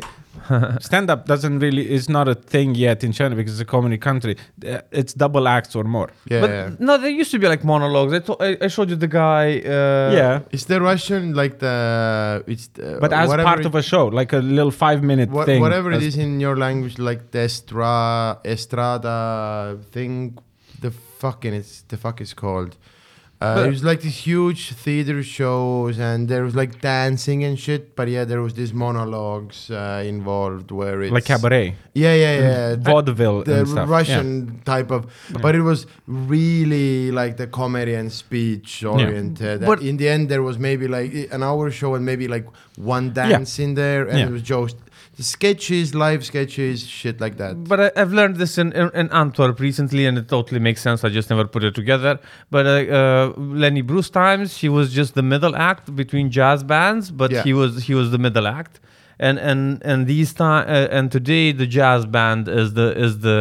[0.89, 4.01] stand up doesn't really is not a thing yet in China because it's a communist
[4.09, 4.33] country.
[4.73, 6.09] Uh, It's double acts or more.
[6.31, 6.69] yeah, but yeah.
[6.87, 8.11] no, there used to be like monologues.
[8.17, 9.45] I, to- I, I showed you the guy.
[9.75, 11.75] Uh, yeah, Is the Russian like the?
[12.53, 15.45] It's the, but as part it- of a show, like a little five minute What,
[15.45, 15.61] thing.
[15.65, 19.17] whatever it is in your language, like the estra, estrada
[19.95, 20.37] thing,
[20.85, 20.91] the
[21.21, 22.73] fucking it's the fuck is called.
[23.41, 27.57] Uh, But- it was like these huge theater shows, and there was like dancing and
[27.57, 27.95] shit.
[27.95, 32.75] But yeah, there was these monologues uh, involved where it's like cabaret, Yeah, yeah, yeah.
[32.75, 33.87] vaudeville, the and stuff.
[33.87, 33.95] Yeah.
[33.97, 35.01] Russian type of,
[35.41, 35.85] but it was
[36.33, 39.61] really like the comedy and speech oriented.
[39.65, 42.45] But- in the end, there was maybe like an hour show and maybe like
[42.75, 44.27] one dance in there, and Yeah.
[44.27, 44.88] it was just the
[45.23, 47.63] sketches, live sketches, shit like that.
[47.65, 51.03] But I, I've learned this in, in, in Antwerp recently, and it totally makes sense.
[51.03, 52.19] I just never put it together.
[52.51, 57.11] But uh, uh, Lenny Bruce times, he was just the middle act between jazz bands,
[57.11, 57.43] but Yeah.
[57.43, 58.79] he was he was the middle act.
[59.27, 63.39] And and and these time uh, and today the jazz band is the is the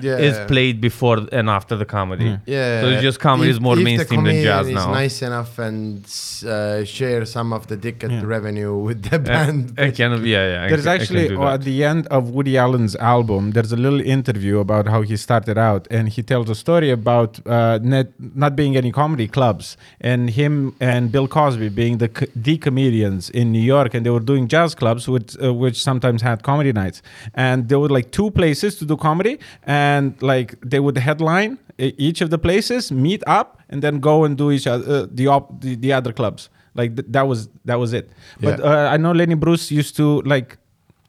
[0.00, 0.18] Yeah.
[0.28, 2.24] is played before and after the comedy.
[2.24, 2.38] Yeah.
[2.46, 2.80] Yeah.
[2.82, 4.90] So it's just comedy is more the mainstream than jazz is now.
[5.02, 6.04] nice enough and
[6.46, 8.22] uh, share some of the ticket Yeah.
[8.36, 9.62] revenue with the Uh, band.
[9.78, 10.68] I can, yeah, yeah.
[10.70, 11.54] There's I can actually do that.
[11.54, 15.56] at the end of Woody Allen's album, there's a little interview about how he started
[15.70, 18.08] out, and he tells a story about uh, net,
[18.44, 23.30] not being any comedy clubs, and him and Bill Cosby being the co- the comedians
[23.30, 26.72] in New York, and they were doing jazz clubs, which uh, which sometimes had comedy
[26.72, 27.02] nights,
[27.34, 29.34] and there were like two places to do comedy,
[29.64, 34.36] and like they would headline each of the places, meet up, and then go and
[34.36, 36.48] do each other uh, the, op- the the other clubs.
[36.74, 38.06] Like th- that was that was it.
[38.40, 38.64] But Yeah.
[38.70, 40.56] uh, I know Lenny Bruce used to like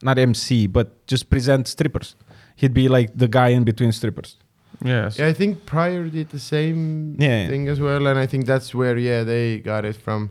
[0.02, 2.16] not MC, but just present strippers.
[2.56, 4.36] He'd be like the guy in between strippers.
[4.84, 5.18] yes.
[5.18, 7.48] Yeah, I think Pryor did the same Yeah, yeah.
[7.48, 10.30] thing as well, and I think that's where yeah they got it from.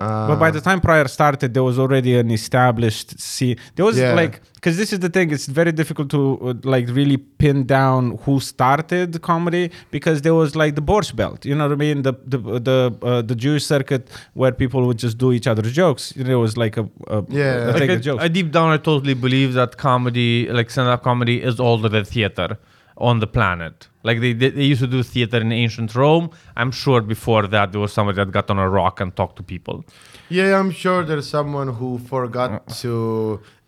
[0.00, 3.56] Uh, but by the time Pryor started, there was already an established scene.
[3.76, 4.12] There was Yeah.
[4.14, 6.20] like, because this is the thing, it's very difficult to
[6.50, 11.44] uh, like really pin down who started comedy because there was like the Borscht Belt,
[11.44, 12.02] you know what I mean?
[12.02, 12.38] The the
[12.68, 16.12] the uh, the Jewish circuit where people would just do each other's jokes.
[16.16, 16.84] You know, it was like a,
[17.16, 17.54] a Yeah.
[17.54, 18.22] a Like thing I, of jokes.
[18.24, 22.50] I deep down, I totally believe that comedy, like stand-up comedy, is older than theater
[22.98, 23.88] on the planet.
[24.02, 26.30] Like they, they, they used to do theater in ancient Rome.
[26.56, 29.42] I'm sure before that there was somebody that got on a rock and talked to
[29.42, 29.84] people.
[30.30, 32.50] Yeah, I'm sure there's someone who Uh, forgot
[32.82, 32.92] to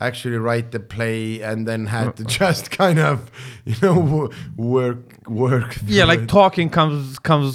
[0.08, 3.16] actually write the play and then Uh, had to just kind of,
[3.70, 4.98] you know, work
[5.44, 5.70] work.
[5.86, 6.28] Yeah, like it.
[6.40, 7.54] talking comes comes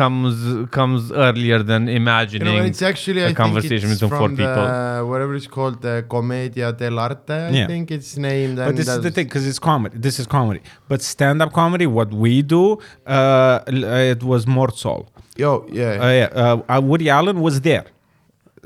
[0.00, 0.34] comes
[0.78, 2.46] comes earlier than You imagining.
[2.56, 4.66] know, it's actually a I think conversation it's between four from people.
[5.10, 7.38] whatever it's called, the Commedia dell'arte.
[7.48, 7.66] I Yeah.
[7.72, 8.56] think it's named.
[8.68, 9.96] But this is the thing, because it's comedy.
[10.06, 10.60] This is comedy.
[10.90, 12.64] But stand-up comedy, what we do,
[13.06, 15.02] uh, uh, it was Mort Sahl.
[15.42, 15.50] Yo,
[15.80, 17.86] yeah, Uh, yeah, uh, uh, Woody Allen was there.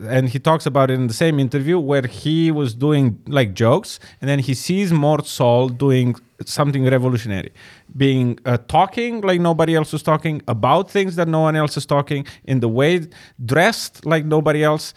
[0.02, 4.00] And he talks about it in the same interview where he was doing like jokes,
[4.20, 7.52] and then he sees Mort Sahl doing something revolutionary,
[7.96, 11.86] being uh, talking like nobody else was talking about things that no one else is
[11.86, 13.06] talking in the way
[13.44, 14.94] dressed like nobody else.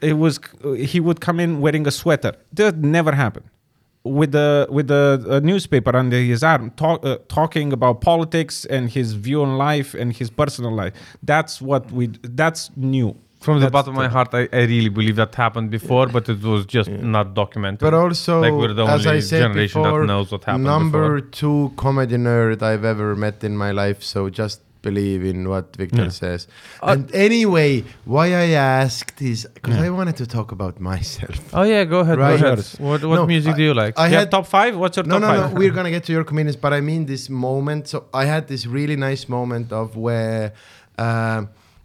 [0.00, 0.40] It was
[0.76, 2.34] he would come in wearing a sweater.
[2.52, 3.46] That never happened
[4.04, 8.90] with the with the uh, newspaper under his arm, talk, uh, talking about politics and
[8.90, 10.92] his view on life and his personal life.
[11.22, 12.08] That's what we.
[12.22, 13.16] That's new.
[13.42, 16.40] From the bottom of my heart, I, I really believe that happened before, but it
[16.52, 17.02] was just Yeah.
[17.18, 17.80] not documented.
[17.88, 21.06] But also, like we're the as I said generation before, that knows what happened number
[21.16, 21.30] before.
[21.40, 24.00] two comedy nerd I've ever met in my life.
[24.12, 26.08] So just believe in what Victor Yeah.
[26.22, 26.40] says.
[26.82, 27.70] Uh, and anyway,
[28.14, 28.48] why I
[28.82, 29.86] asked is because Yeah.
[29.88, 31.36] I wanted to talk about myself.
[31.54, 32.18] Oh yeah, go ahead.
[32.18, 32.40] Right.
[32.40, 32.64] Go ahead.
[32.88, 33.92] What what No, music I- do you like?
[33.98, 34.72] I you had top five?
[34.82, 35.52] What's your no, top no, five?
[35.52, 35.58] no.
[35.60, 37.82] We're gonna get to your comedians, but I mean this moment.
[37.92, 40.44] So I had this really nice moment of where,
[41.06, 41.42] uh,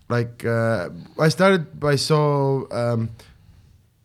[0.10, 0.90] like, uh,
[1.20, 3.10] I started by saw um,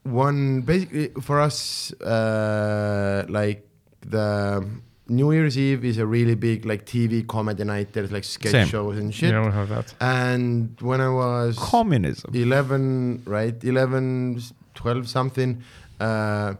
[0.03, 3.69] one basically for us, uh, like
[4.01, 4.67] the
[5.09, 7.93] New Year's Eve is a really big like TV comedy night.
[7.93, 8.67] There's like sketch Same.
[8.67, 9.31] shows and shit.
[9.31, 9.95] Yeah, we have that.
[10.01, 12.31] And when I was Communism.
[12.35, 14.41] 11 right 11
[14.75, 15.63] 12 something
[16.01, 16.55] uh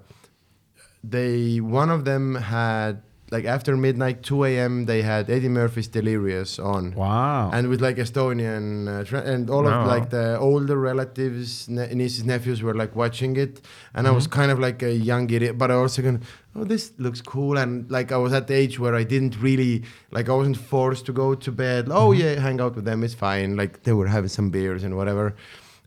[1.03, 3.03] they one of them had
[3.35, 7.51] like after midnight 2 a.m they had eddie murphy's delirious on Wow.
[7.57, 9.81] and with like estonian uh, tra- and all Wow.
[9.81, 13.55] of like the older relatives ne- nieces nephews were like watching it
[13.95, 14.41] and i was Mm-hmm.
[14.41, 16.21] kind of like a young idiot but i also going
[16.57, 19.75] oh this looks cool and like i was at the age where i didn't really
[20.17, 22.21] like i wasn't forced to go to bed oh Mm-hmm.
[22.23, 25.27] yeah hang out with them it's fine like they were having some beers and whatever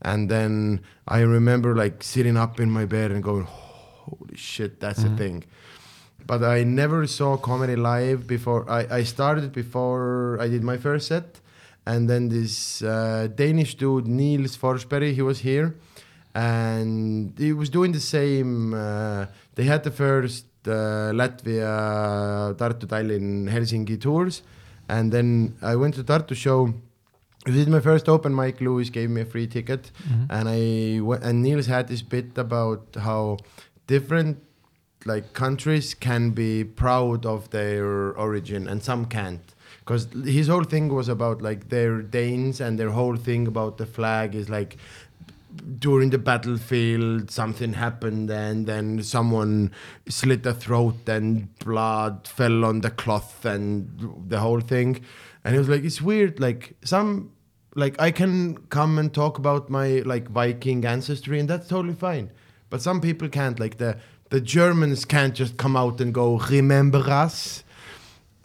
[0.01, 3.45] and then i remember like sitting up in my bed and going
[4.07, 5.13] holy shit that's Mm-hmm.
[5.15, 5.37] a thing
[6.25, 8.69] but I never saw comedy live before.
[8.69, 11.39] I, I started before I did my first set,
[11.85, 15.75] and then this uh, Danish dude Niels Forsberg he was here,
[16.33, 18.73] and he was doing the same.
[18.73, 19.25] Uh,
[19.55, 24.41] they had the first uh, Latvia, Tartu, Tallinn, Helsinki tours,
[24.89, 26.73] and then I went to Tartu show.
[27.45, 28.59] This is my first open mic.
[28.59, 30.25] Louis gave me a free ticket, Mhm.
[30.35, 33.37] and I went, and Niels had this bit about how
[33.87, 34.37] different
[35.05, 39.53] like countries can be proud of their origin and some can't.
[39.79, 43.85] Because his whole thing was about like their Danes and their whole thing about the
[43.85, 44.77] flag is like
[45.79, 49.71] during the battlefield something happened and then someone
[50.09, 53.87] slit the throat and blood fell on the cloth and
[54.27, 55.01] the whole thing.
[55.43, 57.31] And it was like it's weird like some
[57.75, 62.31] like i can come and talk about my like viking ancestry and that's totally fine.
[62.71, 63.97] But some people can't like the
[64.35, 67.63] the germans can't just come out and go remember us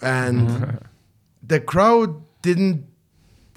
[0.01, 0.79] and
[1.53, 2.11] the crowd
[2.43, 2.87] didn't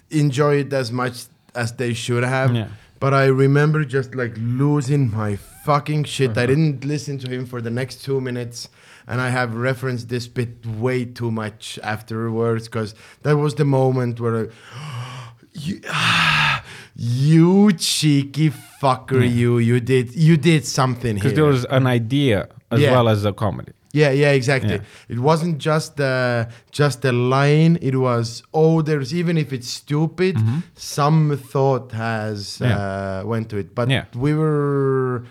[0.10, 1.16] enjoy it as much
[1.54, 2.70] as they should have Yeah.
[3.00, 5.32] but I remember just like losing my
[5.64, 6.30] fucking shit.
[6.30, 6.46] I uh-huh.
[6.48, 8.70] didn't listen to him for the next two minutes,
[9.08, 12.94] and I have referenced this bit way too much afterwards because
[13.24, 15.82] that was the moment where I, you,
[16.96, 18.52] you cheeky
[18.84, 19.40] fucker, Yeah.
[19.42, 21.24] you you did you did something here.
[21.24, 22.38] Because there was an idea
[22.72, 22.92] as Yeah.
[22.96, 23.72] well as a comedy.
[24.02, 24.78] Yeah, yeah, exactly.
[24.78, 25.14] Yeah.
[25.16, 26.48] It wasn't just the
[26.80, 27.74] just the line.
[27.90, 28.26] It was
[28.62, 30.64] oh, there's even if it's stupid, Mhm.
[30.76, 33.68] some thought has uh, went to it.
[33.76, 34.06] But Yeah.
[34.26, 35.24] we were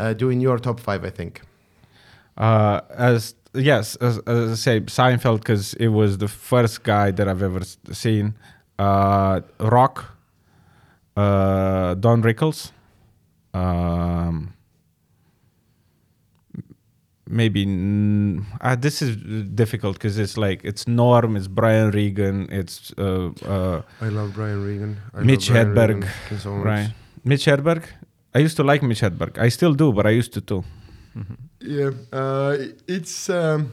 [0.00, 1.32] uh, doing your top five, I think.
[2.36, 2.80] Uh,
[3.12, 3.34] as
[3.70, 7.62] yes, as, as I say, Seinfeld because it was the first guy that I've ever
[7.92, 8.34] seen.
[8.78, 9.40] Uh,
[9.76, 9.96] Rock,
[11.16, 12.70] uh, Don Rickles,
[13.54, 14.52] um,
[17.26, 19.16] maybe n- uh, this is
[19.54, 24.64] difficult because it's like it's Norm, it's Brian Regan, it's uh, uh, I love Brian
[24.64, 24.96] Regan.
[25.14, 26.38] I Mitch love Brian Hedberg, Regan.
[26.40, 26.90] So right,
[27.24, 27.84] Mitch Hedberg.
[28.34, 29.38] I used to like Mitch Hedberg.
[29.38, 30.64] I still do, but I used to too.
[31.60, 32.56] Yeah, uh,
[32.86, 33.72] it's um,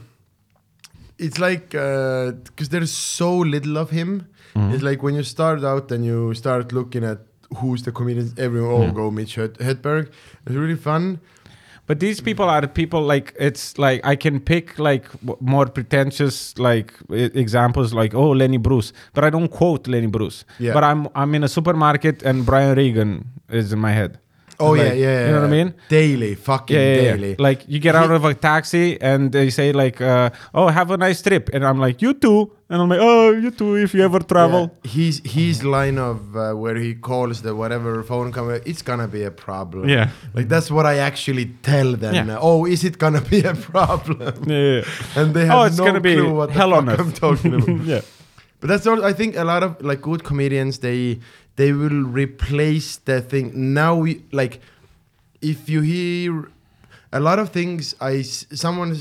[1.20, 4.28] it's like uh because there's so little of him.
[4.56, 4.74] Mhm.
[4.74, 7.20] It's like when you start out and you start looking at
[7.56, 8.34] who's the comedians.
[8.38, 8.92] Everyone, oh, Yeah.
[8.92, 10.10] go Mitch Hedberg.
[10.46, 11.20] It's really fun.
[11.88, 15.06] But these people are people like it's like I can pick like
[15.40, 20.46] more pretentious like examples like oh Lenny Bruce, but I don't quote Lenny Bruce.
[20.58, 20.74] Yeah.
[20.74, 24.18] But I'm I'm in a supermarket and Brian Regan is in my head.
[24.60, 25.26] Oh Like, yeah, yeah.
[25.28, 25.74] You know what I mean?
[25.90, 27.12] Daily, fucking Yeah, yeah, yeah.
[27.18, 27.36] daily.
[27.38, 30.98] Like you get out of a taxi and they say like, uh, "Oh, have a
[30.98, 34.02] nice trip," and I'm like, "You too," and I'm like, "Oh, you too if you
[34.04, 34.92] ever travel." Yeah.
[34.92, 39.24] His his line of uh, where he calls the whatever phone company, it's gonna be
[39.24, 39.90] a problem.
[39.90, 42.14] Yeah, Like that's what I actually tell them.
[42.16, 42.38] Yeah.
[42.40, 44.44] Oh, is it gonna be a problem?
[44.48, 44.58] yeah.
[44.80, 44.84] yeah.
[45.22, 47.00] And they have Oh, it's no gonna be clue what the hell fuck on earth.
[47.00, 47.86] I'm talking about.
[47.94, 48.02] yeah.
[48.60, 49.04] But that's all.
[49.04, 51.20] I think a lot of like good comedians they
[51.56, 53.74] they will replace the thing.
[53.74, 54.60] Now we like
[55.42, 56.50] if you hear
[57.14, 58.98] a lot of things, I someone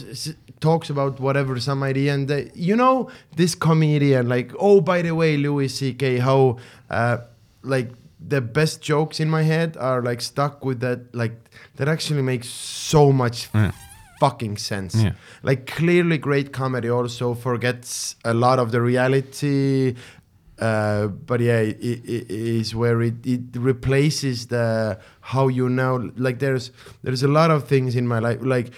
[0.60, 5.14] talks about whatever some idea, and they, you know this comedian like oh by the
[5.14, 6.18] way Louis C.K.
[6.18, 6.58] how
[6.90, 7.18] uh,
[7.62, 7.90] like
[8.26, 11.32] the best jokes in my head are like stuck with that like
[11.76, 13.72] that actually makes so much Yeah.
[14.20, 15.12] Fucking sense Yeah.
[15.42, 19.94] like clearly great comedy also forgets a lot of the reality
[20.58, 26.38] Uh, but yeah, it, it is where it, it replaces the how you now like.
[26.38, 26.70] There's
[27.02, 28.70] there's a lot of things in my life like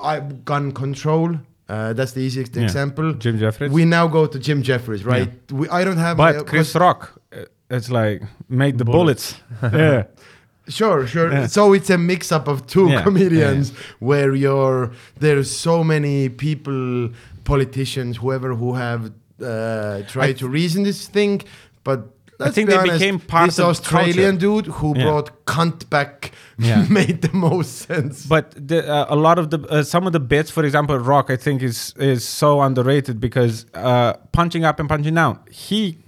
[0.00, 1.30] I gun control.
[1.68, 2.62] Uh, that's the easiest Yeah.
[2.64, 3.14] example.
[3.14, 3.72] Jim Jeffries.
[3.72, 5.28] We now go to Jim Jeffries, right?
[5.50, 6.16] We, I don't have.
[6.16, 9.34] but my- Chris Rock, uh, it's like make the Bullets.
[9.60, 9.76] bullets.
[9.82, 10.02] yeah.
[10.68, 11.32] Sure, sure.
[11.32, 11.46] Yeah.
[11.48, 17.10] So it's a mix up of two Yeah, comedians where you're there's so many people,
[17.44, 19.10] politicians, whoever who have
[19.42, 21.42] uh, tried to reason this thing,
[21.82, 21.98] but
[22.38, 25.04] let's think be they honest, became part this of Australian dude who Yeah.
[25.04, 26.86] brought cunt back Yeah.
[27.00, 28.24] made the most sense.
[28.26, 31.28] But the, uh, a lot of the uh, some of the bits, for example, Rock,
[31.30, 35.40] I think is is so underrated because uh, punching up and punching down.
[35.50, 35.98] He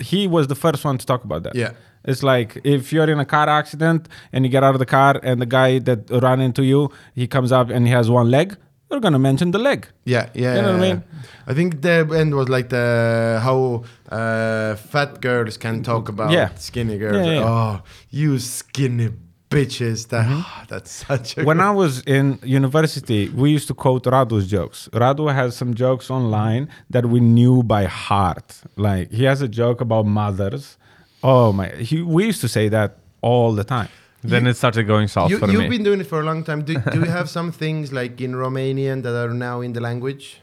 [0.00, 1.54] he was the first one to talk about that.
[1.54, 1.72] Yeah.
[2.04, 5.20] It's like if you're in a car accident and you get out of the car
[5.22, 8.56] and the guy that ran into you, he comes up and he has one leg,
[8.90, 9.86] you're gonna mention the leg.
[10.04, 10.56] Yeah, yeah.
[10.56, 11.02] You know what I mean?
[11.46, 16.50] I think the end was like the how uh, fat girls can talk about Yeah.
[16.56, 17.26] skinny girls.
[17.26, 17.44] Yeah, yeah.
[17.48, 19.10] Oh, you skinny
[19.50, 20.08] bitches!
[20.08, 20.26] That
[20.68, 24.88] that's such a when I was in university, we used to quote Radu's jokes.
[24.92, 28.60] Radu has some jokes online that we knew by heart.
[28.76, 30.76] Like he has a joke about mothers.
[31.22, 31.68] Oh my!
[31.68, 33.88] He, we used to say that all the time.
[34.24, 35.68] Then You- it started going south you, for you've me.
[35.68, 36.62] been doing it for a long time.
[36.64, 40.40] Do, do you have some things like in Romanian that are now in the language?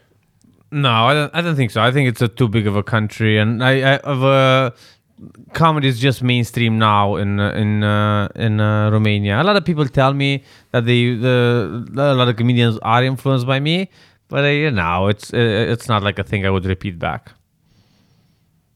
[0.71, 1.31] No, I don't.
[1.35, 1.81] I don't think so.
[1.81, 4.71] I think it's a too big of a country, and I, I of uh,
[5.53, 9.41] comedy is just mainstream now in uh, in uh, in uh, Romania.
[9.41, 13.47] A lot of people tell me that they the a lot of comedians are influenced
[13.47, 13.89] by me,
[14.27, 15.37] but uh, you know, it's uh,
[15.73, 17.31] it's not like a thing I would repeat back.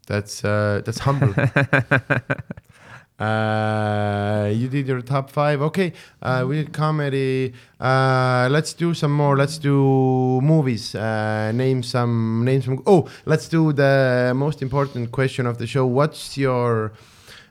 [0.07, 1.33] That's uh, that's humble.
[3.19, 5.61] uh, you did your top five.
[5.61, 7.53] Okay, uh, we did comedy.
[7.79, 9.37] Uh, let's do some more.
[9.37, 10.93] Let's do movies.
[10.93, 12.43] Uh, name some.
[12.43, 12.83] Name some.
[12.85, 15.85] Oh, let's do the most important question of the show.
[15.85, 16.91] What's your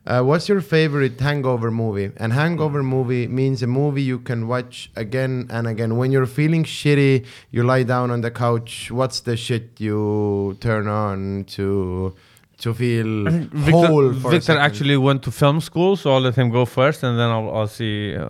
[0.05, 2.11] uh, what's your favorite hangover movie?
[2.17, 5.97] And hangover movie means a movie you can watch again and again.
[5.97, 8.91] When you're feeling shitty, you lie down on the couch.
[8.91, 12.15] What's the shit you turn on to
[12.63, 13.29] to feel
[13.71, 14.11] whole?
[14.11, 17.19] Victor, for Victor actually went to film school, so I'll let him go first, and
[17.19, 18.17] then I'll, I'll see.
[18.17, 18.25] Uh,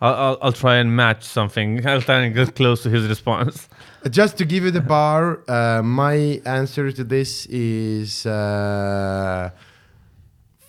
[0.00, 1.86] I'll, I'll I'll try and match something.
[1.90, 3.68] I'll try and get close to his response.
[4.10, 9.50] Just to give you the bar, uh, my answer to this is uh,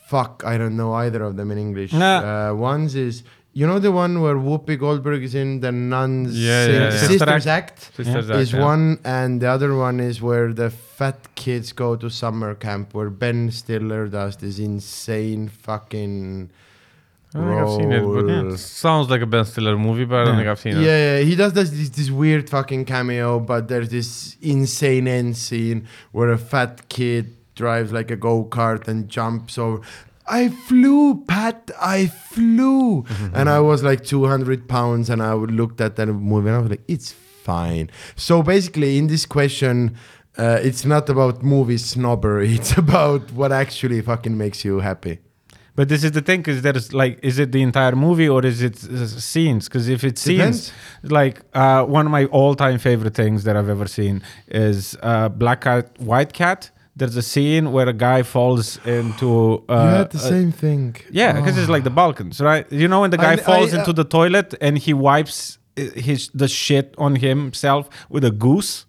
[0.08, 0.44] fuck.
[0.46, 1.92] I don't know either of them in English.
[1.92, 2.50] Nah.
[2.52, 3.24] Uh, one's is
[3.58, 6.90] you know the one where Whoopi Goldberg is in the nuns Yeah, yeah, yeah.
[6.92, 7.80] Sisters Sister Act.
[7.96, 8.66] Sisters is Act, yeah.
[8.72, 13.10] one, and the other one is where the fat kids go to summer camp, where
[13.10, 16.50] Ben Stiller does this insane fucking.
[17.34, 18.54] I don't think I've seen it, but role.
[18.54, 20.40] it sounds like a Ben Stiller movie, but I don't Yeah.
[20.40, 21.20] think I've seen Yeah, it.
[21.20, 25.80] yeah, he does this, this this weird fucking cameo, but there's this insane end scene
[26.14, 27.24] where a fat kid
[27.56, 29.80] drives like a go kart and jumps over.
[30.28, 31.72] I flew, Pat.
[31.80, 36.48] I flew, and I was like 200 pounds, and I would looked at that movie,
[36.50, 37.90] and I was like, it's fine.
[38.16, 39.96] So basically, in this question.
[40.38, 42.56] Uh, it's not about movie snobbery.
[42.60, 45.20] It's about what actually fucking makes you happy.
[45.78, 48.62] But this is the thing, because there's like, is it the entire movie or is
[48.62, 49.70] it uh, scenes?
[49.70, 50.74] Because if it's Depends.
[50.74, 55.30] scenes, like uh, one of my all-time favorite things that I've ever seen is uh,
[55.30, 56.72] Black Cat, White Cat.
[56.98, 59.64] There's a scene where a guy falls into.
[59.68, 60.96] Uh, you had the same thing.
[61.12, 62.66] Yeah, because it's like the Balkans, right?
[62.72, 65.58] You know when the guy I- falls I, uh, into the toilet and he wipes
[65.78, 68.86] uh, his the shit on himself with a goose.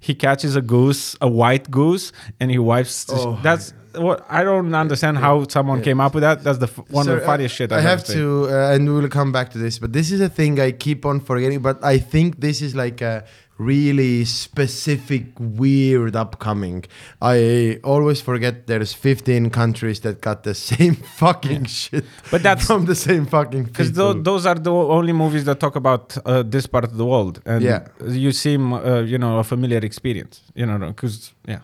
[0.00, 3.06] He catches a goose, a white goose, and he wipes.
[3.10, 3.36] Oh.
[3.42, 6.44] That's what I don't understand how someone came up with that.
[6.44, 7.72] That's the f- one of the funniest shit.
[7.72, 8.16] I I've have ever seen.
[8.18, 10.70] to, uh, and we will come back to this, but this is a thing I
[10.70, 11.58] keep on forgetting.
[11.60, 13.24] But I think this is like a
[13.58, 16.84] really specific, weird upcoming.
[17.20, 22.86] I always forget there's 15 countries that got the same fucking shit But that's from
[22.86, 24.22] the same fucking because people.
[24.22, 27.62] those are the only movies that talk about uh, this part of the world, and
[27.64, 27.88] Yeah.
[28.06, 30.40] you seem, uh, you know, a familiar experience.
[30.54, 31.60] You know, because yeah.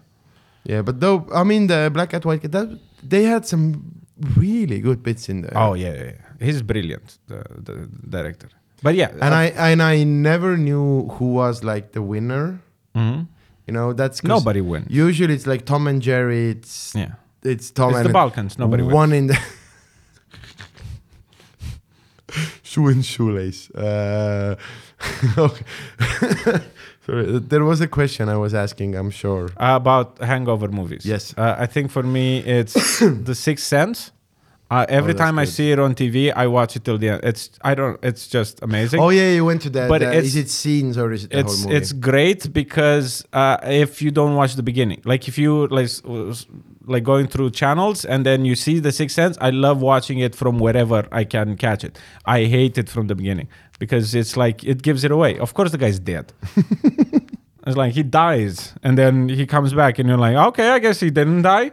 [0.65, 2.69] yeah, but though I mean the Black and White that,
[3.03, 3.65] they had some
[4.37, 5.53] really good bits in there.
[5.57, 6.47] Oh yeah, yeah, yeah.
[6.47, 8.49] he's brilliant, the, the director.
[8.85, 12.61] But yeah, and I and I never knew who was like the winner.
[12.95, 13.27] Mhm.
[13.67, 14.89] You know, that's nobody wins.
[14.91, 16.51] Usually it's like Tom and Jerry.
[16.51, 17.13] It's yeah.
[17.43, 18.59] it's Tom it's and the Balkans.
[18.59, 18.95] Nobody wins.
[18.95, 19.39] one in the
[22.63, 23.71] shoe and shoelace.
[23.71, 24.57] Uh,
[25.39, 25.65] okay.
[27.07, 28.97] Sorry, there was a question I was asking.
[28.97, 29.49] I'm sure.
[29.57, 31.07] about hangover movies.
[31.07, 31.33] Yes.
[31.39, 34.11] uh, I think for me it's The Sixth Sense.
[34.75, 37.21] Uh, every Oh, time I see it on TV, I watch it till the end.
[37.31, 37.97] It's I don't.
[38.03, 38.99] It's just amazing.
[39.05, 39.89] Oh yeah, you went to that.
[39.89, 41.77] But uh, is it scenes or is it the it's whole movie?
[41.79, 45.91] it's great because uh, if you don't watch the beginning, like if you like
[46.95, 49.37] like going through channels and then you see the Sixth Sense.
[49.41, 51.99] I love watching it from wherever I can catch it.
[52.27, 53.49] I hate it from the beginning
[53.79, 55.39] because it's like it gives it away.
[55.39, 56.27] Of course, the guy's dead.
[57.67, 61.01] it's like he dies and then he comes back and you're like, okay, I guess
[61.01, 61.71] he didn't die.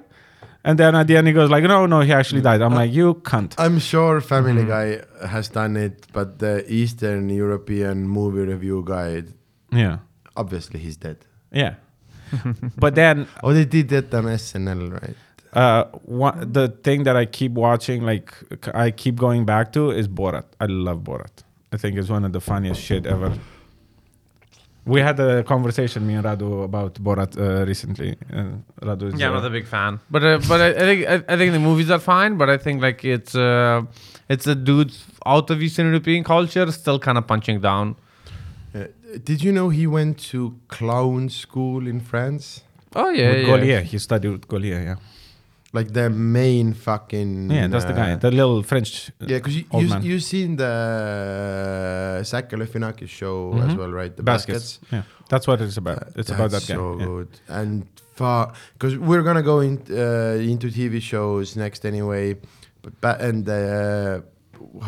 [0.64, 2.62] And then at the end he goes like, no, no, he actually died.
[2.62, 3.54] I'm like, you can't.
[3.58, 4.70] I'm sure Family Mm-hmm.
[5.22, 9.34] Guy has done it, but the Eastern European movie review guide,
[9.72, 9.98] Yeah,
[10.36, 11.18] obviously he's dead.
[11.52, 11.76] yeah.
[12.78, 15.16] but then Oh, they did that on SNL, right?
[15.54, 18.34] uh one, the thing that i keep watching like
[18.74, 21.44] I keep going back to is borat i love borat
[21.74, 23.38] i think it's one of the funniest shit ever
[24.86, 29.28] we had a conversation me and radu about borat uh, recently and radu is Yeah,
[29.28, 31.54] I'm uh, not a big fan, but uh, but I, I think I, I think
[31.54, 32.38] the movies are fine.
[32.38, 33.84] But I think like it's uh,
[34.30, 34.94] it's a dude
[35.26, 37.96] out of Eastern European culture still kind of punching down.
[38.74, 38.86] Uh,
[39.24, 42.62] did you know he went to clown school in France?
[42.96, 43.48] Oh yeah, with yeah.
[43.48, 43.82] Gaulier.
[43.84, 44.96] he studied with Gaulier, yeah
[45.74, 47.50] Like the main fucking.
[47.50, 48.92] yeah that's the guy uh, the little french
[49.22, 50.04] uh, Yeah, because you, you, man.
[50.04, 50.74] you seen the
[52.20, 53.78] uh, Zach Galifianakis show as Mhm.
[53.80, 54.14] well, right?
[54.20, 54.80] The baskets.
[54.92, 57.06] yeah that's what it's about Uh, it's about that guy So yeah.
[57.06, 57.30] good
[57.60, 57.72] and
[58.20, 58.42] far
[58.74, 62.26] because we're gonna go in, uh, into TV shows next anyway,
[62.84, 64.22] but ba- and uh,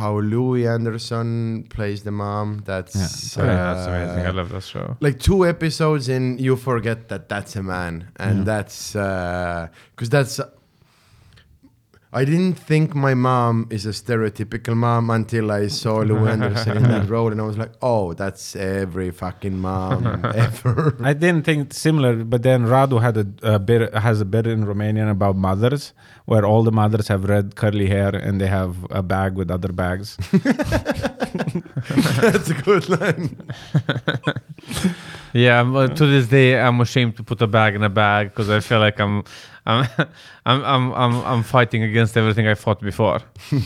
[0.01, 2.47] how Louie Anderson plays the mom.
[2.71, 3.45] That's Yeah.
[3.45, 4.25] Yeah, that's amazing.
[4.27, 4.85] I uh, love that show.
[5.07, 7.93] like two episodes in, you forget that that's a man,
[8.25, 8.43] and Yeah.
[8.51, 10.35] that's because that's.
[12.13, 16.83] I didn't think my mom is a stereotypical mom until I saw Lou Anderson in
[16.83, 21.73] that role, and I was like, "Oh, that's every fucking mom ever." I didn't think
[21.73, 25.93] similar, but then Radu had a, a bit has a bit in Romanian about mothers,
[26.25, 29.73] where all the mothers have red curly hair and they have a bag with other
[29.73, 30.17] bags.
[32.21, 33.35] that's a good line.
[35.33, 38.51] Yeah, I'm, to this day, I'm ashamed to put a bag in a bag because
[38.51, 39.23] I feel like I'm,
[39.65, 39.87] I'm,
[40.45, 43.21] I'm, I'm, I'm, I'm fighting against everything I fought before.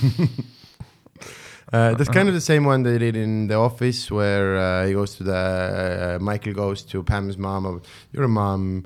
[1.74, 4.94] Uh, that's kind of the same one they did in the office, where uh, he
[4.94, 7.82] goes to the uh, Michael goes to Pam's mom.
[8.14, 8.86] You're a mom.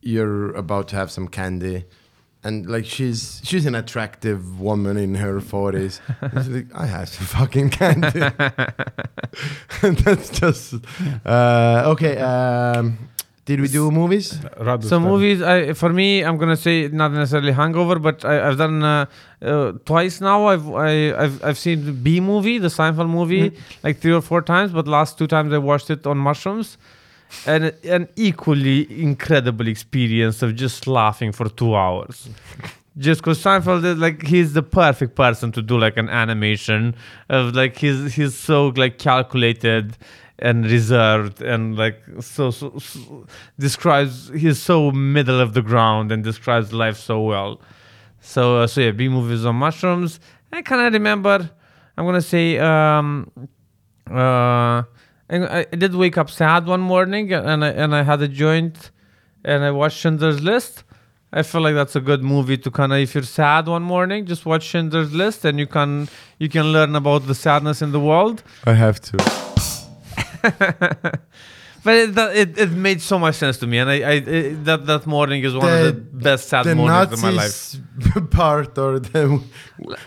[0.00, 1.84] You're about to have some candy,
[2.42, 6.00] and like she's she's an attractive woman in her forties.
[6.32, 8.22] like, I have some fucking candy.
[9.82, 10.74] and that's just
[11.26, 12.16] uh, okay.
[12.16, 13.10] Um,
[13.46, 14.32] did we do movies?
[14.68, 18.58] Radu So movies, I, for me, I'm gonna say not necessarily Hangover, but I, I've
[18.58, 19.06] done uh,
[19.40, 20.46] uh, twice now.
[20.46, 23.52] I've I, I've I've seen the Bee Movie, the Seinfeld movie,
[23.84, 24.72] like three or four times.
[24.72, 26.76] But last two times I watched it on mushrooms,
[27.46, 32.28] and an equally incredible experience of just laughing for two hours.
[32.98, 36.96] Just because Seinfeld is like he's the perfect person to do like an animation
[37.28, 39.96] of like he's he's so like calculated
[40.38, 43.26] and reserved and like so, so, so
[43.58, 47.60] describes he's so middle of the ground and describes life so well.
[48.20, 50.20] So uh, so yeah, Bee Movies on mushrooms.
[50.52, 51.50] I kind of remember.
[51.96, 53.30] I'm gonna say um,
[54.10, 54.82] uh,
[55.28, 58.90] and I, did wake up sad one morning and I and I had a joint
[59.44, 60.84] and I watched Schindler's List.
[61.32, 64.26] I feel like that's a good movie to kind of if you're sad one morning,
[64.26, 66.08] just watch Schindler's List and you can
[66.38, 68.42] you can learn about the sadness in the world.
[68.64, 69.45] I have to.
[71.84, 74.86] But it, it, it made so much sense to me, and I, I it, that
[74.86, 76.00] that morning is one of the The-
[76.30, 77.44] best sad the mornings of my life.
[77.44, 77.80] Nazis
[78.30, 79.40] part or the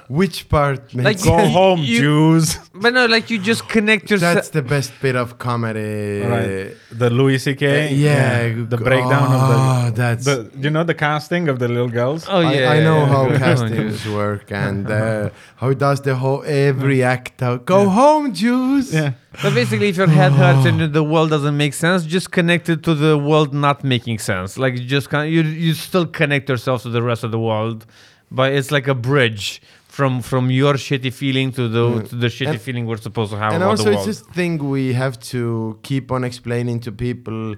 [0.09, 0.93] which part?
[0.93, 2.57] Like, makes Go home, you- Jews.
[2.73, 4.35] But no, like you just connect yourself.
[4.35, 6.19] That's the best bit of comedy.
[6.19, 6.75] right.
[6.91, 7.63] The Louis C.K.
[7.87, 10.25] Uh, yeah, The breakdown of oh, that's.
[10.25, 10.59] the, the.
[10.63, 12.25] You know the casting of the little girls.
[12.27, 13.37] oh I, yeah, I know yeah, how yeah.
[13.39, 17.65] castings work and uh, how does the whole every act out.
[17.65, 18.93] Go home, Jews.
[18.93, 19.13] Yeah.
[19.41, 22.83] But basically, if your head hurts and the world doesn't make sense, just connect it
[22.83, 24.57] to the world not making sense.
[24.57, 27.85] Like you just can you you still connect yourself to the rest of the world,
[28.29, 32.09] but it's like a bridge from from your shitty feeling to the Mm.
[32.09, 34.93] to the shitty And- feeling we're supposed to have and also it's this thing we
[34.93, 35.41] have to
[35.83, 37.55] keep on explaining to people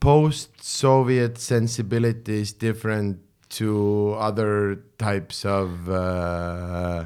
[0.00, 3.18] post-soviet sensibility is different
[3.58, 7.04] to other types of uh,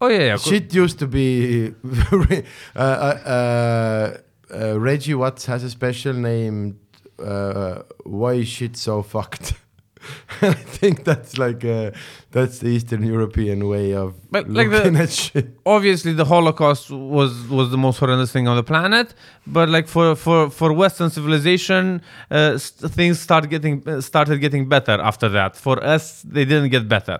[0.00, 0.36] oh yeah, yeah.
[0.36, 2.44] shit used to be very,
[2.76, 6.78] uh, uh, uh, uh, reggie watts has a special name
[7.22, 9.54] uh, why is shit so fucked
[10.42, 11.90] I think that's like uh,
[12.30, 15.46] that's the Eastern European way of But, like, the- looking at shit.
[15.66, 19.14] obviously the holocaust was was the most horrendous thing on the planet
[19.46, 24.68] but like for for for western civilization uh, st- things start getting uh, started getting
[24.68, 27.18] better after that for us they didn't get better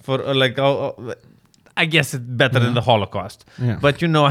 [0.00, 1.14] for uh, like uh, uh,
[1.82, 3.38] i guess it's better than the holocaust
[3.68, 3.78] Yeah.
[3.86, 4.26] but you know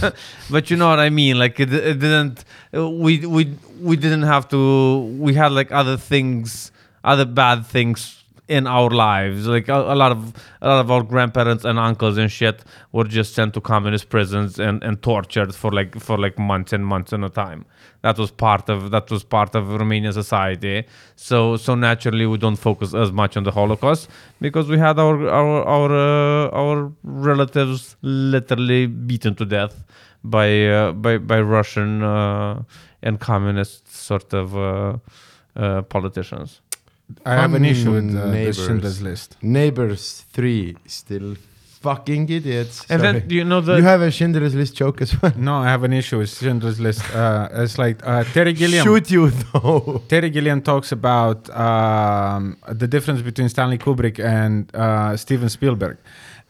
[0.54, 2.44] but you know what i mean like it, it didn't
[3.06, 3.42] we we
[3.88, 4.60] we didn't have to
[5.26, 6.70] we had like other things
[7.12, 8.18] other bad things
[8.48, 9.46] in our lives.
[9.46, 10.20] Like a, a lot of
[10.60, 12.64] a lot of our grandparents and uncles and shit
[12.96, 16.84] were just sent to communist prisons and, and tortured for like for like months and
[16.84, 17.64] months at a time.
[18.02, 20.84] That was part of that was part of Romanian society.
[21.16, 24.08] So so naturally we don't focus as much on the Holocaust
[24.40, 29.84] because we had our our our uh, our relatives literally beaten to death
[30.24, 32.62] by uh, by by Russian uh,
[33.02, 34.98] and communist sort of uh,
[35.56, 36.60] uh, politicians.
[37.26, 38.66] I have an issue with uh, the Neighbors.
[38.66, 39.36] Schindler's List.
[39.42, 41.36] Neighbors 3 still
[41.82, 42.74] fucking idiots.
[42.90, 43.20] And Sorry.
[43.20, 45.32] then you know the you have a Schindler's List joke as well.
[45.36, 47.02] No, I have an issue with Schindler's List.
[47.14, 48.84] Uh, it's like uh, Terry Gilliam.
[48.84, 50.02] Shoot you though.
[50.08, 55.96] Terry Gilliam talks about um, the difference between Stanley Kubrick and uh, Steven Spielberg.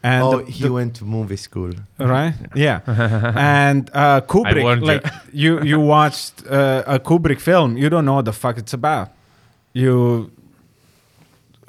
[0.04, 1.72] And oh, the- he the- went to movie school.
[1.98, 2.34] right?
[2.56, 2.80] Yeah.
[3.36, 8.24] and uh, Kubrick, like you, you watched uh, a Kubrick film, you don't know what
[8.24, 9.10] the fuck it's about.
[9.72, 10.30] You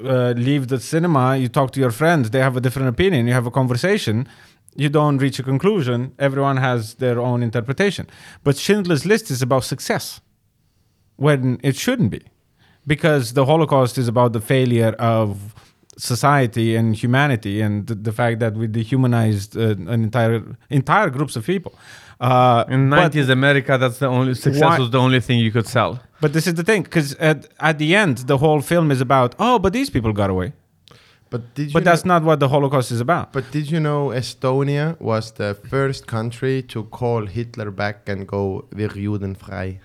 [0.00, 3.32] uh, leave the cinema, you talk to your friends, they have a different opinion, you
[3.32, 4.28] have a conversation,
[4.76, 6.12] you don't reach a conclusion.
[6.18, 8.06] Everyone has their own interpretation.
[8.42, 10.20] But Schindler's List is about success
[11.16, 12.22] when it shouldn't be,
[12.86, 15.54] because the Holocaust is about the failure of
[15.96, 19.60] society and humanity and the, the fact that we dehumanized uh,
[19.94, 21.72] an entire entire groups of people.
[22.20, 25.52] Uh, in but- 90s America that's the only success Why- was the only thing you
[25.52, 26.00] could sell.
[26.20, 29.34] But this is the thing, because at, at the end, the whole film is about,
[29.38, 30.52] oh, but these people got away.
[31.30, 33.32] But did you But know- that's not what the Holocaust is about.
[33.32, 38.66] But did you know Estonia was the first country to call Hitler back and go
[38.72, 39.80] Wir Juden frei?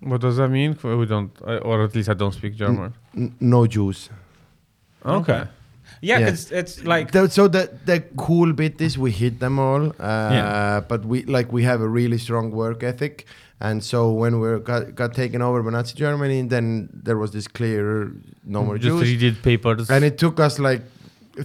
[0.00, 0.76] What does that mean?
[0.82, 2.92] We don't, or at least I don't speak German.
[3.16, 4.10] N- no Jews.
[5.04, 5.44] Okay.
[6.00, 6.28] Yeah, Yeah.
[6.28, 10.30] it's it's like Th- so the the cool bit is we hit them all, uh,
[10.32, 10.80] Yeah.
[10.88, 13.26] but we like we have a really strong work ethic,
[13.68, 17.46] and so when we got got taken over by Nazi Germany, then there was this
[17.58, 17.84] clear
[18.56, 19.90] no more Just Jews, redid papers.
[19.94, 20.82] and it took us like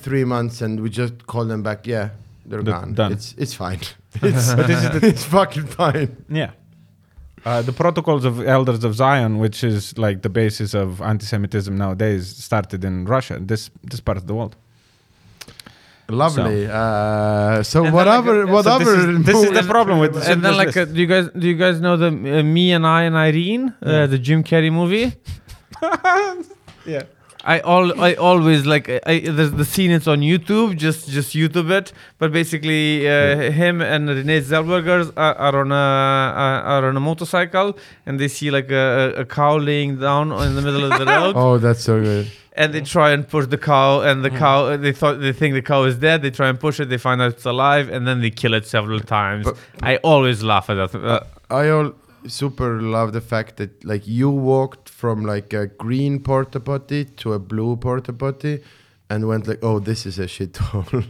[0.07, 1.79] three months, and we just called them back.
[1.87, 2.09] Yeah,
[2.49, 2.93] they're They're gone.
[3.01, 3.11] done.
[3.15, 3.79] It's it's fine.
[4.29, 6.09] It's But this is the- it's fucking fine.
[6.41, 6.51] yeah.
[7.45, 12.23] Uh, the protocols of elders of Zion, which is like the basis of anti-Semitism nowadays,
[12.49, 14.55] started in Russia, this this part of the world.
[16.09, 16.67] Lovely.
[16.67, 18.95] Uh, so And whatever, like a- So whatever.
[18.95, 21.45] this is, this is the problem with and then like, uh, do you guys do
[21.47, 22.07] you guys know the
[22.39, 25.13] uh, Me and I and Irene, uh, the Jim Carrey movie?
[26.85, 27.03] yeah.
[27.43, 31.33] I all I always like I, I, there's the scene it's on YouTube just just
[31.33, 36.85] YouTube it but basically uh, him and Renee Zellweger are, are on a are are
[36.89, 40.61] on a motorcycle and they see like a, a a cow laying down in the
[40.61, 42.27] middle of the road Oh, that's so good.
[42.57, 45.61] And they try and push the cow and the cow they thought they think the
[45.61, 48.17] cow is dead they try and push it they find out it's alive and then
[48.21, 49.57] they kill it several times But-
[49.91, 51.93] I always laugh at that uh, I all
[52.27, 57.33] super love the fact that like you walked from like a green porta potty to
[57.33, 58.55] a blue porta potty
[59.09, 61.05] and went like, oh, this is a shithole.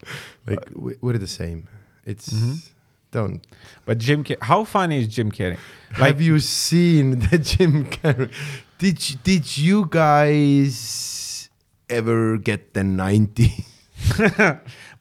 [0.46, 1.68] like we, we're the same.
[2.04, 2.68] It's Mhm.
[3.12, 3.40] don't.
[3.84, 5.58] But Jim, Car- how funny is Jim Carrey?
[5.92, 8.30] Have you seen the Jim Carrey?
[8.78, 11.48] Did you, did you guys
[11.88, 13.64] ever get the 90?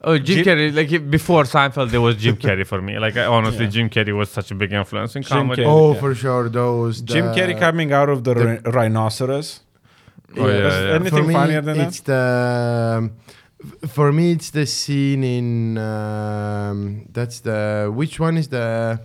[0.03, 3.18] oh Jim, Jim- Carrey like he- before Seinfeld there was Jim Carrey for me like
[3.18, 3.72] I, honestly Yeah.
[3.72, 5.68] Jim Carrey was such a big influence in Jim comedy Carrey.
[5.68, 5.99] oh, yeah.
[5.99, 6.47] for sure.
[6.49, 7.02] Those.
[7.02, 9.60] Jim the- Carrey coming out of the, the- rhinoceros.
[10.38, 10.95] Oh, yeah, Is yeah.
[10.95, 13.11] Anything for me, funnier than it's the um,
[13.84, 18.99] f- for me it's the scene in um, that's the which one is the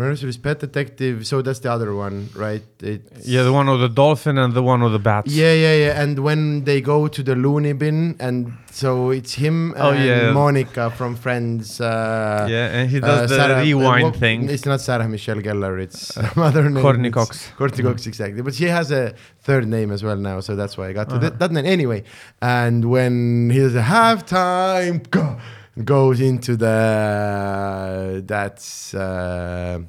[0.00, 2.62] Rhinoceros Pet Detective so that's the other one right
[2.92, 5.32] it's, Yeah, the one with the dolphin and the one with the bats.
[5.32, 9.56] yeah yeah yeah and when they go to the loony bin and so it's him
[9.76, 10.32] Oh, and yeah.
[10.32, 14.38] Monica from Friends uh, yeah, and he uh, does the Sarah- uh, rewind thing.
[14.54, 15.74] It's not Sarah Michelle Gellar.
[15.86, 16.82] It's some other name.
[16.82, 17.30] Courteney Cox.
[17.56, 18.42] Courteney Cox, exactly.
[18.42, 19.14] But she has a
[19.48, 21.24] third name as well now, so that's why I got to Uh-huh.
[21.30, 21.64] that, that name.
[21.64, 22.00] Anyway,
[22.42, 23.14] and when
[23.50, 25.38] he does a halftime, go,
[25.84, 28.94] goes into the that's.
[28.94, 29.80] Uh,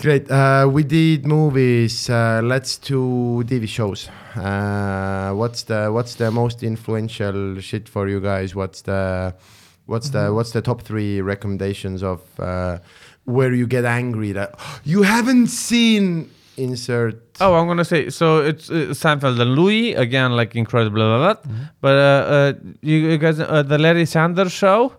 [0.00, 0.30] Great.
[0.30, 2.10] Uh, we did movies.
[2.10, 4.10] Uh, let's do TV shows.
[4.34, 8.54] Uh, what's the what's the most influential shit for you guys?
[8.54, 9.34] What's the
[9.86, 12.78] what's the what's the top three recommendations of uh,
[13.24, 14.54] where you get angry that
[14.84, 17.22] you haven't seen insert?
[17.40, 18.38] Oh, I'm gonna say so.
[18.40, 21.52] It's uh, Seinfeld and Louis again, like incredible, blah, blah, blah.
[21.80, 22.52] But uh, uh,
[22.82, 24.92] you, you guys, uh, the Larry Sanders show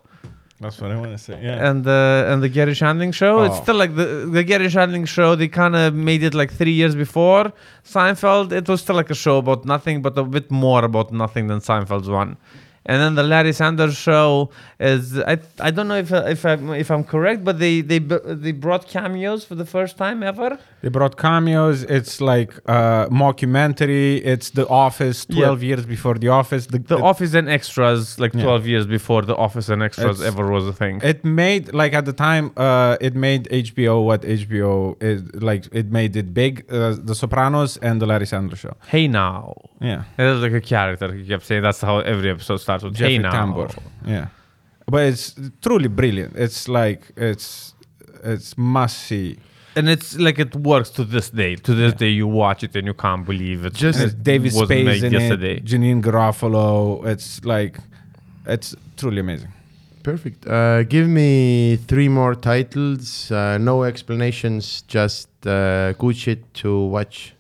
[0.60, 1.38] That's what I want to say.
[1.48, 1.70] Yeah.
[1.70, 3.44] and the and the Garry Shandling show.
[3.46, 3.64] It's Oh.
[3.64, 4.08] still like the
[4.38, 5.36] the Garry Shandling show.
[5.36, 7.44] They kind of made it like three years before
[7.86, 8.52] Seinfeld.
[8.52, 11.60] It was still like a show about nothing, but a bit more about nothing than
[11.60, 12.38] Seinfeld's one.
[12.90, 14.50] And then the Larry Sanders Show
[14.80, 18.54] is I I don't know if if I'm if I'm correct, but they they they
[18.66, 20.50] brought cameos for the first time ever.
[20.82, 21.78] They brought cameos.
[21.98, 24.22] It's like uh, mockumentary.
[24.34, 25.46] It's The Office, Yeah.
[25.46, 26.68] 12 years before The Office.
[26.68, 28.44] The, The it, Office and Extras, like Yeah.
[28.44, 31.02] 12 years before The Office and Extras It's- ever was a thing.
[31.04, 35.24] it made, like at the time, uh, it made HBO what HBO is.
[35.50, 36.54] Like it made it big.
[36.70, 38.76] Uh, the Sopranos and The Larry Sanders Show.
[38.94, 39.54] hey now.
[39.82, 40.04] Yeah.
[40.18, 41.08] It was like a character.
[41.14, 43.32] He kept saying that's how every episode starts with Jeffrey hey now.
[43.32, 43.78] Tambor.
[44.06, 44.28] Yeah.
[44.90, 46.36] But it's truly brilliant.
[46.36, 47.74] It's like, it's,
[48.24, 49.38] it's must see.
[49.76, 51.56] And it's like it works to this day.
[51.56, 53.74] To this day, you watch it and you can't believe it.
[53.74, 55.58] Just- And it's David was Spade made in yesterday.
[55.58, 57.06] it, Janeane Garofalo.
[57.06, 57.78] It's like,
[58.48, 59.50] it's truly amazing.
[60.04, 60.48] Perfect.
[60.48, 63.30] Uh, give me three more titles.
[63.30, 64.84] Uh, no explanations.
[64.88, 67.34] Just uh, good shit to watch.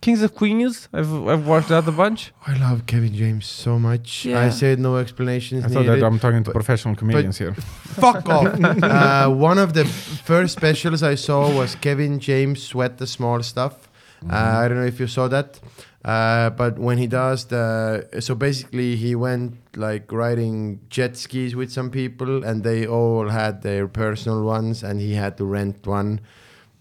[0.00, 0.88] Kings of Queens.
[0.92, 2.32] I've I've watched that a bunch.
[2.46, 4.24] I love Kevin James so much.
[4.24, 4.40] Yeah.
[4.40, 6.02] I said no explanations I thought needed.
[6.02, 7.54] that I'm talking to professional comedians here.
[7.54, 8.46] Fuck off.
[8.82, 13.88] uh, one of the first specials I saw was Kevin James sweat the small stuff.
[14.28, 15.60] Uh, I don't know if you saw that.
[16.04, 21.72] Uh, but when he does the, so basically he went like riding jet skis with
[21.72, 26.20] some people, and they all had their personal ones, and he had to rent one,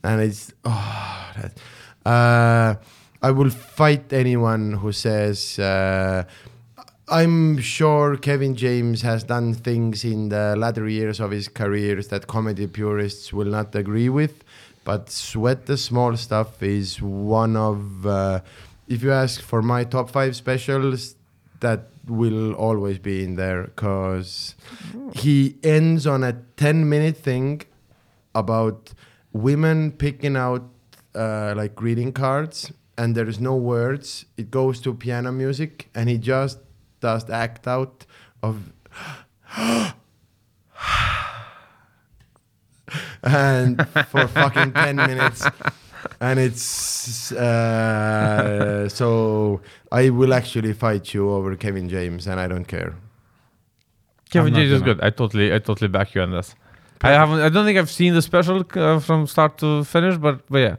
[0.03, 1.59] and it's oh, that,
[2.09, 2.75] uh,
[3.27, 5.59] I will fight anyone who says.
[5.59, 6.23] Uh,
[7.09, 12.27] I'm sure Kevin James has done things in the latter years of his career that
[12.27, 14.45] comedy purists will not agree with,
[14.85, 18.39] but Sweat the Small Stuff is one of, uh,
[18.87, 21.17] if you ask for my top five specials,
[21.59, 24.55] that will always be in there because
[25.15, 27.61] he ends on a 10 minute thing
[28.33, 28.93] about
[29.33, 30.63] women picking out
[31.13, 36.17] uh, like greeting cards and there's no words it goes to piano music and he
[36.17, 36.59] just
[36.99, 38.05] does the act out
[38.43, 38.71] of
[43.23, 45.45] and for fucking 10 minutes
[46.21, 49.61] and it's uh, so
[49.91, 52.95] i will actually fight you over kevin james and i don't care
[54.29, 54.95] Kevin James is gonna.
[54.95, 55.03] good.
[55.03, 56.55] I totally I totally back you on this.
[57.01, 57.39] I haven't.
[57.39, 60.75] I don't think I've seen the special uh, from start to finish, but but yeah,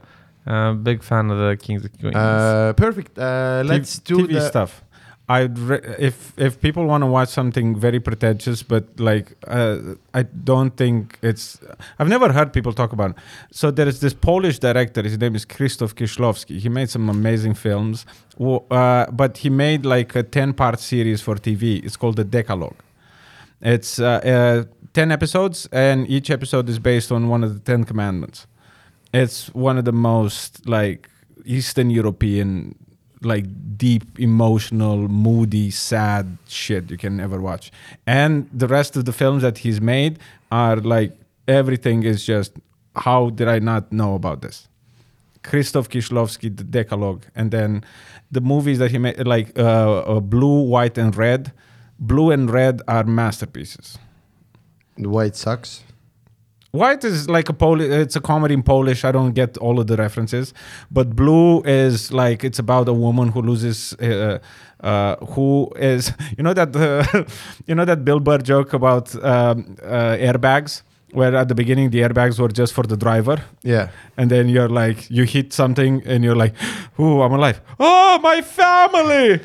[0.47, 2.15] uh, big fan of the Kings of Queens.
[2.15, 4.83] uh, perfect uh, let's T- do TV the stuff.
[5.31, 9.77] I'd re- if if people want to watch something very pretentious, but like uh,
[10.11, 11.59] I don't think it's.
[11.99, 13.11] I've never heard people talk about.
[13.11, 13.17] It.
[13.51, 15.03] So there is this Polish director.
[15.03, 16.59] His name is Krzysztof Kieślowski.
[16.59, 18.07] He made some amazing films,
[18.39, 21.85] uh, but he made like a ten part series for TV.
[21.85, 22.77] It's called the Decalogue.
[23.61, 24.63] It's uh, uh,
[24.93, 28.47] ten episodes, and each episode is based on one of the Ten Commandments.
[29.13, 31.09] It's one of the most like
[31.45, 32.75] Eastern European,
[33.21, 33.45] like
[33.77, 37.71] deep, emotional, moody, sad shit you can ever watch.
[38.05, 40.19] And the rest of the films that he's made
[40.51, 41.17] are like
[41.47, 42.53] everything is just
[42.95, 44.67] how did I not know about this?
[45.43, 47.83] Krzysztof Kieślowski, The Decalogue, and then
[48.31, 51.53] the movies that he made, like uh, uh, Blue, White, and Red.
[51.97, 53.97] Blue and Red are masterpieces.
[54.97, 55.83] The White sucks
[56.71, 57.89] White is like a Polish.
[57.89, 59.03] It's a comedy in Polish.
[59.03, 60.53] I don't get all of the references,
[60.91, 64.37] but Blue is like it's about a woman who loses, uh,
[64.81, 67.23] uh, who is you know that uh,
[67.65, 72.01] you know that Bill Burr joke about um, uh, airbags, where at the beginning the
[72.01, 76.23] airbags were just for the driver, yeah and then you're like you hit something and
[76.23, 76.53] you're like,
[76.99, 77.61] "Ooh, I'm alive!
[77.79, 79.39] Oh, my family!"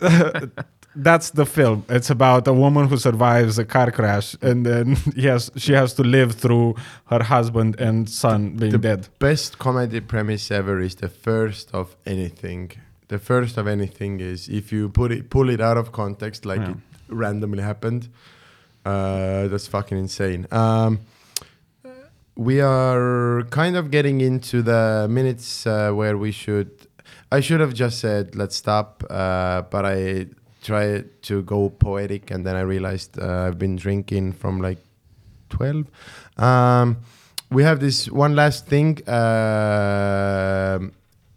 [0.98, 1.84] That's the film.
[1.88, 6.02] It's about a woman who survives a car crash, and then yes, she has to
[6.02, 6.74] live through
[7.06, 9.08] her husband and son being The dead.
[9.18, 12.72] best comedy premise ever is the first of anything.
[13.08, 16.60] The first of anything is if you put it pull it out of context, like
[16.60, 16.70] Yeah.
[16.70, 16.76] it
[17.08, 18.08] randomly happened.
[18.84, 20.46] Uh, that's fucking insane.
[20.50, 21.00] Um,
[22.36, 26.70] we are kind of getting into the minutes uh, where we should.
[27.32, 30.26] I should have just said let's stop, uh, but I
[30.66, 34.80] tried to go poetic, and then I realized uh, I've been drinking from like
[35.48, 35.86] twelve.
[36.48, 36.88] Um,
[37.56, 38.90] we have this one last thing.
[39.08, 40.92] Um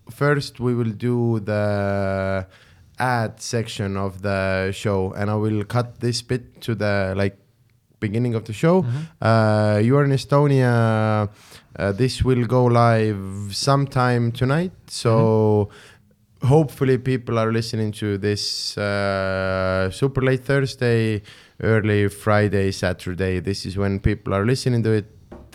[0.10, 2.46] first, we will do the
[2.98, 7.38] ad section of the show, and I will cut this bit to the like
[8.00, 8.76] beginning of the show.
[9.22, 11.30] Uh, you are in Estonia.
[11.76, 13.22] Uh, this will go live
[13.54, 15.70] sometime tonight, so
[16.44, 21.22] hopefully people are listening to this uh, super late Thursday,
[21.62, 23.40] early Friday, Saturday.
[23.40, 25.06] This is when people are listening to it.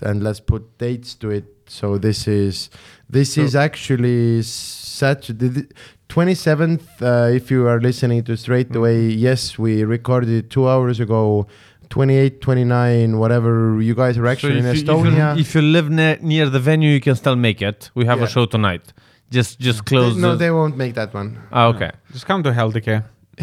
[0.03, 1.45] and let's put dates to it.
[1.67, 2.69] So this is
[3.09, 5.67] this So- is actually Saturday,
[6.09, 6.85] twenty seventh.
[7.01, 8.77] Uh, if you are listening to straight Mhm.
[8.81, 8.99] away,
[9.29, 11.47] yes, we recorded it two hours ago.
[11.91, 13.81] 28, 29, whatever.
[13.81, 15.35] You guys are actually so in if you, if, Estonia.
[15.37, 17.91] you, if you live near, near the venue, you can still make it.
[17.95, 18.25] We have Yeah.
[18.25, 18.93] a show tonight.
[19.39, 20.15] Just just They- close.
[20.25, 21.29] no, the, they won't make that one.
[21.53, 21.91] Ah, okay.
[22.13, 22.97] Just come to Heldeke.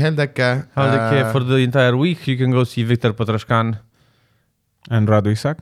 [0.03, 0.49] Heldeke.
[0.75, 2.19] How they care uh, for the entire week?
[2.31, 3.67] You can go see Victor Patrascan.
[4.95, 5.57] And Radu Isac.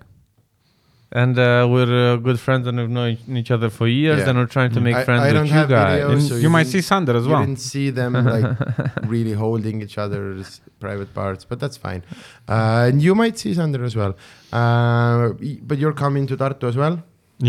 [1.21, 4.29] And uh, we're uh, good friends and we've known each other for years, Yeah.
[4.29, 4.83] and we're trying to Mm.
[4.89, 6.03] make I- friends I with don't you have guys.
[6.03, 6.27] videos.
[6.29, 7.41] So you, you might see Sander as you well.
[7.45, 8.49] didn't see them like
[9.15, 10.49] really holding each other's
[10.85, 12.01] private parts, but that's fine.
[12.47, 14.13] Uh, and you might see Sander as well.
[14.53, 15.29] Uh,
[15.69, 16.95] but you're coming to Tartu as well.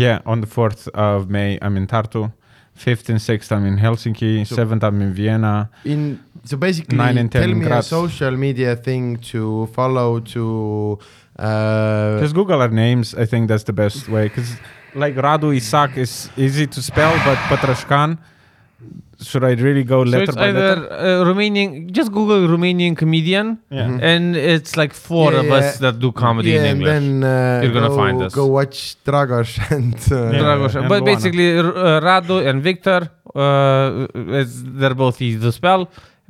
[0.05, 2.21] Yeah, on the 4th of May, I'm in Tartu.
[2.77, 4.45] 5th and 6th, I'm in Helsinki.
[4.47, 5.69] So- 7th, I'm in Vienna.
[5.85, 10.97] In so basically, Nine and ten tell me a social media thing to follow to.
[11.37, 13.13] Uh, Just Google our names.
[13.15, 14.27] I think that's the best way.
[14.27, 14.51] Because,
[14.95, 18.17] like, Radu Isac is easy to spell, but Patrascan,
[19.29, 20.87] should I really go So letter it's by either letter?
[20.91, 21.91] uh, Romanian.
[21.97, 23.87] Just Google Romanian comedian, Yeah.
[23.87, 24.01] Mhm.
[24.11, 25.55] and it's like four Yeah, of yeah.
[25.59, 26.91] us that do comedy yeah, in and English.
[26.93, 28.33] then uh, You're gonna go, find us.
[28.41, 29.95] Go watch Dragos and.
[30.11, 30.41] Uh, Yeah.
[30.43, 30.73] Dragos.
[30.79, 31.05] and but Luana.
[31.11, 32.99] basically, uh, Radu and Victor,
[33.35, 34.07] uh,
[34.41, 35.83] it's, they're both easy to spell.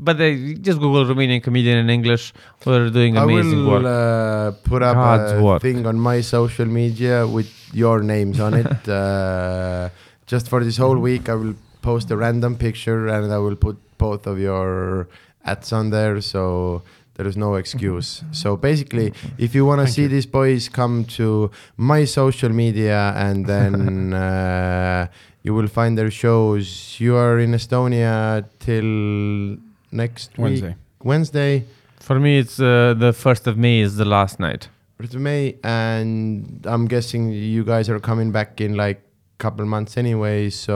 [0.08, 0.32] But they
[0.68, 2.34] just Google Romanian comedian in English.
[2.66, 3.86] We're doing I amazing will work.
[3.86, 5.62] uh, put up God's a work.
[5.62, 8.90] thing on my social media with your names on it.
[9.00, 9.90] uh,
[10.26, 13.78] just for this whole week, I will post a random picture and I will put
[13.98, 15.08] both of your
[15.46, 16.22] ads on there.
[16.22, 16.84] So
[17.16, 18.24] there is no excuse.
[18.32, 20.08] So basically, if you want to see you.
[20.08, 25.08] these boys, come to my social media and then uh,
[25.44, 27.00] you will find their shows.
[27.00, 29.58] You are in Estonia till
[29.92, 30.68] next Wednesday.
[30.68, 31.66] week, Wednesday.
[32.00, 34.70] For me, it's uh, the first of May is the last night.
[34.98, 39.02] First of May, and I'm guessing you guys are coming back in like
[39.46, 40.50] couple months anyway.
[40.66, 40.76] So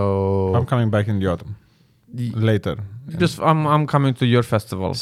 [0.58, 1.54] I'm coming back in the autumn.
[2.14, 2.76] Y- Later.
[3.24, 5.00] Just I'm I'm coming to your festivals.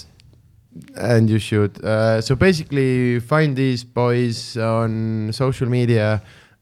[1.15, 1.73] and you should.
[1.83, 6.07] Uh, so basically, find these boys on social media.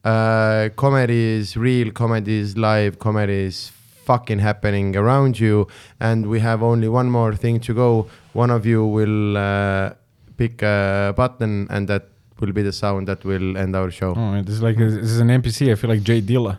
[0.04, 1.88] Uh, comedy is real.
[1.92, 2.92] Comedy is live.
[2.98, 3.70] Comedy is
[4.08, 5.66] fucking happening around you.
[6.08, 7.90] And we have only one more thing to go.
[8.34, 9.94] One of you will uh,
[10.36, 12.04] pick a button, and that
[12.40, 14.12] will be the sound that will end our show.
[14.16, 15.70] Oh, it is like this is an MPC.
[15.72, 16.58] I feel like J Dilla.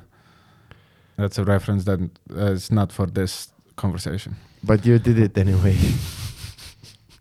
[1.17, 1.99] That's a reference that
[2.31, 4.35] uh, is not for this conversation.
[4.63, 5.75] But you did it anyway.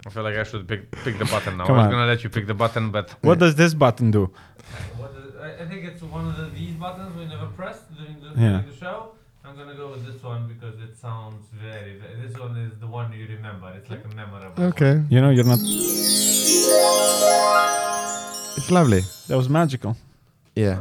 [0.06, 1.66] I feel like I should pick pick the button now.
[1.66, 1.92] Come I was on.
[1.92, 4.30] gonna let you pick the button, but What does this button do?
[5.62, 8.50] I think it's one of the, these buttons we never pressed during the, Yeah.
[8.58, 9.12] during the show.
[9.44, 12.00] I'm gonna go with this one because it sounds very.
[12.24, 13.68] This one is the one you remember.
[13.76, 14.62] It's like a memorable.
[14.70, 15.58] okay, You know, you're not.
[18.56, 19.02] it's lovely.
[19.28, 19.96] That was magical.
[20.54, 20.78] Yeah.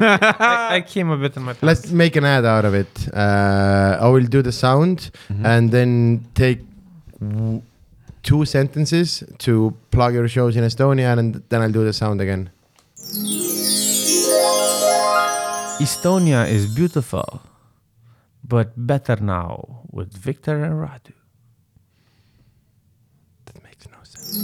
[0.00, 1.52] I, I came a bit in my.
[1.52, 1.62] pants.
[1.62, 3.08] Let's make an ad out of it.
[3.12, 5.46] Uh, I will do the sound Mm-hmm.
[5.46, 6.60] and then take
[7.20, 7.62] w-
[8.22, 12.50] two sentences to plug your shows in Estonia, and then I'll do the sound again.
[15.80, 17.40] Estonia is beautiful,
[18.46, 21.14] but better now with Victor and Radu.
[23.46, 24.36] That makes no sense.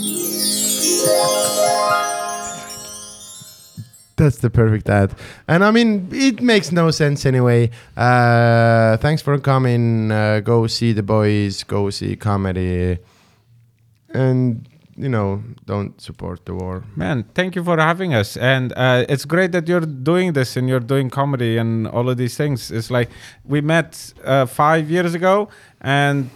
[4.17, 5.15] That's the perfect ad.
[5.47, 7.71] And I mean, it makes no sense anyway.
[7.97, 10.11] Uh, thanks for coming.
[10.11, 12.99] Uh, go see the boys, go see comedy.
[14.15, 14.67] And,
[14.97, 16.83] you know, don't support the war.
[16.97, 18.39] Man, thank you for having us.
[18.39, 22.17] And uh, it's great that you're doing this and you're doing comedy and all of
[22.17, 22.71] these things.
[22.71, 23.11] It's like
[23.45, 25.51] we met uh, five years ago,
[25.83, 26.31] and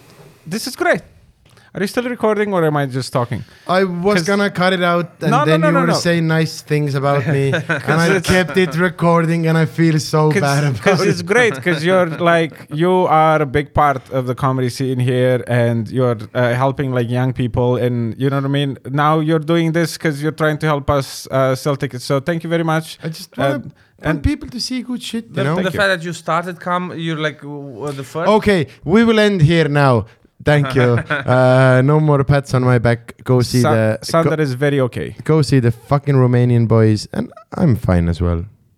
[0.45, 1.01] this is great.
[1.73, 3.45] Are you still recording or am I just talking?
[3.65, 5.93] I was gonna cut it out, and No, no, then no, you no, were no.
[5.93, 10.65] saying nice things about me, and I kept it recording, and I feel so bad
[10.65, 14.67] about Because it's great because you're like you are a big part of the comedy
[14.69, 18.77] scene here and you're uh, helping like young people and you know what I mean.
[18.89, 22.03] Now you're doing this because you're trying to help us uh, sell tickets.
[22.03, 22.99] So thank you very much.
[23.01, 23.73] I just want, And-
[24.03, 25.55] and- people to see good shit, you The, know.
[25.55, 28.29] the fact that you started come, you're like uh, the first.
[28.39, 30.05] Okay, we will end here now.
[30.43, 30.81] Thank you.
[31.31, 33.23] uh, no more pets on my back.
[33.23, 35.11] Go see Sa- the Sander is very okay.
[35.23, 38.45] go, go see the fucking Romanian boys, and I'm fine as well.